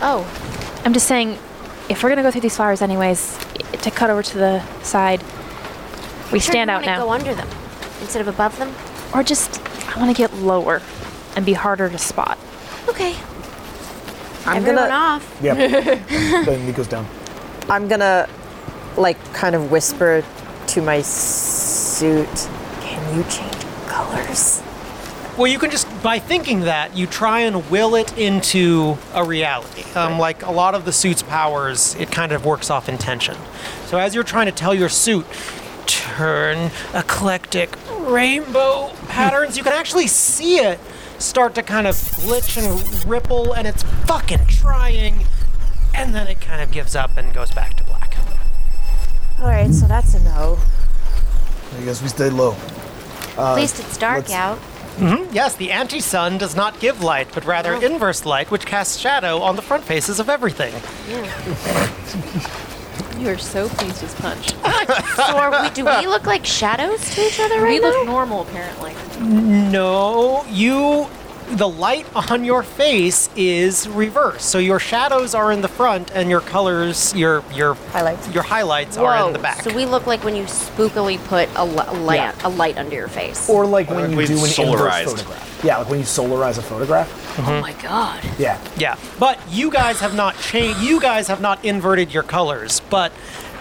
Oh, 0.00 0.24
I'm 0.84 0.92
just 0.92 1.06
saying, 1.08 1.38
if 1.88 2.02
we're 2.02 2.10
gonna 2.10 2.22
go 2.22 2.30
through 2.30 2.42
these 2.42 2.56
flowers 2.56 2.82
anyways, 2.82 3.38
to 3.82 3.90
cut 3.90 4.10
over 4.10 4.22
to 4.22 4.38
the 4.38 4.82
side, 4.82 5.22
we 6.32 6.38
Sure, 6.40 6.52
stand 6.52 6.68
you 6.68 6.76
out 6.76 6.82
wanna 6.82 6.98
now. 6.98 7.04
Go 7.04 7.10
under 7.10 7.34
them 7.34 7.48
instead 8.00 8.20
of 8.20 8.28
above 8.28 8.58
them. 8.58 8.74
Or 9.14 9.22
just, 9.22 9.60
I 9.88 9.98
want 9.98 10.14
to 10.14 10.16
get 10.16 10.34
lower 10.34 10.82
and 11.36 11.46
be 11.46 11.52
harder 11.52 11.88
to 11.88 11.98
spot. 11.98 12.38
Okay. 12.88 13.14
I'm 14.46 14.58
Everyone 14.58 14.88
gonna 14.88 14.94
off. 14.94 15.38
Yeah. 15.42 15.54
then 16.44 16.66
Nico's 16.66 16.88
down. 16.88 17.06
I'm 17.68 17.88
gonna 17.88 18.28
like 18.96 19.16
kind 19.32 19.54
of 19.54 19.70
whisper 19.70 20.24
to 20.66 20.82
my 20.82 21.00
suit. 21.02 22.28
Can 22.80 23.16
you 23.16 23.24
change 23.24 23.54
colors? 23.86 24.62
Well, 25.36 25.48
you 25.48 25.58
can 25.58 25.72
just, 25.72 25.88
by 26.00 26.20
thinking 26.20 26.60
that, 26.60 26.96
you 26.96 27.08
try 27.08 27.40
and 27.40 27.68
will 27.68 27.96
it 27.96 28.16
into 28.16 28.96
a 29.12 29.24
reality. 29.24 29.82
Um, 29.96 30.16
Like 30.16 30.44
a 30.44 30.50
lot 30.52 30.76
of 30.76 30.84
the 30.84 30.92
suit's 30.92 31.24
powers, 31.24 31.96
it 31.96 32.12
kind 32.12 32.30
of 32.30 32.44
works 32.46 32.70
off 32.70 32.88
intention. 32.88 33.36
So 33.86 33.98
as 33.98 34.14
you're 34.14 34.22
trying 34.22 34.46
to 34.46 34.52
tell 34.52 34.72
your 34.74 34.88
suit, 34.88 35.26
turn 35.86 36.70
eclectic 36.94 37.76
rainbow 37.98 38.92
patterns, 39.08 39.56
you 39.56 39.64
can 39.64 39.72
actually 39.72 40.06
see 40.06 40.58
it 40.58 40.78
start 41.18 41.56
to 41.56 41.62
kind 41.62 41.88
of 41.88 41.96
glitch 41.96 42.56
and 42.56 43.04
ripple, 43.04 43.54
and 43.54 43.66
it's 43.66 43.82
fucking 44.06 44.46
trying. 44.46 45.24
And 45.94 46.14
then 46.14 46.28
it 46.28 46.40
kind 46.40 46.62
of 46.62 46.70
gives 46.70 46.94
up 46.94 47.16
and 47.16 47.34
goes 47.34 47.50
back 47.50 47.74
to 47.74 47.84
black. 47.84 48.16
All 49.40 49.48
right, 49.48 49.72
so 49.74 49.86
that's 49.86 50.14
a 50.14 50.22
no. 50.22 50.58
I 51.76 51.84
guess 51.84 52.00
we 52.02 52.08
stay 52.08 52.30
low. 52.30 52.54
At 53.36 53.56
least 53.56 53.80
it's 53.80 53.98
dark 53.98 54.30
out. 54.30 54.60
Hmm 54.98 55.24
Yes, 55.32 55.56
the 55.56 55.72
anti 55.72 56.00
sun 56.00 56.38
does 56.38 56.54
not 56.54 56.78
give 56.80 57.02
light, 57.02 57.28
but 57.34 57.44
rather 57.44 57.74
inverse 57.74 58.24
light, 58.24 58.50
which 58.50 58.64
casts 58.66 58.98
shadow 58.98 59.40
on 59.40 59.56
the 59.56 59.62
front 59.62 59.84
faces 59.84 60.20
of 60.20 60.28
everything. 60.28 60.72
You 63.18 63.28
are 63.30 63.38
so 63.38 63.68
pleased 63.68 64.02
as 64.04 64.14
punch. 64.16 64.54
So 65.14 65.38
are 65.38 65.62
we, 65.62 65.70
do 65.70 65.84
we 65.84 66.06
look 66.06 66.26
like 66.26 66.44
shadows 66.44 67.08
to 67.14 67.20
each 67.26 67.38
other 67.40 67.60
right 67.60 67.70
we 67.74 67.78
now? 67.80 67.88
look 67.98 68.06
normal, 68.06 68.42
apparently. 68.42 68.92
No, 69.20 70.44
you. 70.50 71.08
The 71.50 71.68
light 71.68 72.06
on 72.30 72.44
your 72.44 72.62
face 72.62 73.28
is 73.36 73.86
reversed, 73.88 74.48
so 74.48 74.58
your 74.58 74.80
shadows 74.80 75.34
are 75.34 75.52
in 75.52 75.60
the 75.60 75.68
front, 75.68 76.10
and 76.14 76.28
your 76.30 76.40
colors, 76.40 77.14
your 77.14 77.44
your 77.52 77.74
Highlights. 77.74 78.28
your 78.34 78.42
highlights 78.42 78.96
Whoa. 78.96 79.04
are 79.04 79.26
in 79.26 79.32
the 79.34 79.38
back. 79.38 79.62
So 79.62 79.72
we 79.74 79.84
look 79.84 80.06
like 80.06 80.24
when 80.24 80.34
you 80.34 80.44
spookily 80.44 81.22
put 81.26 81.48
a, 81.54 81.64
li- 81.64 81.84
a 81.86 81.94
lamp, 81.94 82.36
a 82.44 82.48
light 82.48 82.76
under 82.78 82.94
your 82.96 83.08
face. 83.08 83.48
Or 83.48 83.66
like 83.66 83.90
when 83.90 84.10
you 84.10 84.16
do 84.26 84.32
an 84.32 84.38
inverse 84.38 84.56
solarized. 84.56 85.04
photograph. 85.04 85.60
Yeah, 85.64 85.78
like 85.78 85.88
when 85.90 85.98
you 86.00 86.04
solarize 86.06 86.58
a 86.58 86.62
photograph. 86.62 87.38
Oh 87.38 87.60
my 87.60 87.72
god. 87.74 88.22
Yeah. 88.38 88.58
yeah, 88.76 88.96
but 89.18 89.38
you 89.50 89.70
guys 89.70 90.00
have 90.00 90.14
not 90.14 90.38
changed. 90.40 90.80
You 90.80 91.00
guys 91.00 91.28
have 91.28 91.40
not 91.40 91.64
inverted 91.64 92.12
your 92.12 92.22
colors, 92.22 92.80
but 92.90 93.12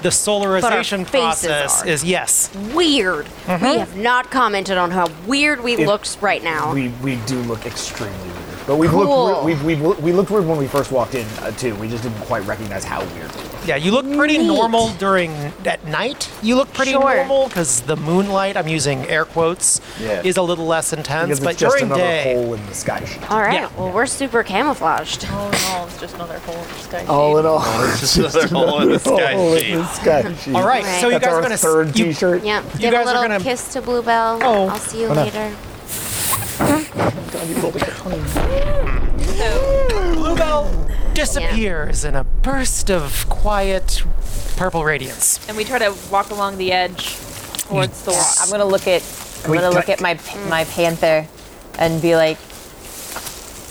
the 0.04 0.10
solarization 0.10 1.06
faces 1.08 1.48
process 1.48 1.82
are. 1.84 1.88
is 1.88 2.04
yes. 2.04 2.54
Weird. 2.74 3.26
Mm-hmm. 3.46 3.66
We 3.66 3.78
have 3.78 3.98
not 3.98 4.30
commented 4.30 4.78
on 4.78 4.92
how 4.92 5.08
weird 5.26 5.62
we 5.64 5.74
It- 5.74 5.88
looked 5.88 6.18
right 6.22 6.44
now. 6.44 6.74
We 6.74 6.90
we 7.02 7.16
do 7.26 7.40
look 7.44 7.66
extremely 7.66 8.18
weird. 8.20 8.38
But 8.68 8.78
we've 8.78 8.90
Cool. 8.92 9.26
looked 9.26 9.44
weird, 9.44 9.62
we've, 9.64 9.82
we've, 9.82 10.00
we 10.00 10.14
looked 10.14 10.30
weird 10.32 10.46
when 10.48 10.58
we 10.58 10.68
first 10.68 10.90
walked 10.92 11.16
in 11.16 11.28
uh, 11.42 11.52
too. 11.52 11.76
We 11.76 11.90
just 11.90 12.04
didn't 12.04 12.20
quite 12.22 12.46
recognize 12.46 12.86
how 12.86 13.00
weird 13.02 13.30
we 13.36 13.42
looked. 13.42 13.53
Yeah, 13.66 13.78
you 13.78 13.92
look 13.92 14.06
pretty 14.18 14.38
normal 14.40 14.90
during 15.00 15.32
at 15.66 15.86
night. 15.88 16.30
You 16.42 16.56
look 16.58 16.74
pretty 16.74 16.92
Sure. 16.92 17.16
normal 17.16 17.48
because 17.48 17.80
the 17.82 17.96
moonlight, 17.96 18.58
I'm 18.58 18.68
using 18.68 19.08
air 19.08 19.24
quotes, 19.24 19.80
Yeah. 20.02 20.22
is 20.24 20.36
a 20.36 20.42
little 20.42 20.66
less 20.66 20.92
intense. 20.92 21.28
Because 21.30 21.40
but 21.40 21.52
it's 21.52 21.60
just 21.62 21.78
during 21.78 21.86
another 21.92 22.02
day, 22.02 22.34
hole 22.34 22.54
in 22.56 22.66
the 22.68 22.74
sky. 22.74 23.02
All 23.30 23.40
right. 23.40 23.54
Yeah. 23.54 23.70
Well, 23.78 23.90
we're 23.92 24.06
super 24.06 24.44
camouflaged. 24.44 25.26
Oh 25.32 25.50
no, 25.52 25.86
it's 25.88 25.98
just 26.00 26.16
another 26.16 26.40
hole 26.40 26.56
in 26.56 26.68
the 26.68 26.80
sky. 26.80 27.06
All 27.08 27.38
in 27.38 27.46
all, 27.46 27.62
oh, 27.64 27.90
it's 27.94 28.02
just 28.16 28.36
another 28.36 28.48
hole 28.48 28.82
in 28.82 28.90
the 28.90 29.00
sky 29.00 29.34
hole 29.34 29.54
in 29.54 29.78
the 29.78 29.86
sky 29.88 30.34
sheet. 30.44 30.56
All 30.56 30.68
right, 30.68 30.84
so 31.00 31.08
you 31.08 31.14
That's 31.14 31.26
guys 31.26 31.34
are 31.34 31.36
our 31.38 31.42
gonna 31.42 31.54
s- 31.54 31.62
third 31.62 31.98
you- 31.98 32.06
T-shirt. 32.08 32.44
Yep. 32.44 32.64
You 32.74 32.80
Give 32.80 32.92
guys 32.92 33.08
a 33.08 33.12
are 33.12 33.14
little 33.14 33.22
gonna- 33.30 33.40
kiss 33.44 33.72
to 33.74 33.82
Bluebell. 33.82 34.40
Oh. 34.44 34.68
I'll 34.68 34.78
see 34.78 35.02
you 35.02 35.08
Oh, 35.08 35.14
no. 35.14 35.24
later. 35.24 35.56
Bluebell 40.14 40.70
disappears 41.14 42.04
in 42.04 42.16
a 42.16 42.24
burst 42.24 42.90
of 42.90 43.28
quiet 43.30 44.04
purple 44.56 44.84
radiance. 44.84 45.46
And 45.48 45.58
we 45.58 45.64
try 45.64 45.80
to 45.80 45.96
walk 46.12 46.30
along 46.30 46.58
the 46.58 46.72
edge 46.72 47.16
towards 47.64 48.04
the 48.04 48.12
wall. 48.12 48.34
I'm 48.40 48.50
gonna 48.50 48.66
look 48.66 48.88
at 48.88 49.04
I'm 49.46 49.52
we 49.52 49.58
gonna 49.58 49.72
look 49.72 49.90
at 49.90 50.02
my 50.02 50.20
my 50.48 50.66
panther 50.66 51.28
and 51.78 52.02
be 52.02 52.16
like, 52.16 52.38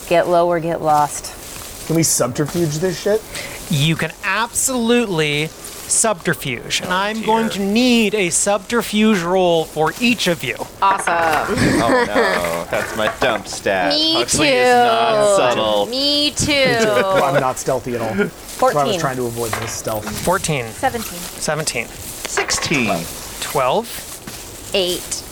get 0.09 0.29
low 0.29 0.49
or 0.49 0.61
get 0.61 0.83
lost. 0.83 1.87
Can 1.87 1.97
we 1.97 2.03
subterfuge 2.03 2.77
this 2.77 3.01
shit? 3.01 3.23
You 3.71 3.97
can 3.97 4.13
absolutely 4.25 5.49
subterfuge, 5.93 6.81
and 6.81 6.91
oh, 6.91 6.95
I'm 6.95 7.23
going 7.23 7.49
to 7.51 7.61
need 7.61 8.15
a 8.15 8.31
subterfuge 8.31 9.21
roll 9.21 9.65
for 9.65 9.93
each 10.01 10.27
of 10.27 10.43
you. 10.43 10.57
Awesome. 10.81 11.55
Oh 11.83 12.05
no, 12.07 12.67
that's 12.71 12.97
my 12.97 13.13
dump 13.21 13.47
stat. 13.47 13.93
Me 13.93 14.15
Huxley 14.15 14.49
too. 14.49 14.53
is 14.55 14.75
not 14.75 15.37
subtle. 15.37 15.87
Me 15.87 16.31
too. 16.33 16.53
I'm 16.53 17.41
not 17.41 17.59
stealthy 17.59 17.95
at 17.95 18.01
all. 18.01 18.15
That's 18.15 18.61
why 18.61 18.83
I 18.83 18.85
was 18.85 18.97
14. 18.97 19.01
trying 19.01 19.17
to 19.17 19.27
avoid 19.27 19.53
this 19.53 19.73
stealth. 19.73 20.09
14, 20.25 20.67
17. 20.67 21.19
17, 21.19 21.87
16. 21.87 23.05
12. 23.41 24.71
Eight. 24.75 25.23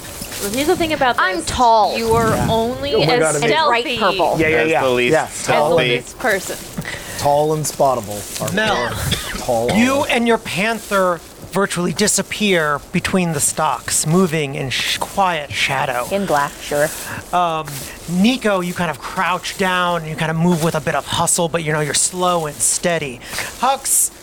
Well, 0.42 0.50
here's 0.52 0.66
the 0.68 0.76
thing 0.76 0.92
about 0.92 1.16
this. 1.16 1.22
I'm 1.24 1.42
tall. 1.44 1.96
You 1.98 2.12
are 2.12 2.32
only 2.50 2.94
Oh 2.94 3.04
my 3.04 3.14
as 3.14 3.20
God, 3.20 3.36
amazing. 3.36 3.56
And 3.56 3.66
bright 3.66 3.82
stealthy 3.84 3.98
purple. 3.98 4.38
Yeah, 4.40 4.48
yeah, 4.48 4.56
That's 4.56 4.70
yeah. 4.70 4.82
the 4.82 4.90
least 4.90 5.12
yeah. 5.12 5.24
as 5.24 5.32
stealthy. 5.32 5.88
this 5.96 6.14
person. 6.14 6.56
Tall 7.21 7.53
and 7.53 7.64
spottable. 7.66 8.18
Are 8.41 8.51
Mel, 8.55 8.89
tall. 9.45 9.71
you 9.73 10.05
and 10.05 10.27
your 10.27 10.39
panther 10.39 11.21
virtually 11.53 11.93
disappear 11.93 12.81
between 12.93 13.33
the 13.33 13.41
stalks, 13.41 14.07
moving 14.07 14.55
in 14.55 14.71
sh- 14.71 14.97
quiet 14.97 15.53
shadow. 15.53 16.07
In 16.11 16.25
black, 16.25 16.51
sure. 16.53 16.87
Um, 17.33 17.66
Nico, 18.09 18.61
you 18.61 18.73
kind 18.73 18.91
of 18.91 19.01
crouch 19.01 19.59
down, 19.59 20.07
you 20.07 20.16
kind 20.16 20.31
of 20.31 20.37
move 20.39 20.64
with 20.64 20.75
a 20.75 20.81
bit 20.81 20.95
of 20.95 21.05
hustle, 21.07 21.49
but 21.51 21.62
you 21.62 21.73
know 21.75 21.81
you're 21.81 21.93
slow 21.93 22.47
and 22.47 22.57
steady. 22.57 23.18
Hux, 23.59 24.16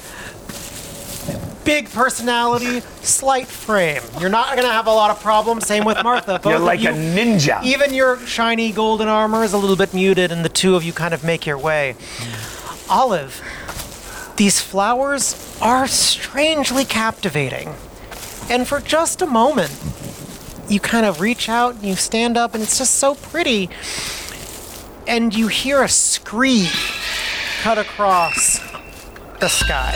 big 1.63 1.91
personality, 1.91 2.79
slight 3.01 3.47
frame. 3.47 4.01
You're 4.19 4.29
not 4.29 4.55
gonna 4.55 4.71
have 4.71 4.87
a 4.87 4.93
lot 4.93 5.11
of 5.11 5.19
problems. 5.21 5.67
Same 5.67 5.83
with 5.85 6.01
Martha. 6.03 6.39
Both 6.39 6.51
You're 6.51 6.59
like 6.59 6.81
you, 6.81 6.89
a 6.89 6.93
ninja. 6.93 7.61
Even 7.63 7.93
your 7.93 8.17
shiny 8.25 8.71
golden 8.71 9.07
armor 9.07 9.43
is 9.43 9.53
a 9.53 9.57
little 9.57 9.75
bit 9.75 9.93
muted, 9.93 10.31
and 10.31 10.43
the 10.43 10.49
two 10.49 10.75
of 10.75 10.83
you 10.83 10.93
kind 10.93 11.13
of 11.13 11.23
make 11.23 11.45
your 11.45 11.57
way. 11.57 11.95
Olive, 12.89 13.41
these 14.37 14.61
flowers 14.61 15.57
are 15.61 15.87
strangely 15.87 16.85
captivating. 16.85 17.75
And 18.49 18.67
for 18.67 18.79
just 18.79 19.21
a 19.21 19.25
moment, 19.25 19.71
you 20.69 20.79
kind 20.79 21.05
of 21.05 21.19
reach 21.19 21.49
out 21.49 21.75
and 21.75 21.83
you 21.83 21.95
stand 21.95 22.37
up, 22.37 22.53
and 22.53 22.63
it's 22.63 22.77
just 22.77 22.95
so 22.95 23.15
pretty. 23.15 23.69
And 25.07 25.35
you 25.35 25.47
hear 25.47 25.83
a 25.83 25.89
scream 25.89 26.69
cut 27.61 27.77
across 27.77 28.59
the 29.39 29.47
sky 29.47 29.95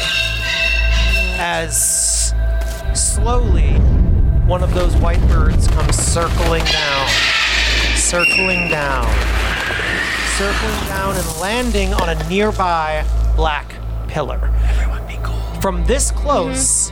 as 1.37 2.33
slowly 2.93 3.73
one 4.47 4.63
of 4.63 4.73
those 4.73 4.95
white 4.97 5.21
birds 5.29 5.67
comes 5.69 5.95
circling 5.95 6.63
down, 6.65 7.07
circling 7.95 8.69
down, 8.69 9.05
circling 10.41 10.87
down, 10.87 11.15
and 11.15 11.39
landing 11.39 11.93
on 11.93 12.09
a 12.09 12.27
nearby 12.29 13.05
black 13.35 13.75
pillar. 14.07 14.51
Everyone 14.63 15.05
be 15.07 15.19
cool. 15.23 15.35
From 15.61 15.85
this 15.85 16.09
close, 16.09 16.91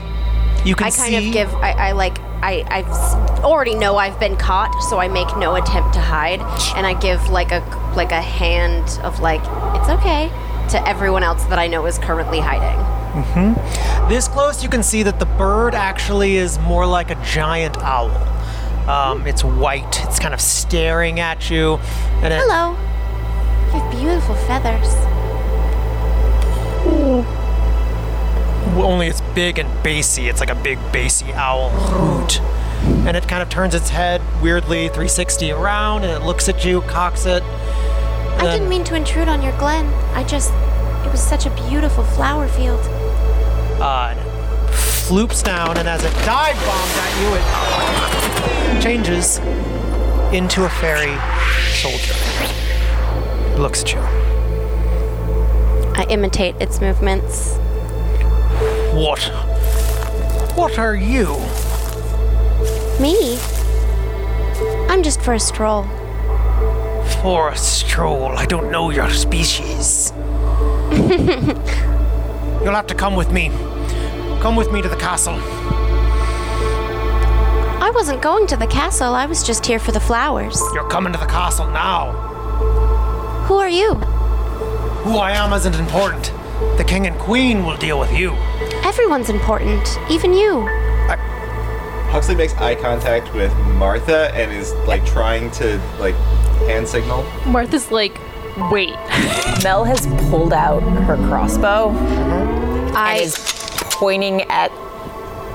you 0.64 0.76
can 0.76 0.86
I 0.88 0.92
kind 0.92 0.94
see. 1.16 1.28
of 1.28 1.34
give. 1.34 1.54
I, 1.56 1.72
I 1.72 1.92
like. 1.94 2.20
I 2.42 2.64
I 2.70 2.82
s- 2.84 3.16
already 3.44 3.74
know 3.76 3.98
I've 3.98 4.20
been 4.20 4.38
caught, 4.38 4.72
so 4.90 5.00
I 5.00 5.08
make 5.08 5.36
no 5.38 5.56
attempt 5.56 5.94
to 5.96 6.00
hide, 6.00 6.42
and 6.78 6.86
I 6.86 6.94
give 7.00 7.28
like 7.30 7.52
a 7.52 7.62
like 7.96 8.12
a 8.12 8.22
hand 8.22 8.88
of 9.04 9.20
like 9.20 9.42
it's 9.80 9.90
okay 9.90 10.30
to 10.70 10.88
everyone 10.88 11.24
else 11.24 11.44
that 11.46 11.58
I 11.58 11.66
know 11.66 11.88
is 11.88 11.98
currently 11.98 12.40
hiding. 12.40 12.78
Mm-hmm. 13.24 14.10
This 14.10 14.28
close, 14.28 14.62
you 14.62 14.70
can 14.70 14.84
see 14.84 15.02
that 15.04 15.18
the 15.20 15.26
bird 15.26 15.74
actually 15.74 16.36
is 16.36 16.60
more 16.60 16.86
like 16.86 17.10
a 17.10 17.16
giant 17.26 17.80
owl. 17.80 18.12
Um, 18.88 19.26
it's 19.26 19.44
white. 19.44 20.00
It's 20.06 20.20
kind 20.20 20.34
of 20.36 20.40
staring 20.40 21.20
at 21.20 21.50
you, 21.50 21.80
and 22.22 22.32
it, 22.32 22.40
Hello. 22.44 22.78
Have 23.72 23.92
beautiful 23.92 24.36
feathers. 24.36 24.96
only 28.82 29.08
it's 29.08 29.22
big 29.36 29.60
and 29.60 29.84
bassy. 29.84 30.28
It's 30.28 30.40
like 30.40 30.50
a 30.50 30.56
big 30.56 30.80
bassy 30.92 31.34
owl 31.34 31.70
hoot. 31.70 32.42
And 33.06 33.16
it 33.16 33.28
kind 33.28 33.42
of 33.42 33.50
turns 33.50 33.76
its 33.76 33.90
head 33.90 34.22
weirdly 34.42 34.88
360 34.88 35.52
around 35.52 36.04
and 36.04 36.12
it 36.12 36.26
looks 36.26 36.48
at 36.50 36.64
you, 36.66 36.82
cocks 36.82 37.26
it. 37.26 37.44
I 37.44 38.54
didn't 38.54 38.70
mean 38.70 38.86
to 38.86 38.96
intrude 38.96 39.28
on 39.28 39.42
your 39.42 39.58
glen. 39.58 39.86
I 40.16 40.24
just. 40.24 40.52
It 41.06 41.12
was 41.12 41.22
such 41.22 41.46
a 41.46 41.50
beautiful 41.70 42.04
flower 42.04 42.48
field. 42.48 42.80
Uh, 43.82 44.10
and 44.12 44.20
it 44.20 44.26
floops 44.74 45.44
down, 45.44 45.78
and 45.78 45.88
as 45.88 46.04
it 46.04 46.14
dive 46.26 46.56
bombs 46.66 46.98
at 46.98 47.12
you, 47.22 48.78
it 48.78 48.82
changes 48.82 49.40
into 50.34 50.66
a 50.66 50.70
fairy 50.70 51.18
soldier. 51.74 52.19
Looks 53.60 53.84
at 53.84 53.92
you. 53.92 54.00
I 55.94 56.06
imitate 56.10 56.56
its 56.62 56.80
movements. 56.80 57.58
What? 58.94 59.20
What 60.56 60.80
are 60.80 60.96
you? 60.96 61.36
Me? 63.02 63.38
I'm 64.88 65.04
just 65.04 65.20
for 65.20 65.34
a 65.34 65.40
stroll. 65.42 65.84
For 67.22 67.50
a 67.50 67.58
stroll. 67.58 68.28
I 68.28 68.46
don't 68.46 68.72
know 68.72 68.92
your 68.92 69.10
species. 69.10 70.14
You'll 72.64 72.76
have 72.76 72.88
to 72.88 72.96
come 72.96 73.18
with 73.18 73.30
me. 73.30 73.50
Come 74.40 74.56
with 74.56 74.72
me 74.72 74.82
to 74.82 74.88
the 74.88 74.96
castle. 74.96 75.36
I 77.84 77.92
wasn't 77.94 78.22
going 78.22 78.48
to 78.48 78.56
the 78.56 78.68
castle, 78.68 79.14
I 79.16 79.26
was 79.26 79.44
just 79.44 79.66
here 79.66 79.80
for 79.80 79.92
the 79.92 80.00
flowers. 80.00 80.62
You're 80.74 80.88
coming 80.88 81.12
to 81.12 81.20
the 81.20 81.26
castle 81.26 81.68
now. 81.68 82.30
Who 83.50 83.56
are 83.56 83.68
you? 83.68 83.96
Who 83.96 85.18
I 85.18 85.32
am 85.32 85.54
isn't 85.54 85.74
important. 85.74 86.32
The 86.78 86.84
king 86.88 87.08
and 87.08 87.18
queen 87.18 87.66
will 87.66 87.78
deal 87.78 87.98
with 88.00 88.12
you. 88.14 88.34
Everyone's 88.86 89.32
important, 89.32 89.98
even 90.08 90.36
you. 90.36 90.68
Huxley 92.12 92.36
makes 92.36 92.54
eye 92.58 92.76
contact 92.76 93.34
with 93.34 93.52
Martha 93.74 94.30
and 94.36 94.52
is 94.52 94.74
like 94.88 95.04
trying 95.04 95.50
to 95.54 95.82
like 95.98 96.14
hand 96.68 96.88
signal. 96.88 97.24
Martha's 97.48 97.90
like, 97.90 98.20
wait. 98.70 98.94
Mel 99.64 99.84
has 99.84 100.06
pulled 100.30 100.54
out 100.54 100.82
her 100.82 101.16
crossbow 101.16 101.90
uh-huh. 101.90 102.92
I 102.96 103.14
and 103.14 103.24
is 103.24 103.36
pointing 103.94 104.44
at 104.44 104.70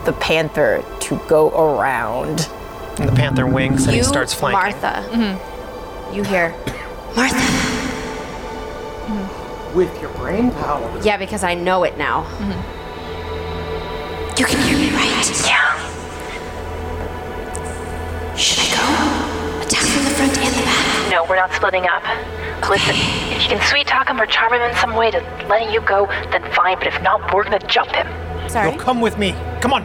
the 0.04 0.14
panther 0.14 0.84
to 1.02 1.20
go 1.28 1.50
around. 1.50 2.50
And 2.98 3.08
the 3.08 3.14
panther 3.14 3.46
winks 3.46 3.84
and 3.84 3.92
you, 3.92 3.98
he 3.98 4.04
starts 4.04 4.34
flanking. 4.34 4.80
Martha. 4.82 5.08
Mm-hmm. 5.10 6.16
You 6.16 6.24
hear, 6.24 6.50
Martha. 7.14 7.53
With 9.74 10.00
your 10.00 10.10
brain 10.12 10.52
power. 10.52 11.00
Yeah, 11.02 11.16
because 11.16 11.42
I 11.42 11.54
know 11.54 11.82
it 11.82 11.98
now. 11.98 12.22
You 14.38 14.46
can 14.46 14.60
hear 14.68 14.78
me, 14.78 14.90
right? 14.94 15.46
Yeah. 15.46 15.74
Should 18.36 18.60
I 18.60 18.68
go? 18.70 19.66
Attack 19.66 19.82
from 19.82 20.04
the 20.04 20.10
front 20.10 20.38
and 20.38 20.54
the 20.54 20.62
back. 20.62 21.10
No, 21.10 21.24
we're 21.28 21.34
not 21.34 21.52
splitting 21.52 21.86
up. 21.88 22.04
Listen, 22.68 22.94
if 23.34 23.42
you 23.42 23.48
can 23.48 23.60
sweet 23.68 23.88
talk 23.88 24.08
him 24.08 24.20
or 24.20 24.26
charm 24.26 24.52
him 24.52 24.62
in 24.62 24.76
some 24.76 24.94
way 24.94 25.10
to 25.10 25.18
letting 25.48 25.70
you 25.72 25.80
go, 25.80 26.06
then 26.30 26.42
fine, 26.52 26.78
but 26.78 26.86
if 26.86 27.02
not, 27.02 27.34
we're 27.34 27.42
gonna 27.42 27.58
jump 27.66 27.90
him. 27.90 28.06
Sorry. 28.48 28.70
You'll 28.70 28.78
come 28.78 29.00
with 29.00 29.18
me. 29.18 29.34
Come 29.60 29.72
on. 29.72 29.84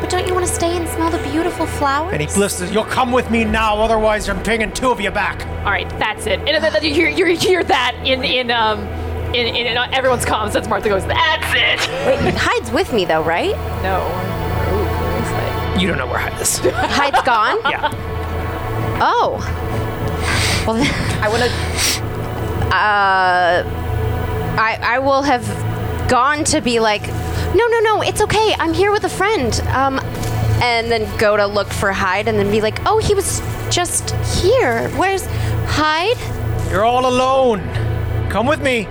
But 0.00 0.10
don't 0.10 0.26
you 0.26 0.34
want 0.34 0.46
to 0.46 0.52
stay 0.52 0.76
and 0.76 0.88
smell 0.88 1.10
the 1.10 1.18
beautiful 1.30 1.66
flowers? 1.66 2.12
And 2.12 2.22
he 2.22 2.28
lifts 2.38 2.60
it. 2.60 2.72
You'll 2.72 2.84
come 2.84 3.10
with 3.12 3.30
me 3.30 3.44
now, 3.44 3.76
otherwise 3.78 4.28
I'm 4.28 4.42
bringing 4.42 4.72
two 4.72 4.90
of 4.90 5.00
you 5.00 5.10
back. 5.10 5.44
All 5.64 5.70
right, 5.72 5.88
that's 5.98 6.26
it. 6.26 6.38
And 6.40 6.62
then 6.62 6.84
you 6.84 6.94
hear, 6.94 7.08
you 7.08 7.26
hear 7.36 7.64
that 7.64 7.94
in 8.04 8.22
in 8.24 8.50
um 8.50 8.80
in, 9.34 9.46
in, 9.54 9.66
in 9.66 9.76
everyone's 9.92 10.24
comms 10.24 10.54
as 10.54 10.68
Martha 10.68 10.88
goes, 10.88 11.04
"That's 11.06 11.46
it." 11.54 12.24
Wait, 12.24 12.34
Hyde's 12.34 12.70
with 12.70 12.92
me 12.92 13.04
though, 13.04 13.22
right? 13.22 13.54
No. 13.82 14.00
Ooh, 14.72 14.84
very 14.84 15.20
excited. 15.20 15.80
You 15.82 15.88
don't 15.88 15.98
know 15.98 16.06
where 16.06 16.18
Hyde 16.18 16.40
is. 16.40 16.58
Hyde's 16.58 17.22
gone? 17.22 17.58
yeah. 17.70 17.90
Oh. 19.00 19.36
Well, 20.66 20.76
then, 20.76 21.22
I 21.22 21.28
want 21.28 21.42
to. 21.42 21.50
uh, 22.74 23.62
I 24.60 24.78
I 24.82 24.98
will 24.98 25.22
have 25.22 25.46
gone 26.08 26.44
to 26.44 26.60
be 26.60 26.80
like, 26.80 27.02
no, 27.54 27.66
no, 27.66 27.80
no, 27.80 28.02
it's 28.02 28.20
okay. 28.22 28.54
I'm 28.58 28.72
here 28.72 28.92
with 28.92 29.04
a 29.04 29.08
friend. 29.08 29.60
Um, 29.68 30.00
and 30.60 30.90
then 30.90 31.16
go 31.18 31.36
to 31.36 31.46
look 31.46 31.68
for 31.68 31.92
Hyde, 31.92 32.26
and 32.26 32.38
then 32.38 32.50
be 32.50 32.60
like, 32.60 32.80
oh, 32.84 32.98
he 32.98 33.14
was 33.14 33.40
just 33.70 34.10
here. 34.40 34.88
Where's 34.90 35.24
Hyde? 35.66 36.18
You're 36.70 36.84
all 36.84 37.06
alone. 37.06 37.60
Come 38.28 38.46
with 38.46 38.60
me. 38.60 38.86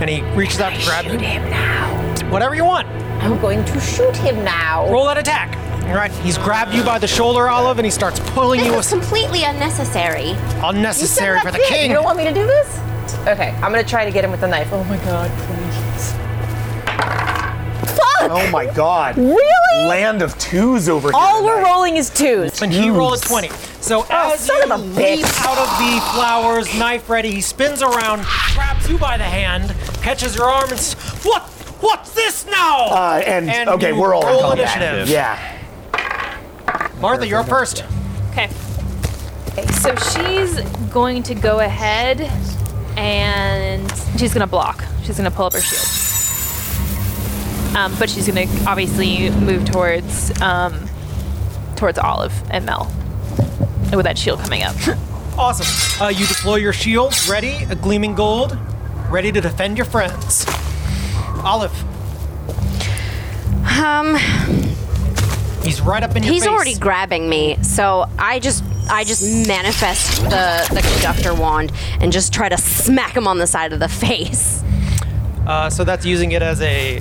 And 0.00 0.08
he 0.08 0.22
reaches 0.32 0.60
out 0.60 0.72
to 0.72 0.84
grab 0.84 1.06
you. 1.06 1.18
him 1.18 1.50
now. 1.50 2.30
Whatever 2.30 2.54
you 2.54 2.64
want. 2.64 2.86
I'm 3.22 3.40
going 3.40 3.64
to 3.64 3.80
shoot 3.80 4.16
him 4.16 4.44
now. 4.44 4.88
Roll 4.90 5.06
that 5.06 5.18
attack. 5.18 5.56
All 5.88 5.94
right. 5.94 6.12
He's 6.12 6.38
grabbed 6.38 6.72
you 6.72 6.84
by 6.84 6.98
the 6.98 7.08
shoulder, 7.08 7.48
Olive, 7.48 7.78
and 7.78 7.84
he 7.84 7.90
starts 7.90 8.20
pulling 8.30 8.64
you. 8.64 8.70
This 8.72 8.86
is 8.86 8.92
completely 8.92 9.42
unnecessary. 9.42 10.36
Unnecessary 10.62 11.40
for 11.40 11.50
the 11.50 11.64
king. 11.68 11.90
You 11.90 11.96
don't 11.96 12.04
want 12.04 12.18
me 12.18 12.24
to 12.24 12.32
do 12.32 12.46
this? 12.46 12.78
Okay, 13.26 13.50
I'm 13.56 13.72
gonna 13.72 13.82
try 13.82 14.04
to 14.04 14.10
get 14.10 14.24
him 14.24 14.30
with 14.30 14.40
the 14.40 14.48
knife. 14.48 14.68
Oh 14.72 14.84
my 14.84 14.96
god, 14.98 15.30
please. 15.40 15.57
Fuck! 15.57 15.57
Oh 18.38 18.50
my 18.50 18.66
god. 18.66 19.16
Really? 19.16 19.86
Land 19.88 20.22
of 20.22 20.36
twos 20.38 20.88
over 20.88 21.08
here. 21.08 21.16
All 21.18 21.44
we're 21.44 21.56
tonight. 21.56 21.68
rolling 21.70 21.96
is 21.96 22.10
twos. 22.10 22.60
And 22.62 22.72
he 22.72 22.90
rolled 22.90 23.14
a 23.14 23.20
20. 23.20 23.48
So 23.80 24.04
as 24.10 24.40
son 24.40 24.56
you 24.58 24.62
of 24.64 24.70
a 24.80 24.82
leap 24.84 25.20
bitch. 25.24 25.46
out 25.46 25.58
of 25.58 25.68
the 25.78 26.00
flowers, 26.14 26.78
knife 26.78 27.08
ready, 27.08 27.30
he 27.32 27.40
spins 27.40 27.82
around, 27.82 28.24
grabs 28.54 28.88
you 28.88 28.98
by 28.98 29.16
the 29.16 29.24
hand, 29.24 29.74
catches 30.02 30.34
your 30.36 30.46
arm, 30.46 30.64
and 30.70 30.78
s- 30.78 30.94
what? 31.24 31.42
What's 31.80 32.12
this 32.12 32.44
now? 32.46 32.86
Uh, 32.86 33.22
and, 33.24 33.48
And 33.48 33.68
okay, 33.70 33.92
you 33.94 34.00
we're 34.00 34.14
all 34.14 34.22
in 34.22 34.28
roll 34.28 34.40
combat. 34.50 34.76
initiative. 34.82 35.08
Yeah. 35.08 35.38
Martha, 37.00 37.26
you're 37.26 37.38
up 37.40 37.48
first. 37.48 37.84
Okay. 38.32 38.48
So 39.80 39.94
she's 39.96 40.60
going 40.90 41.22
to 41.24 41.34
go 41.34 41.60
ahead 41.60 42.20
and 42.98 43.88
she's 44.18 44.34
going 44.34 44.40
to 44.40 44.46
block. 44.50 44.84
She's 45.04 45.16
going 45.16 45.30
to 45.30 45.36
pull 45.36 45.46
up 45.46 45.52
her 45.52 45.60
shield. 45.60 45.86
Um, 47.76 47.94
but 47.98 48.08
she's 48.10 48.26
going 48.28 48.48
to 48.48 48.64
obviously 48.68 49.30
move 49.30 49.64
towards 49.64 50.38
um, 50.40 50.88
towards 51.76 51.98
Olive 51.98 52.32
and 52.50 52.64
Mel 52.66 52.84
with 53.92 54.04
that 54.04 54.18
shield 54.18 54.40
coming 54.40 54.62
up. 54.62 54.74
Awesome. 55.38 56.02
Uh, 56.04 56.08
you 56.08 56.26
deploy 56.26 56.56
your 56.56 56.72
shield, 56.72 57.14
ready, 57.28 57.58
a 57.70 57.76
gleaming 57.76 58.16
gold, 58.16 58.58
ready 59.08 59.30
to 59.30 59.40
defend 59.40 59.76
your 59.78 59.84
friends. 59.84 60.44
Olive, 61.44 61.70
Um, 63.80 64.16
he's 65.62 65.80
right 65.80 66.02
up 66.02 66.16
in 66.16 66.24
your 66.24 66.32
he's 66.32 66.42
face. 66.42 66.50
already 66.50 66.74
grabbing 66.74 67.28
me, 67.28 67.56
so 67.62 68.06
I 68.18 68.40
just 68.40 68.64
I 68.90 69.04
just 69.04 69.22
manifest 69.46 70.22
the 70.22 70.66
the 70.74 70.80
conductor 70.92 71.34
wand 71.34 71.70
and 72.00 72.10
just 72.10 72.32
try 72.32 72.48
to 72.48 72.56
smack 72.56 73.16
him 73.16 73.28
on 73.28 73.38
the 73.38 73.46
side 73.46 73.72
of 73.72 73.78
the 73.78 73.88
face. 74.06 74.62
Uh, 75.46 75.70
so 75.70 75.84
that's 75.84 76.04
using 76.04 76.32
it 76.32 76.42
as 76.42 76.60
a 76.62 77.00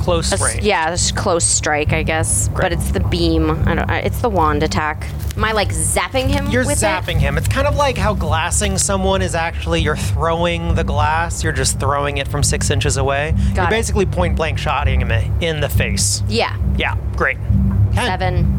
close 0.00 0.32
A 0.32 0.42
range. 0.44 0.62
yeah, 0.64 0.92
it's 0.92 1.12
close 1.12 1.44
strike, 1.44 1.92
I 1.92 2.02
guess, 2.02 2.48
but 2.48 2.72
it's 2.72 2.90
the 2.90 3.00
beam. 3.00 3.50
I 3.68 3.74
don't. 3.74 3.90
It's 3.90 4.20
the 4.20 4.28
wand 4.30 4.62
attack. 4.62 5.06
Am 5.36 5.44
I 5.44 5.52
like 5.52 5.68
zapping 5.68 6.28
him? 6.28 6.48
You're 6.48 6.64
zapping 6.64 7.18
him. 7.18 7.38
It's 7.38 7.48
kind 7.48 7.66
of 7.66 7.76
like 7.76 7.96
how 7.96 8.14
glassing 8.14 8.76
someone 8.78 9.22
is 9.22 9.34
actually 9.34 9.80
you're 9.80 9.96
throwing 9.96 10.74
the 10.74 10.84
glass. 10.84 11.42
You're 11.44 11.52
just 11.52 11.78
throwing 11.78 12.18
it 12.18 12.26
from 12.28 12.42
six 12.42 12.70
inches 12.70 12.96
away. 12.96 13.32
Got 13.48 13.56
you're 13.56 13.64
it. 13.66 13.70
basically 13.70 14.06
point 14.06 14.36
blank 14.36 14.58
shotting 14.58 15.00
him 15.00 15.10
in 15.40 15.60
the 15.60 15.68
face. 15.68 16.22
Yeah, 16.28 16.56
Yeah, 16.76 16.96
great. 17.16 17.38
seven. 17.94 18.56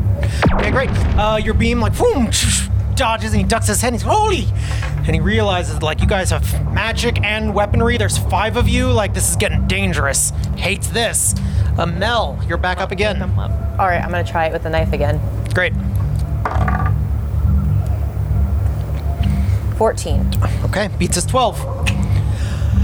Okay, 0.53 0.71
great. 0.71 0.89
Uh, 1.17 1.39
your 1.43 1.53
beam 1.53 1.79
like 1.79 1.97
boom 1.97 2.29
dodges 2.95 3.33
and 3.33 3.41
he 3.41 3.47
ducks 3.47 3.67
his 3.67 3.81
head. 3.81 3.93
And 3.93 3.95
he's 3.95 4.03
holy, 4.03 4.45
and 5.05 5.13
he 5.15 5.19
realizes 5.19 5.81
like 5.81 6.01
you 6.01 6.07
guys 6.07 6.29
have 6.29 6.43
magic 6.73 7.21
and 7.23 7.53
weaponry. 7.53 7.97
There's 7.97 8.17
five 8.17 8.57
of 8.57 8.67
you. 8.67 8.91
Like 8.91 9.13
this 9.13 9.29
is 9.29 9.35
getting 9.35 9.67
dangerous. 9.67 10.31
Hates 10.57 10.87
this. 10.87 11.35
Uh, 11.77 11.85
Mel, 11.85 12.39
you're 12.47 12.57
back 12.57 12.79
up 12.79 12.91
again. 12.91 13.21
All 13.21 13.87
right, 13.87 14.01
I'm 14.01 14.11
gonna 14.11 14.23
try 14.23 14.47
it 14.47 14.53
with 14.53 14.63
the 14.63 14.69
knife 14.69 14.93
again. 14.93 15.19
Great. 15.53 15.73
14. 19.77 20.31
Okay, 20.65 20.89
beats 20.99 21.15
his 21.15 21.25
12. 21.25 21.59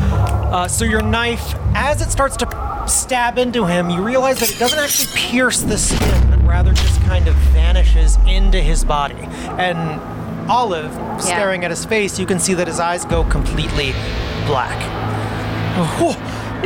Uh, 0.02 0.68
so 0.68 0.84
your 0.84 1.04
knife, 1.04 1.54
as 1.76 2.02
it 2.02 2.10
starts 2.10 2.36
to 2.38 2.84
stab 2.88 3.38
into 3.38 3.66
him, 3.66 3.90
you 3.92 4.02
realize 4.02 4.40
that 4.40 4.50
it 4.50 4.58
doesn't 4.58 4.80
actually 4.80 5.08
pierce 5.14 5.62
the 5.62 5.78
skin, 5.78 6.27
rather 6.48 6.72
just 6.74 7.02
kind 7.02 7.28
of 7.28 7.36
vanishes 7.54 8.18
into 8.28 8.60
his 8.62 8.84
body. 8.84 9.16
And 9.60 10.00
Olive, 10.50 10.92
staring 11.22 11.64
at 11.66 11.72
his 11.72 11.86
face, 11.86 12.18
you 12.18 12.26
can 12.26 12.40
see 12.40 12.54
that 12.54 12.68
his 12.68 12.80
eyes 12.80 13.06
go 13.06 13.24
completely 13.26 13.92
black. 14.46 14.78
Wha- 16.00 16.16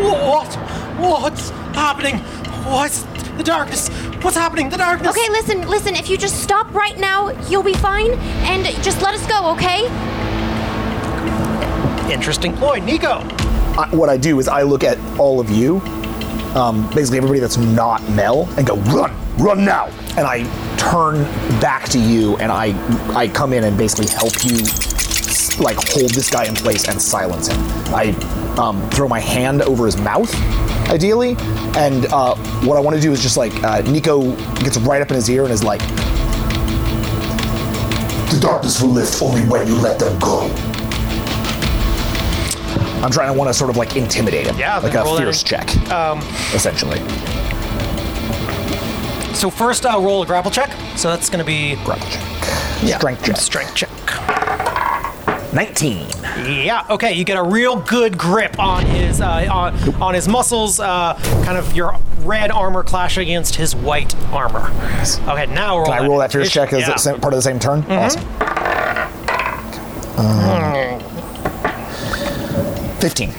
What? 0.01 0.53
What's 0.99 1.49
happening? 1.75 2.17
What's 2.65 3.03
the 3.37 3.43
darkness? 3.43 3.89
What's 4.23 4.37
happening? 4.37 4.69
The 4.69 4.77
darkness. 4.77 5.09
Okay, 5.17 5.29
listen, 5.29 5.67
listen. 5.67 5.95
If 5.95 6.09
you 6.09 6.17
just 6.17 6.41
stop 6.43 6.71
right 6.73 6.97
now, 6.99 7.29
you'll 7.49 7.63
be 7.63 7.73
fine, 7.73 8.11
and 8.45 8.63
just 8.83 9.01
let 9.01 9.13
us 9.15 9.25
go, 9.27 9.51
okay? 9.53 9.87
Interesting 12.11 12.53
ploy, 12.53 12.79
Nico. 12.79 13.19
I, 13.77 13.87
what 13.91 14.09
I 14.09 14.17
do 14.17 14.39
is 14.39 14.47
I 14.47 14.63
look 14.63 14.83
at 14.83 14.97
all 15.17 15.39
of 15.39 15.49
you, 15.49 15.79
um, 16.55 16.87
basically 16.93 17.17
everybody 17.17 17.39
that's 17.39 17.57
not 17.57 18.07
Mel, 18.11 18.47
and 18.57 18.67
go 18.67 18.75
run, 18.93 19.11
run 19.41 19.65
now. 19.65 19.87
And 20.17 20.27
I 20.27 20.43
turn 20.77 21.23
back 21.59 21.85
to 21.89 21.99
you, 21.99 22.37
and 22.37 22.51
I 22.51 22.73
I 23.15 23.27
come 23.27 23.53
in 23.53 23.63
and 23.63 23.77
basically 23.77 24.07
help 24.07 24.33
you, 24.43 24.57
like 25.63 25.77
hold 25.89 26.11
this 26.11 26.29
guy 26.29 26.45
in 26.45 26.55
place 26.55 26.87
and 26.87 27.01
silence 27.01 27.47
him. 27.47 27.59
I 27.93 28.09
um, 28.57 28.87
throw 28.91 29.07
my 29.07 29.19
hand 29.19 29.61
over 29.61 29.85
his 29.85 29.97
mouth, 29.97 30.33
ideally, 30.89 31.35
and 31.77 32.05
uh, 32.07 32.35
what 32.65 32.77
I 32.77 32.79
want 32.81 32.95
to 32.95 33.01
do 33.01 33.11
is 33.11 33.21
just 33.21 33.37
like 33.37 33.53
uh, 33.63 33.81
Nico 33.81 34.35
gets 34.63 34.77
right 34.79 35.01
up 35.01 35.09
in 35.09 35.15
his 35.15 35.29
ear 35.29 35.43
and 35.43 35.51
is 35.53 35.63
like, 35.63 35.81
The 38.31 38.39
darkness 38.41 38.81
will 38.81 38.89
lift 38.89 39.21
only 39.21 39.41
when 39.43 39.67
you 39.67 39.75
let 39.75 39.97
them 39.99 40.17
go. 40.19 40.49
I'm 43.03 43.09
trying 43.11 43.33
to 43.33 43.37
want 43.37 43.49
to 43.49 43.53
sort 43.53 43.69
of 43.71 43.77
like 43.77 43.95
intimidate 43.95 44.45
him, 44.45 44.57
Yeah, 44.57 44.77
like 44.77 44.93
then 44.93 45.01
a 45.01 45.05
roll 45.05 45.15
that 45.15 45.23
fierce 45.23 45.41
check, 45.41 45.91
Um, 45.91 46.19
essentially. 46.53 46.99
So 49.33 49.49
first, 49.49 49.85
I'll 49.85 50.01
roll 50.03 50.21
a 50.23 50.25
grapple 50.25 50.51
check. 50.51 50.71
So 50.97 51.09
that's 51.09 51.29
going 51.29 51.39
to 51.39 51.45
be 51.45 51.75
grapple 51.83 52.07
check. 52.09 52.21
Yeah. 52.83 52.97
Strength 52.97 53.23
check. 53.25 53.37
Strength 53.37 53.75
check. 53.75 53.89
19. 55.53 56.07
Yeah. 56.63 56.85
Okay. 56.89 57.13
You 57.13 57.23
get 57.25 57.37
a 57.37 57.43
real 57.43 57.75
good 57.81 58.17
grip 58.17 58.57
on 58.57 58.85
his 58.85 59.19
uh, 59.19 59.47
on, 59.51 59.75
on 60.01 60.13
his 60.13 60.27
muscles. 60.27 60.79
Uh, 60.79 61.13
kind 61.43 61.57
of 61.57 61.75
your 61.75 61.97
red 62.19 62.51
armor 62.51 62.83
clash 62.83 63.17
against 63.17 63.55
his 63.55 63.75
white 63.75 64.15
armor. 64.31 64.71
Okay. 65.27 65.45
Now 65.53 65.77
roll. 65.77 65.85
Can 65.87 65.93
I 65.93 66.07
roll 66.07 66.19
that 66.19 66.31
fierce 66.31 66.49
check 66.51 66.71
as 66.73 66.81
Yeah. 66.87 66.95
part 67.17 67.33
of 67.33 67.37
the 67.37 67.41
same 67.41 67.59
turn? 67.59 67.83
Mhm. 67.83 67.97
Awesome. 67.97 68.25
Um, 70.17 70.99
15. 72.99 73.33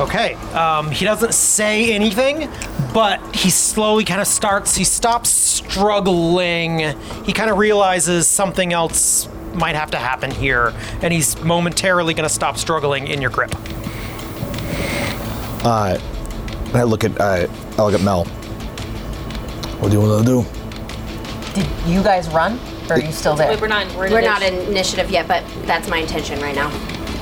Okay. 0.00 0.34
Um, 0.54 0.90
he 0.90 1.04
doesn't 1.04 1.34
say 1.34 1.92
anything, 1.92 2.48
but 2.92 3.34
he 3.34 3.50
slowly 3.50 4.04
kind 4.04 4.20
of 4.20 4.26
starts. 4.26 4.74
He 4.74 4.84
stops 4.84 5.28
struggling. 5.28 6.96
He 7.24 7.32
kind 7.32 7.50
of 7.50 7.58
realizes 7.58 8.26
something 8.26 8.72
else 8.72 9.28
might 9.54 9.74
have 9.74 9.90
to 9.92 9.98
happen 9.98 10.30
here, 10.30 10.72
and 11.02 11.12
he's 11.12 11.40
momentarily 11.42 12.14
going 12.14 12.28
to 12.28 12.34
stop 12.34 12.56
struggling 12.56 13.08
in 13.08 13.20
your 13.20 13.30
grip. 13.30 13.52
Uh, 15.64 15.98
I 16.72 16.82
look 16.84 17.04
at 17.04 17.20
uh, 17.20 17.46
I 17.78 17.82
look 17.82 17.94
at 17.94 18.00
Mel. 18.00 18.24
What 19.80 19.90
do 19.90 19.98
you 19.98 20.06
want 20.06 20.26
to 20.26 20.44
do? 20.44 20.44
Did 21.54 21.66
you 21.86 22.02
guys 22.02 22.28
run? 22.28 22.58
Or 22.88 22.94
are 22.94 23.00
you 23.00 23.12
still 23.12 23.36
there? 23.36 23.50
Wait, 23.50 23.60
we're 23.60 23.68
not. 23.68 23.86
We're, 23.96 24.06
in 24.06 24.12
We're 24.12 24.20
not 24.20 24.42
in 24.42 24.54
initiative 24.68 25.10
yet, 25.10 25.28
but 25.28 25.44
that's 25.66 25.88
my 25.88 25.98
intention 25.98 26.40
right 26.40 26.54
now. 26.54 26.70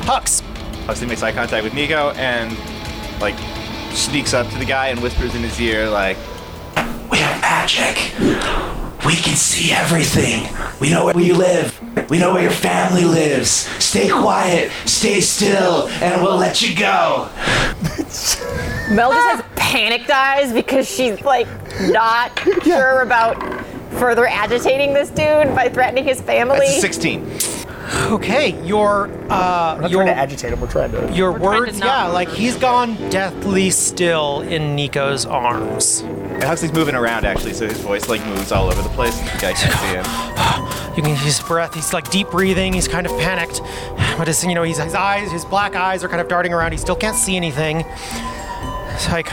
Hux. 0.02 0.42
Huxley 0.86 1.06
makes 1.06 1.22
eye 1.22 1.32
contact 1.32 1.64
with 1.64 1.74
Nico 1.74 2.10
and 2.12 2.56
like 3.20 3.36
sneaks 3.92 4.34
up 4.34 4.48
to 4.48 4.58
the 4.58 4.64
guy 4.64 4.88
and 4.88 5.00
whispers 5.00 5.34
in 5.34 5.42
his 5.42 5.60
ear 5.60 5.88
like, 5.88 6.16
We 7.10 7.18
have 7.18 7.40
magic. 7.40 7.96
We 9.06 9.14
can 9.14 9.36
see 9.36 9.72
everything. 9.72 10.48
We 10.80 10.90
know 10.90 11.06
where 11.06 11.18
you 11.18 11.34
live. 11.34 11.78
We 12.10 12.18
know 12.18 12.32
where 12.32 12.42
your 12.42 12.50
family 12.50 13.04
lives. 13.04 13.50
Stay 13.82 14.08
quiet, 14.08 14.72
stay 14.86 15.20
still, 15.20 15.88
and 15.88 16.22
we'll 16.22 16.36
let 16.36 16.62
you 16.62 16.76
go. 16.76 17.28
Mel 18.90 19.12
just 19.12 19.28
has 19.28 19.44
panicked 19.56 20.10
eyes 20.10 20.52
because 20.52 20.88
she's 20.88 21.20
like 21.22 21.46
not 21.82 22.38
sure 22.64 23.02
about 23.02 23.36
further 23.92 24.26
agitating 24.26 24.94
this 24.94 25.08
dude 25.10 25.54
by 25.54 25.68
threatening 25.68 26.04
his 26.04 26.20
family. 26.20 26.58
That's 26.60 26.78
a 26.78 26.80
16. 26.80 27.26
Okay, 28.10 28.62
your 28.66 29.08
uh, 29.30 29.74
We're 29.76 29.80
not 29.82 29.90
your 29.90 30.02
trying 30.02 30.14
to 30.14 30.20
agitate 30.20 30.52
him. 30.52 30.60
We're 30.60 30.70
trying 30.70 30.90
to. 30.92 31.12
your 31.12 31.32
We're 31.32 31.38
trying 31.38 31.52
to 31.54 31.60
words, 31.68 31.78
not 31.78 31.86
yeah, 31.86 32.04
move. 32.06 32.14
like 32.14 32.28
he's 32.28 32.56
gone 32.56 32.96
deathly 33.10 33.70
still 33.70 34.40
in 34.42 34.74
Nico's 34.76 35.24
arms. 35.24 36.00
And 36.00 36.42
Huxley's 36.42 36.72
moving 36.72 36.94
around 36.94 37.24
actually, 37.24 37.54
so 37.54 37.66
his 37.66 37.78
voice 37.80 38.08
like 38.08 38.24
moves 38.26 38.52
all 38.52 38.68
over 38.70 38.82
the 38.82 38.88
place. 38.90 39.18
The 39.18 39.38
guy 39.40 39.52
can't 39.54 39.74
see 39.78 39.86
him. 39.88 40.74
You 40.98 41.02
can 41.04 41.14
hear 41.14 41.24
his 41.26 41.38
breath. 41.38 41.74
He's 41.74 41.92
like 41.92 42.10
deep 42.10 42.28
breathing. 42.28 42.72
He's 42.72 42.88
kind 42.88 43.06
of 43.06 43.12
panicked, 43.20 43.60
but 44.18 44.26
his 44.26 44.42
you 44.44 44.52
know 44.54 44.64
his, 44.64 44.78
his 44.78 44.96
eyes, 44.96 45.30
his 45.30 45.44
black 45.44 45.76
eyes 45.76 46.02
are 46.02 46.08
kind 46.08 46.20
of 46.20 46.26
darting 46.26 46.52
around. 46.52 46.72
He 46.72 46.78
still 46.78 46.96
can't 46.96 47.14
see 47.16 47.36
anything. 47.36 47.84
It's 48.94 49.08
like, 49.08 49.32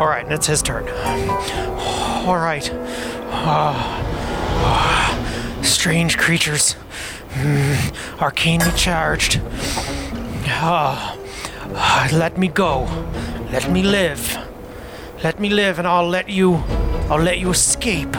all 0.00 0.06
right, 0.06 0.24
and 0.24 0.32
it's 0.32 0.46
his 0.46 0.62
turn. 0.62 0.88
All 2.26 2.36
right. 2.38 2.70
Ah, 3.30 4.00
ah, 4.64 5.60
strange 5.62 6.16
creatures, 6.16 6.74
arcanely 8.18 8.74
charged. 8.76 9.40
Ah, 10.46 11.16
ah, 11.74 12.08
let 12.12 12.38
me 12.38 12.48
go. 12.48 12.88
Let 13.52 13.70
me 13.70 13.82
live. 13.82 14.38
Let 15.22 15.40
me 15.40 15.50
live, 15.50 15.78
and 15.78 15.86
I'll 15.86 16.08
let 16.08 16.28
you. 16.28 16.62
I'll 17.10 17.22
let 17.22 17.38
you 17.38 17.50
escape. 17.50 18.16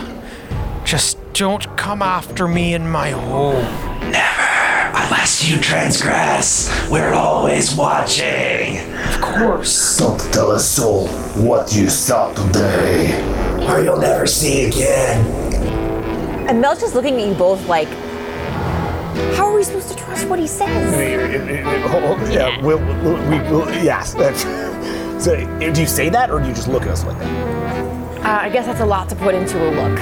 Just 0.84 1.18
don't 1.34 1.78
come 1.78 2.02
after 2.02 2.48
me 2.48 2.74
in 2.74 2.90
my 2.90 3.12
home. 3.12 3.64
Never, 4.12 4.98
unless 4.98 5.48
you 5.48 5.60
transgress, 5.60 6.70
we're 6.90 7.14
always 7.14 7.76
watching. 7.76 8.80
Of 9.14 9.22
course. 9.22 9.98
Don't 9.98 10.20
tell 10.34 10.52
a 10.52 10.60
soul 10.60 11.08
what 11.38 11.74
you 11.74 11.90
saw 11.90 12.34
today. 12.34 13.14
Or 13.68 13.80
you'll 13.82 14.00
never 14.00 14.26
see 14.26 14.66
again. 14.66 15.26
And 16.50 16.60
Mel's 16.60 16.80
just 16.80 16.96
looking 16.96 17.22
at 17.22 17.28
you 17.28 17.36
both 17.36 17.68
like, 17.68 17.88
how 19.36 19.48
are 19.48 19.56
we 19.56 19.64
supposed 19.64 19.90
to 19.90 19.96
trust 19.96 20.28
what 20.28 20.40
he 20.40 20.48
says? 20.48 20.68
Yeah, 22.32 22.62
we'll, 22.62 22.80
we'll, 22.80 23.18
we 23.30 23.40
will. 23.52 23.70
Yes. 23.84 24.14
that's- 24.14 24.46
So, 25.20 25.36
do 25.60 25.82
you 25.82 25.86
say 25.88 26.08
that, 26.08 26.32
or 26.32 26.40
do 26.40 26.48
you 26.48 26.54
just 26.54 26.70
look 26.70 26.84
at 26.84 26.88
us 26.88 27.04
like 27.04 27.20
that? 27.20 28.26
Uh, 28.26 28.40
I 28.44 28.50
guess 28.50 28.66
that's 28.66 28.80
a 28.80 28.86
lot 28.86 29.10
to 29.10 29.16
put 29.16 29.36
into 29.36 29.58
a 29.62 29.68
look. 29.72 30.00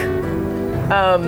Um, 0.91 1.23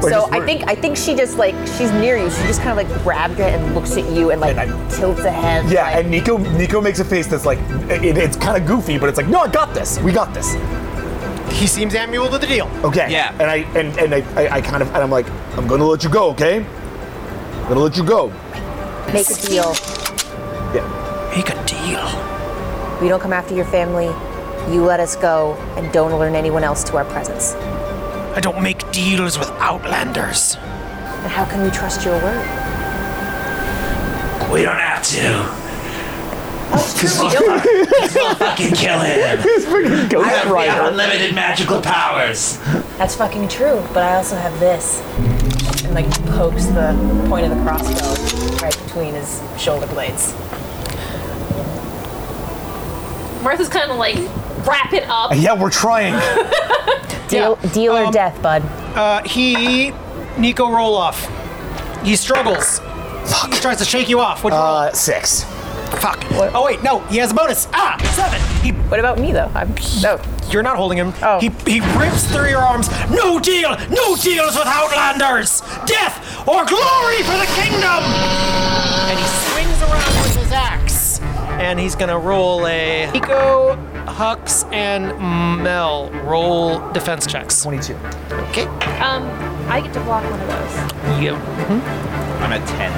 We're 0.00 0.10
so 0.10 0.28
I 0.32 0.40
think 0.46 0.66
I 0.66 0.74
think 0.74 0.96
she 0.96 1.14
just 1.14 1.36
like 1.36 1.54
she's 1.76 1.92
near 1.92 2.16
you. 2.16 2.30
She 2.30 2.42
just 2.44 2.62
kind 2.62 2.80
of 2.80 2.88
like 2.88 3.02
grabs 3.02 3.34
it 3.34 3.40
and 3.52 3.74
looks 3.74 3.98
at 3.98 4.10
you 4.10 4.30
and 4.30 4.40
like 4.40 4.56
tilts 4.90 5.20
a 5.24 5.30
head. 5.30 5.70
Yeah, 5.70 5.98
and 5.98 6.10
Nico 6.10 6.38
Nico 6.38 6.80
makes 6.80 7.00
a 7.00 7.04
face 7.04 7.26
that's 7.26 7.44
like 7.44 7.58
it, 7.90 8.16
it's 8.16 8.36
kind 8.38 8.56
of 8.56 8.66
goofy, 8.66 8.98
but 8.98 9.10
it's 9.10 9.18
like, 9.18 9.28
no, 9.28 9.40
I 9.40 9.48
got 9.48 9.74
this. 9.74 9.98
We 10.00 10.10
got 10.10 10.32
this. 10.32 10.54
He 11.50 11.66
seems 11.66 11.94
amiable 11.94 12.28
to 12.30 12.38
the 12.38 12.46
deal. 12.46 12.66
Okay. 12.84 13.10
Yeah. 13.10 13.32
And 13.32 13.42
I 13.42 13.56
and, 13.78 13.98
and 13.98 14.14
I, 14.14 14.42
I, 14.42 14.54
I 14.56 14.60
kind 14.60 14.82
of 14.82 14.88
and 14.88 14.98
I'm 14.98 15.10
like, 15.10 15.28
I'm 15.56 15.66
gonna 15.66 15.84
let 15.86 16.02
you 16.02 16.10
go, 16.10 16.30
okay? 16.30 16.64
I'm 16.64 17.68
gonna 17.68 17.80
let 17.80 17.96
you 17.96 18.04
go. 18.04 18.28
Make 19.12 19.28
a 19.30 19.34
deal. 19.34 19.74
Yeah. 20.74 21.32
Make 21.34 21.48
a 21.50 21.66
deal. 21.66 23.00
We 23.00 23.08
don't 23.08 23.20
come 23.20 23.32
after 23.32 23.54
your 23.54 23.64
family. 23.66 24.06
You 24.72 24.84
let 24.84 25.00
us 25.00 25.16
go 25.16 25.54
and 25.76 25.92
don't 25.92 26.12
alert 26.12 26.34
anyone 26.34 26.64
else 26.64 26.84
to 26.84 26.96
our 26.96 27.04
presence. 27.04 27.54
I 28.36 28.40
don't 28.40 28.62
make 28.62 28.90
deals 28.92 29.38
with 29.38 29.48
outlanders. 29.58 30.56
And 30.56 31.30
how 31.30 31.44
can 31.44 31.62
we 31.62 31.70
trust 31.70 32.04
your 32.04 32.14
word? 32.22 32.46
We 34.52 34.62
don't 34.62 34.76
have 34.78 35.02
to. 35.02 35.69
Because 36.70 37.18
we 37.20 37.28
don't. 37.30 37.64
We'll 38.14 38.34
fucking 38.36 38.74
kill 38.74 39.00
him. 39.00 39.38
He's 39.42 39.64
freaking 39.66 40.08
Ghost 40.08 40.26
I 40.28 40.30
have 40.30 40.50
we 40.50 40.58
have 40.66 40.78
Rider. 40.78 40.90
unlimited 40.90 41.34
magical 41.34 41.80
powers. 41.80 42.58
That's 42.98 43.16
fucking 43.16 43.48
true. 43.48 43.82
But 43.92 44.04
I 44.04 44.16
also 44.16 44.36
have 44.36 44.58
this. 44.60 45.00
And 45.84 45.94
like 45.94 46.08
pokes 46.26 46.66
the 46.66 47.26
point 47.28 47.50
of 47.50 47.56
the 47.56 47.62
crossbow 47.64 48.56
right 48.62 48.78
between 48.84 49.14
his 49.14 49.42
shoulder 49.58 49.86
blades. 49.88 50.32
Martha's 53.42 53.68
kind 53.68 53.90
of 53.90 53.96
like 53.96 54.16
wrap 54.66 54.92
it 54.92 55.04
up. 55.08 55.32
Yeah, 55.34 55.54
we're 55.60 55.70
trying. 55.70 56.14
Deal, 57.28 57.54
deal 57.72 57.96
or 57.96 58.10
death, 58.10 58.42
bud. 58.42 58.60
Uh, 58.96 59.22
he, 59.22 59.92
Nico, 60.36 60.66
Roloff. 60.66 61.28
He 62.04 62.16
struggles. 62.16 62.80
He 62.80 63.56
tries 63.60 63.78
to 63.78 63.84
shake 63.84 64.08
you 64.08 64.18
off. 64.18 64.42
What'd 64.42 64.56
you 64.56 64.60
roll? 64.60 64.74
Uh, 64.74 64.92
six. 64.92 65.44
Fuck. 65.98 66.24
Oh 66.54 66.64
wait, 66.64 66.82
no, 66.82 67.00
he 67.00 67.18
has 67.18 67.32
a 67.32 67.34
bonus. 67.34 67.66
Ah, 67.72 67.96
seven. 68.14 68.40
He. 68.64 68.70
What 68.88 69.00
about 69.00 69.18
me 69.18 69.32
though? 69.32 69.50
I'm 69.54 69.74
no. 70.02 70.18
You're 70.50 70.62
not 70.62 70.76
holding 70.76 70.98
him. 70.98 71.12
Oh. 71.22 71.38
He 71.40 71.50
he 71.66 71.80
rips 71.98 72.24
through 72.30 72.48
your 72.48 72.60
arms. 72.60 72.88
No 73.10 73.38
deal. 73.38 73.70
No 73.90 74.16
deals 74.16 74.56
with 74.56 74.66
outlanders. 74.66 75.60
Death 75.86 76.18
or 76.48 76.64
glory 76.64 77.22
for 77.22 77.36
the 77.36 77.46
kingdom. 77.54 78.02
And 79.10 79.18
he 79.18 79.26
swings 79.50 79.82
around 79.82 80.22
with 80.22 80.36
his 80.36 80.52
axe. 80.52 81.20
And 81.60 81.78
he's 81.78 81.94
gonna 81.94 82.18
roll 82.18 82.66
a 82.66 83.10
Nico, 83.12 83.76
Hux, 84.06 84.64
and 84.72 85.14
Mel 85.62 86.10
roll 86.24 86.80
defense 86.92 87.26
checks. 87.26 87.60
Twenty-two. 87.62 87.96
Okay. 88.48 88.64
Um, 89.00 89.28
I 89.68 89.80
get 89.82 89.92
to 89.94 90.00
block 90.00 90.24
one 90.30 90.40
of 90.40 90.48
those. 90.48 90.74
You. 91.22 91.34
I'm 92.40 92.52
at 92.52 92.66
10. 92.66 92.92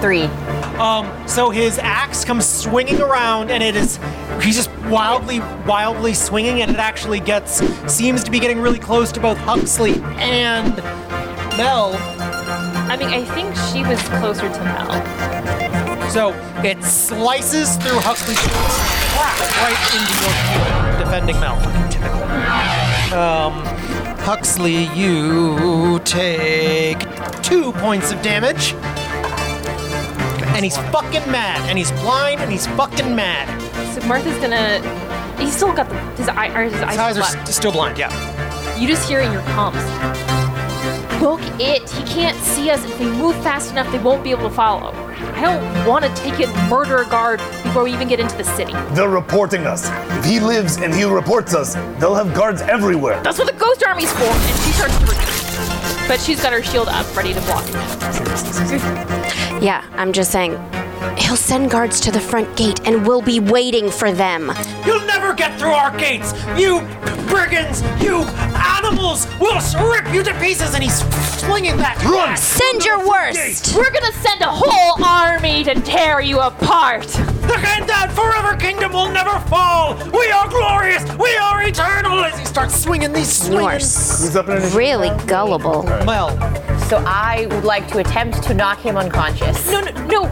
Three. 0.00 0.28
Um, 0.80 1.28
so 1.28 1.50
his 1.50 1.78
axe 1.78 2.24
comes 2.24 2.46
swinging 2.46 3.02
around, 3.02 3.50
and 3.50 3.62
it 3.62 3.76
is 3.76 3.98
he's 4.42 4.56
just 4.56 4.70
wildly, 4.86 5.40
wildly 5.66 6.14
swinging, 6.14 6.62
and 6.62 6.70
it 6.70 6.78
actually 6.78 7.20
gets 7.20 7.62
seems 7.92 8.24
to 8.24 8.30
be 8.30 8.40
getting 8.40 8.60
really 8.60 8.78
close 8.78 9.12
to 9.12 9.20
both 9.20 9.36
Huxley 9.36 10.00
and 10.16 10.74
Mel. 11.58 11.94
I 12.90 12.96
mean, 12.96 13.08
I 13.08 13.24
think 13.24 13.54
she 13.70 13.84
was 13.84 14.00
closer 14.18 14.48
to 14.50 14.64
Mel. 14.64 16.10
So 16.10 16.32
it 16.64 16.82
slices 16.82 17.76
through 17.76 18.00
Huxley's 18.00 18.38
cracks 18.40 19.50
right 19.60 19.76
into 19.94 20.14
your 20.24 20.32
shield, 20.48 20.98
defending 20.98 21.38
Mel. 21.40 21.60
Fucking 21.60 21.90
typical. 21.90 22.22
Um, 23.16 23.52
Huxley, 24.20 24.86
you 24.94 25.98
take 26.04 26.98
two 27.42 27.72
points 27.72 28.12
of 28.12 28.22
damage. 28.22 28.74
And 30.54 30.64
he's 30.64 30.76
fucking 30.76 31.30
mad, 31.30 31.60
and 31.68 31.78
he's 31.78 31.90
blind, 31.92 32.40
and 32.40 32.50
he's 32.50 32.66
fucking 32.68 33.14
mad. 33.14 33.46
So 33.94 34.06
Martha's 34.06 34.36
gonna. 34.38 34.80
He's 35.38 35.54
still 35.56 35.72
got 35.72 35.88
the 35.88 35.96
his 36.16 36.28
eye. 36.28 36.48
Or 36.56 36.64
his 36.64 36.74
eyes, 36.74 36.90
His 36.90 36.98
eyes 36.98 37.16
are 37.16 37.20
left. 37.20 37.32
st- 37.32 37.48
still 37.48 37.72
blind, 37.72 37.96
yeah. 37.98 38.10
You 38.78 38.86
just 38.88 39.08
hear 39.08 39.20
in 39.20 39.32
your 39.32 39.42
comms. 39.42 39.80
Book 41.20 41.40
it. 41.60 41.88
He 41.90 42.02
can't 42.04 42.36
see 42.38 42.70
us. 42.70 42.82
If 42.84 42.98
they 42.98 43.04
move 43.10 43.36
fast 43.42 43.70
enough, 43.72 43.90
they 43.92 43.98
won't 43.98 44.22
be 44.24 44.30
able 44.30 44.48
to 44.48 44.54
follow. 44.54 44.92
I 45.34 45.42
don't 45.42 45.86
want 45.86 46.04
to 46.04 46.14
take 46.14 46.40
it 46.40 46.48
and 46.48 46.70
murder 46.70 46.98
a 46.98 47.06
guard 47.08 47.38
before 47.62 47.84
we 47.84 47.92
even 47.92 48.08
get 48.08 48.20
into 48.20 48.36
the 48.36 48.44
city. 48.44 48.72
They're 48.94 49.08
reporting 49.08 49.66
us. 49.66 49.90
If 50.18 50.24
he 50.24 50.40
lives 50.40 50.78
and 50.78 50.94
he 50.94 51.04
reports 51.04 51.54
us, 51.54 51.74
they'll 51.98 52.14
have 52.14 52.34
guards 52.34 52.62
everywhere. 52.62 53.22
That's 53.22 53.38
what 53.38 53.46
the 53.46 53.58
ghost 53.58 53.84
army's 53.86 54.12
for. 54.12 54.24
And 54.24 54.58
she 54.64 54.72
starts 54.72 54.96
to 54.98 55.04
retreat. 55.06 56.08
But 56.08 56.20
she's 56.20 56.42
got 56.42 56.52
her 56.52 56.62
shield 56.62 56.88
up, 56.88 57.14
ready 57.14 57.32
to 57.34 57.40
block 57.42 57.64
it. 57.68 59.49
Yeah, 59.60 59.84
I'm 59.92 60.12
just 60.12 60.30
saying. 60.32 60.52
He'll 61.16 61.36
send 61.36 61.70
guards 61.70 62.00
to 62.00 62.10
the 62.10 62.20
front 62.20 62.56
gate 62.56 62.80
and 62.86 63.06
we'll 63.06 63.22
be 63.22 63.40
waiting 63.40 63.90
for 63.90 64.12
them. 64.12 64.52
You'll 64.86 65.04
never 65.06 65.32
get 65.34 65.58
through 65.58 65.70
our 65.72 65.96
gates! 65.98 66.32
You 66.58 66.80
brigands! 67.28 67.82
You 68.02 68.22
animals! 68.76 69.26
We'll 69.40 69.60
rip 69.90 70.12
you 70.14 70.22
to 70.22 70.34
pieces! 70.40 70.74
And 70.74 70.82
he's 70.82 71.02
flinging 71.40 71.76
that. 71.78 72.02
Run! 72.04 72.36
Send 72.36 72.84
your 72.84 73.06
worst! 73.06 73.74
We're 73.76 73.90
gonna 73.90 74.12
send 74.12 74.40
a 74.42 74.50
whole 74.50 75.02
army 75.04 75.64
to 75.64 75.74
tear 75.80 76.20
you 76.20 76.40
apart. 76.40 77.06
The 77.06 77.56
Gandalf 77.56 78.12
Forever 78.12 78.56
Kingdom 78.56 78.92
will 78.92 79.10
never 79.10 79.38
fall! 79.48 79.94
We 80.12 80.30
are 80.30 80.48
glorious! 80.48 81.02
We 81.16 81.34
are 81.36 81.62
eternal! 81.62 82.24
As 82.24 82.38
he 82.38 82.44
starts 82.44 82.80
swinging 82.80 83.12
these 83.12 83.48
You 83.48 83.56
are 83.58 83.80
swings. 83.80 84.34
s- 84.36 84.74
really 84.74 85.10
gullible. 85.26 85.82
Well, 86.06 86.30
So 86.90 87.00
I 87.06 87.46
would 87.52 87.62
like 87.62 87.86
to 87.92 87.98
attempt 87.98 88.42
to 88.42 88.52
knock 88.52 88.80
him 88.80 88.96
unconscious. 88.96 89.70
No, 89.70 89.80
no, 89.80 90.06
no. 90.06 90.22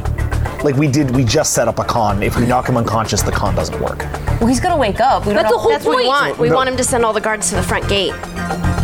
Like 0.65 0.75
we 0.75 0.89
did, 0.89 1.15
we 1.15 1.23
just 1.25 1.53
set 1.55 1.69
up 1.69 1.79
a 1.79 1.85
con. 1.85 2.21
If 2.21 2.37
we 2.37 2.47
knock 2.47 2.69
him 2.69 2.77
unconscious, 2.77 3.23
the 3.23 3.31
con 3.31 3.55
doesn't 3.55 3.81
work. 3.81 3.99
Well, 4.41 4.49
he's 4.49 4.59
gonna 4.59 4.77
wake 4.77 4.99
up. 5.01 5.25
We 5.25 5.35
don't 5.35 5.43
That's 5.45 5.53
know- 5.53 5.57
the 5.57 5.63
whole 5.63 5.71
That's 5.71 5.85
what 5.85 5.97
we 5.99 6.03
point. 6.09 6.21
want. 6.31 6.39
We 6.41 6.49
No. 6.49 6.57
want 6.57 6.69
him 6.69 6.77
to 6.77 6.83
send 6.83 7.05
all 7.05 7.13
the 7.13 7.21
guards 7.21 7.49
to 7.51 7.55
the 7.55 7.63
front 7.63 7.87
gate. 7.89 8.13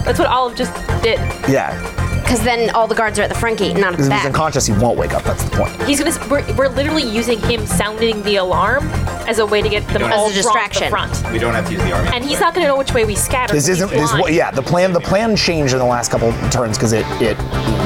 That's 0.04 0.20
what 0.20 0.28
Olive 0.28 0.54
just 0.54 0.72
did. 1.02 1.18
Yeah. 1.48 1.72
Because 2.34 2.46
then 2.46 2.70
all 2.74 2.88
the 2.88 2.96
guards 2.96 3.16
are 3.20 3.22
at 3.22 3.28
the 3.28 3.36
front 3.36 3.60
gate 3.60 3.76
not 3.76 3.90
at 3.90 3.90
Because 3.92 4.08
the 4.08 4.14
if 4.14 4.20
he's 4.22 4.24
back. 4.24 4.34
unconscious, 4.34 4.66
he 4.66 4.72
won't 4.72 4.98
wake 4.98 5.12
up. 5.14 5.22
That's 5.22 5.44
the 5.44 5.56
point. 5.56 5.80
He's 5.84 6.02
gonna. 6.02 6.28
We're, 6.28 6.56
we're 6.56 6.68
literally 6.68 7.04
using 7.08 7.38
him 7.38 7.64
sounding 7.64 8.20
the 8.24 8.34
alarm 8.36 8.88
as 9.28 9.38
a 9.38 9.46
way 9.46 9.62
to 9.62 9.68
get 9.68 9.86
them 9.86 10.02
As 10.02 10.08
a 10.10 10.14
all 10.14 10.16
drawn 10.16 10.30
to 10.30 10.34
the 10.34 10.42
distraction. 10.42 10.90
front. 10.90 11.30
We 11.32 11.38
don't 11.38 11.54
have 11.54 11.64
to 11.66 11.72
use 11.74 11.82
the 11.84 11.92
army. 11.92 12.10
And 12.12 12.24
he's 12.24 12.40
not 12.40 12.52
gonna 12.52 12.66
know 12.66 12.76
which 12.76 12.92
way 12.92 13.04
we 13.04 13.14
scatter. 13.14 13.54
This 13.54 13.68
isn't. 13.68 13.88
This, 13.88 14.10
blind. 14.10 14.34
yeah, 14.34 14.50
the 14.50 14.62
plan. 14.62 14.92
The 14.92 14.98
plan 15.00 15.36
changed 15.36 15.74
in 15.74 15.78
the 15.78 15.84
last 15.84 16.10
couple 16.10 16.32
turns 16.50 16.76
because 16.76 16.92
it 16.92 17.06
it 17.22 17.38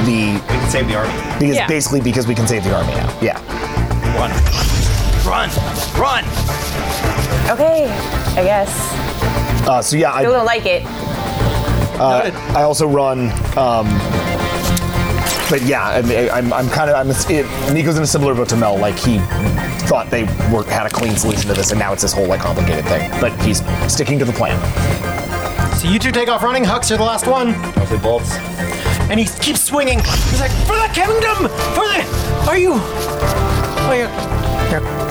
the 0.07 0.33
We 0.33 0.39
can 0.47 0.69
save 0.71 0.87
the 0.87 0.95
army. 0.95 1.13
because 1.39 1.55
Yeah. 1.55 1.67
basically 1.67 2.01
because 2.01 2.25
we 2.25 2.33
can 2.33 2.47
save 2.47 2.63
the 2.63 2.75
army 2.75 2.95
now. 2.95 3.19
Yeah. 3.21 3.37
Run. 4.17 4.31
Run. 5.27 5.49
Run. 5.95 6.23
Okay, 7.51 7.85
I 8.35 8.43
guess. 8.43 9.67
Uh, 9.67 9.79
so 9.83 9.95
yeah, 9.95 10.17
Still 10.17 10.33
I 10.33 10.37
don't 10.37 10.45
like 10.47 10.65
it. 10.65 10.83
uh, 11.99 12.31
I 12.57 12.63
also 12.63 12.87
run. 12.87 13.29
Um, 13.55 13.85
but 15.49 15.61
yeah, 15.63 15.87
I 15.87 16.01
mean, 16.01 16.29
I'm 16.29 16.53
I'm 16.53 16.69
kind 16.69 16.89
of 16.89 16.95
I'm 16.95 17.09
it, 17.09 17.73
Nico's 17.73 17.97
in 17.97 18.03
a 18.03 18.07
similar 18.07 18.35
boat 18.35 18.49
to 18.49 18.57
Mel. 18.57 18.77
Like 18.77 18.97
he 18.97 19.19
thought 19.87 20.09
they 20.09 20.23
were 20.53 20.63
had 20.63 20.85
a 20.85 20.89
clean 20.89 21.15
solution 21.15 21.47
to 21.47 21.53
this, 21.53 21.71
and 21.71 21.79
now 21.79 21.91
it's 21.93 22.03
this 22.03 22.13
whole 22.13 22.27
like 22.27 22.41
complicated 22.41 22.85
thing. 22.85 23.09
But 23.19 23.33
he's 23.41 23.61
sticking 23.91 24.19
to 24.19 24.25
the 24.25 24.33
plan. 24.33 24.57
so 25.75 25.89
you 25.89 25.99
two 25.99 26.11
take 26.11 26.29
off 26.29 26.43
running. 26.43 26.63
Hux, 26.63 26.89
you're 26.89 26.97
the 26.97 27.03
last 27.03 27.27
one. 27.27 27.59
Mostly 27.75 27.97
bolts. 27.97 28.35
And 29.09 29.19
he 29.19 29.25
keeps 29.25 29.61
swinging. 29.63 29.99
He's 29.99 30.39
like, 30.39 30.51
for 30.67 30.77
the 30.77 30.91
kingdom! 30.93 31.49
For 31.73 31.87
the. 31.87 32.05
Are 32.47 32.57
you. 32.57 32.73
Oh, 32.75 33.93
you're. 33.97 34.09
you're 34.69 35.09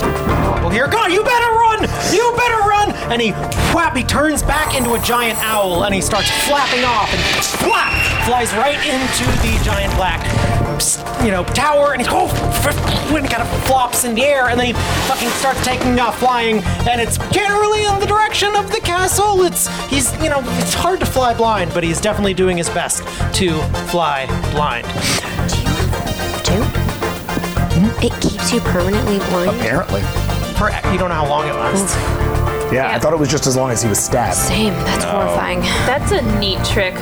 people 0.69 0.71
hear, 0.71 0.89
God, 0.89 1.13
you 1.13 1.25
better 1.25 1.51
run! 1.81 2.15
You 2.15 2.35
better 2.37 2.69
run! 2.69 2.91
And 3.13 3.21
he 3.21 3.31
whap, 3.75 3.97
he 3.97 4.05
turns 4.05 4.43
back 4.43 4.75
into 4.75 4.95
a 4.95 5.01
giant 5.01 5.39
owl 5.43 5.85
and 5.85 5.95
he 5.95 6.01
starts 6.01 6.31
flapping 6.47 6.85
off 6.85 7.13
and 7.13 7.45
flap 7.45 8.25
flies 8.27 8.53
right 8.55 8.79
into 8.87 9.25
the 9.43 9.65
giant 9.65 9.95
black 9.97 10.25
you 11.25 11.33
know, 11.33 11.43
tower, 11.45 11.93
and 11.93 12.01
he 12.01 12.07
oh, 12.11 12.29
when 13.13 13.25
he 13.25 13.29
kind 13.29 13.43
of 13.43 13.67
flops 13.67 14.05
in 14.05 14.15
the 14.15 14.23
air, 14.23 14.49
and 14.49 14.59
then 14.59 14.67
he 14.69 14.73
fucking 15.09 15.29
starts 15.31 15.65
taking 15.65 15.99
off 15.99 16.19
flying, 16.19 16.63
and 16.89 17.01
it's 17.01 17.19
generally 17.33 17.85
in 17.85 17.99
the 17.99 18.07
direction 18.07 18.55
of 18.55 18.71
the 18.71 18.81
castle. 18.81 19.43
It's 19.43 19.67
he's 19.89 20.13
you 20.23 20.29
know, 20.29 20.41
it's 20.59 20.75
hard 20.75 21.01
to 21.01 21.07
fly 21.07 21.35
blind, 21.35 21.73
but 21.75 21.83
he's 21.83 22.01
definitely 22.01 22.35
doing 22.35 22.57
his 22.57 22.69
best 22.71 23.03
to 23.35 23.61
fly 23.89 24.27
blind. 24.53 24.87
Do 25.49 25.59
you? 25.59 25.75
Two? 26.45 26.63
Hmm? 27.75 28.05
It 28.05 28.13
keeps 28.23 28.53
you 28.53 28.61
permanently 28.61 29.19
blind. 29.19 29.51
Apparently. 29.57 30.28
For 30.59 30.71
you 30.93 30.99
don't 30.99 31.09
know 31.09 31.15
how 31.15 31.29
long 31.29 31.47
it 31.49 31.55
lasts. 31.55 31.95
Yeah, 32.73 32.91
I 32.93 32.99
thought 32.99 33.13
it 33.13 33.19
was 33.19 33.31
just 33.31 33.47
as 33.47 33.57
long 33.57 33.71
as 33.71 33.81
he 33.81 33.89
was 33.89 33.99
stabbed. 33.99 34.37
Same. 34.37 34.75
That's 34.75 35.05
horrifying. 35.05 35.61
That's 35.87 36.11
a 36.11 36.21
neat 36.41 36.63
trick, 36.65 36.95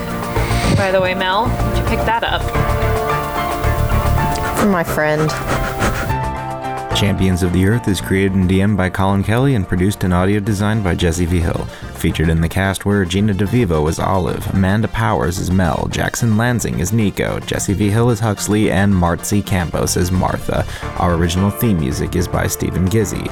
by 0.77 0.91
the 0.93 1.01
way, 1.01 1.15
Mel. 1.15 1.47
Did 1.71 1.79
you 1.79 1.85
pick 1.89 2.05
that 2.05 2.23
up? 2.23 2.43
From 4.59 4.71
my 4.71 4.85
friend. 4.85 5.31
Champions 6.97 7.43
of 7.43 7.53
the 7.53 7.67
Earth 7.67 7.89
is 7.89 8.01
created 8.01 8.35
and 8.35 8.49
DM'd 8.49 8.77
by 8.77 8.91
Colin 8.91 9.23
Kelly 9.25 9.55
and 9.55 9.67
produced 9.67 10.05
and 10.05 10.15
audio 10.15 10.39
designed 10.39 10.85
by 10.85 10.95
Jesse 10.95 11.27
V. 11.27 11.41
Hill. 11.41 11.67
Featured 11.97 12.29
in 12.29 12.43
the 12.43 12.49
cast 12.49 12.85
were 12.85 13.05
Gina 13.05 13.33
DeVivo 13.33 13.89
as 13.89 13.99
Olive, 13.99 14.47
Amanda 14.55 14.87
Powers 14.89 15.39
as 15.39 15.51
Mel, 15.51 15.89
Jackson 15.91 16.37
Lansing 16.37 16.81
as 16.81 16.93
Nico, 16.93 17.41
Jesse 17.41 17.73
V. 17.73 17.89
Hill 17.89 18.11
as 18.11 18.21
Huxley, 18.21 18.71
and 18.71 18.93
Martzi 18.93 19.45
Campos 19.45 19.97
as 19.97 20.13
Martha. 20.13 20.67
Our 20.99 21.15
original 21.15 21.51
theme 21.51 21.81
music 21.81 22.15
is 22.15 22.29
by 22.29 22.47
Stephen 22.49 22.87
Gizzy. 22.87 23.27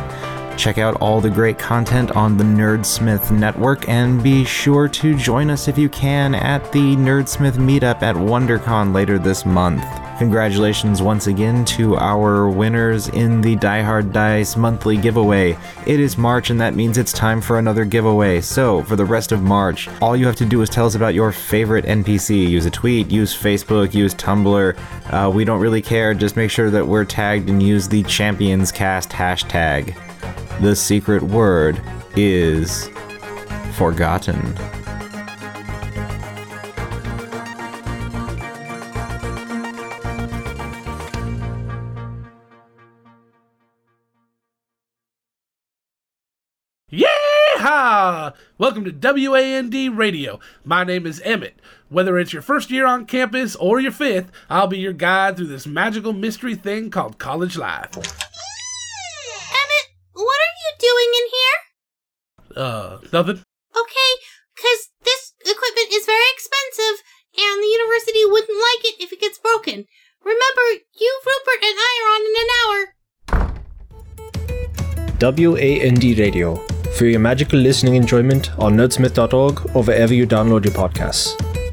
Check 0.57 0.79
out 0.79 0.97
all 1.01 1.21
the 1.21 1.31
great 1.31 1.59
content 1.59 2.13
on 2.13 2.37
the 2.37 2.45
Nerdsmith 2.45 3.31
Network 3.31 3.89
and 3.89 4.23
be 4.23 4.45
sure 4.45 4.89
to 4.89 5.15
join 5.15 5.51
us 5.51 5.69
if 5.69 5.77
you 5.77 5.89
can 5.89 6.35
at 6.35 6.73
the 6.73 6.97
Nerdsmith 6.97 7.57
meetup 7.57 8.03
at 8.03 8.17
WonderCon 8.17 8.95
later 8.95 9.19
this 9.19 9.45
month. 9.45 9.85
Congratulations 10.19 11.03
once 11.03 11.27
again 11.27 11.65
to 11.65 11.97
our 11.97 12.49
winners 12.49 13.09
in 13.09 13.41
the 13.41 13.57
Die 13.57 13.83
Hard 13.83 14.13
Dice 14.13 14.57
monthly 14.57 14.97
giveaway. 14.97 15.59
It 15.87 15.99
is 15.99 16.17
March 16.17 16.51
and 16.51 16.61
that 16.61 16.77
means 16.77 16.99
it's 16.99 17.13
time 17.13 17.41
for 17.41 17.59
another 17.59 17.85
giveaway. 17.85 18.41
So, 18.41 18.85
for 18.85 18.95
the 18.95 19.05
rest 19.05 19.33
of 19.33 19.43
March, 19.43 19.89
all 20.01 20.17
you 20.17 20.27
have 20.27 20.37
to 20.37 20.45
do 20.45 20.63
is 20.63 20.71
tell 20.71 20.87
us 20.87 20.95
about 20.95 21.15
your 21.15 21.33
favorite 21.33 21.85
NPC. 21.85 22.49
Use 22.49 22.65
a 22.65 22.71
tweet, 22.71 23.11
use 23.11 23.37
Facebook, 23.37 23.93
use 23.93 24.15
Tumblr. 24.15 24.79
Uh, 25.13 25.31
we 25.31 25.45
don't 25.45 25.61
really 25.61 25.83
care, 25.83 26.15
just 26.15 26.37
make 26.37 26.51
sure 26.51 26.71
that 26.71 26.87
we're 26.87 27.05
tagged 27.05 27.51
and 27.51 27.61
use 27.61 27.89
the 27.89 28.05
Champions 28.05 28.71
Cast 28.71 29.11
hashtag. 29.11 29.97
The 30.61 30.77
secret 30.77 31.25
word 31.25 31.83
is 32.15 32.89
forgotten. 33.73 34.55
Welcome 48.57 48.85
to 48.85 48.93
WAND 48.93 49.75
Radio. 49.99 50.39
My 50.65 50.85
name 50.85 51.07
is 51.07 51.21
Emmett. 51.25 51.59
Whether 51.89 52.21
it's 52.21 52.33
your 52.33 52.41
first 52.41 52.71
year 52.71 52.87
on 52.87 53.05
campus 53.05 53.57
or 53.57 53.81
your 53.81 53.91
fifth, 53.91 54.31
I'll 54.49 54.69
be 54.69 54.79
your 54.79 54.93
guide 54.93 55.37
through 55.37 55.49
this 55.49 55.67
magical 55.67 56.13
mystery 56.13 56.55
thing 56.55 56.89
called 56.89 57.19
college 57.19 57.57
life. 57.57 57.97
Emmett, 57.97 58.07
what 60.13 60.39
are 60.39 60.55
you 60.63 60.71
doing 60.79 61.11
in 61.19 61.27
here? 61.35 61.59
Uh, 62.65 62.99
nothing? 63.13 63.43
Okay, 63.77 64.13
because 64.55 64.91
this 65.03 65.33
equipment 65.41 65.89
is 65.93 66.07
very 66.07 66.31
expensive, 66.33 67.03
and 67.37 67.61
the 67.61 67.67
university 67.67 68.25
wouldn't 68.25 68.57
like 68.57 68.85
it 68.85 69.03
if 69.03 69.13
it 69.13 69.21
gets 69.21 69.39
broken. 69.39 69.85
Remember, 70.23 70.79
you, 71.01 71.21
Rupert, 71.27 71.61
and 71.61 71.77
I 71.77 71.99
are 71.99 72.09
on 72.15 72.23
in 72.31 72.37
an 72.39 72.51
hour. 72.63 72.95
WAND 75.51 76.05
Radio 76.21 76.74
for 76.97 77.07
your 77.07 77.21
magical 77.21 77.59
listening 77.59 77.97
enjoyment 77.97 78.57
on 78.59 78.77
nerdsmith.org 78.77 79.77
or 79.77 79.83
wherever 79.83 80.15
you 80.15 80.27
download 80.27 80.65
your 80.65 80.75
podcasts. 80.75 81.64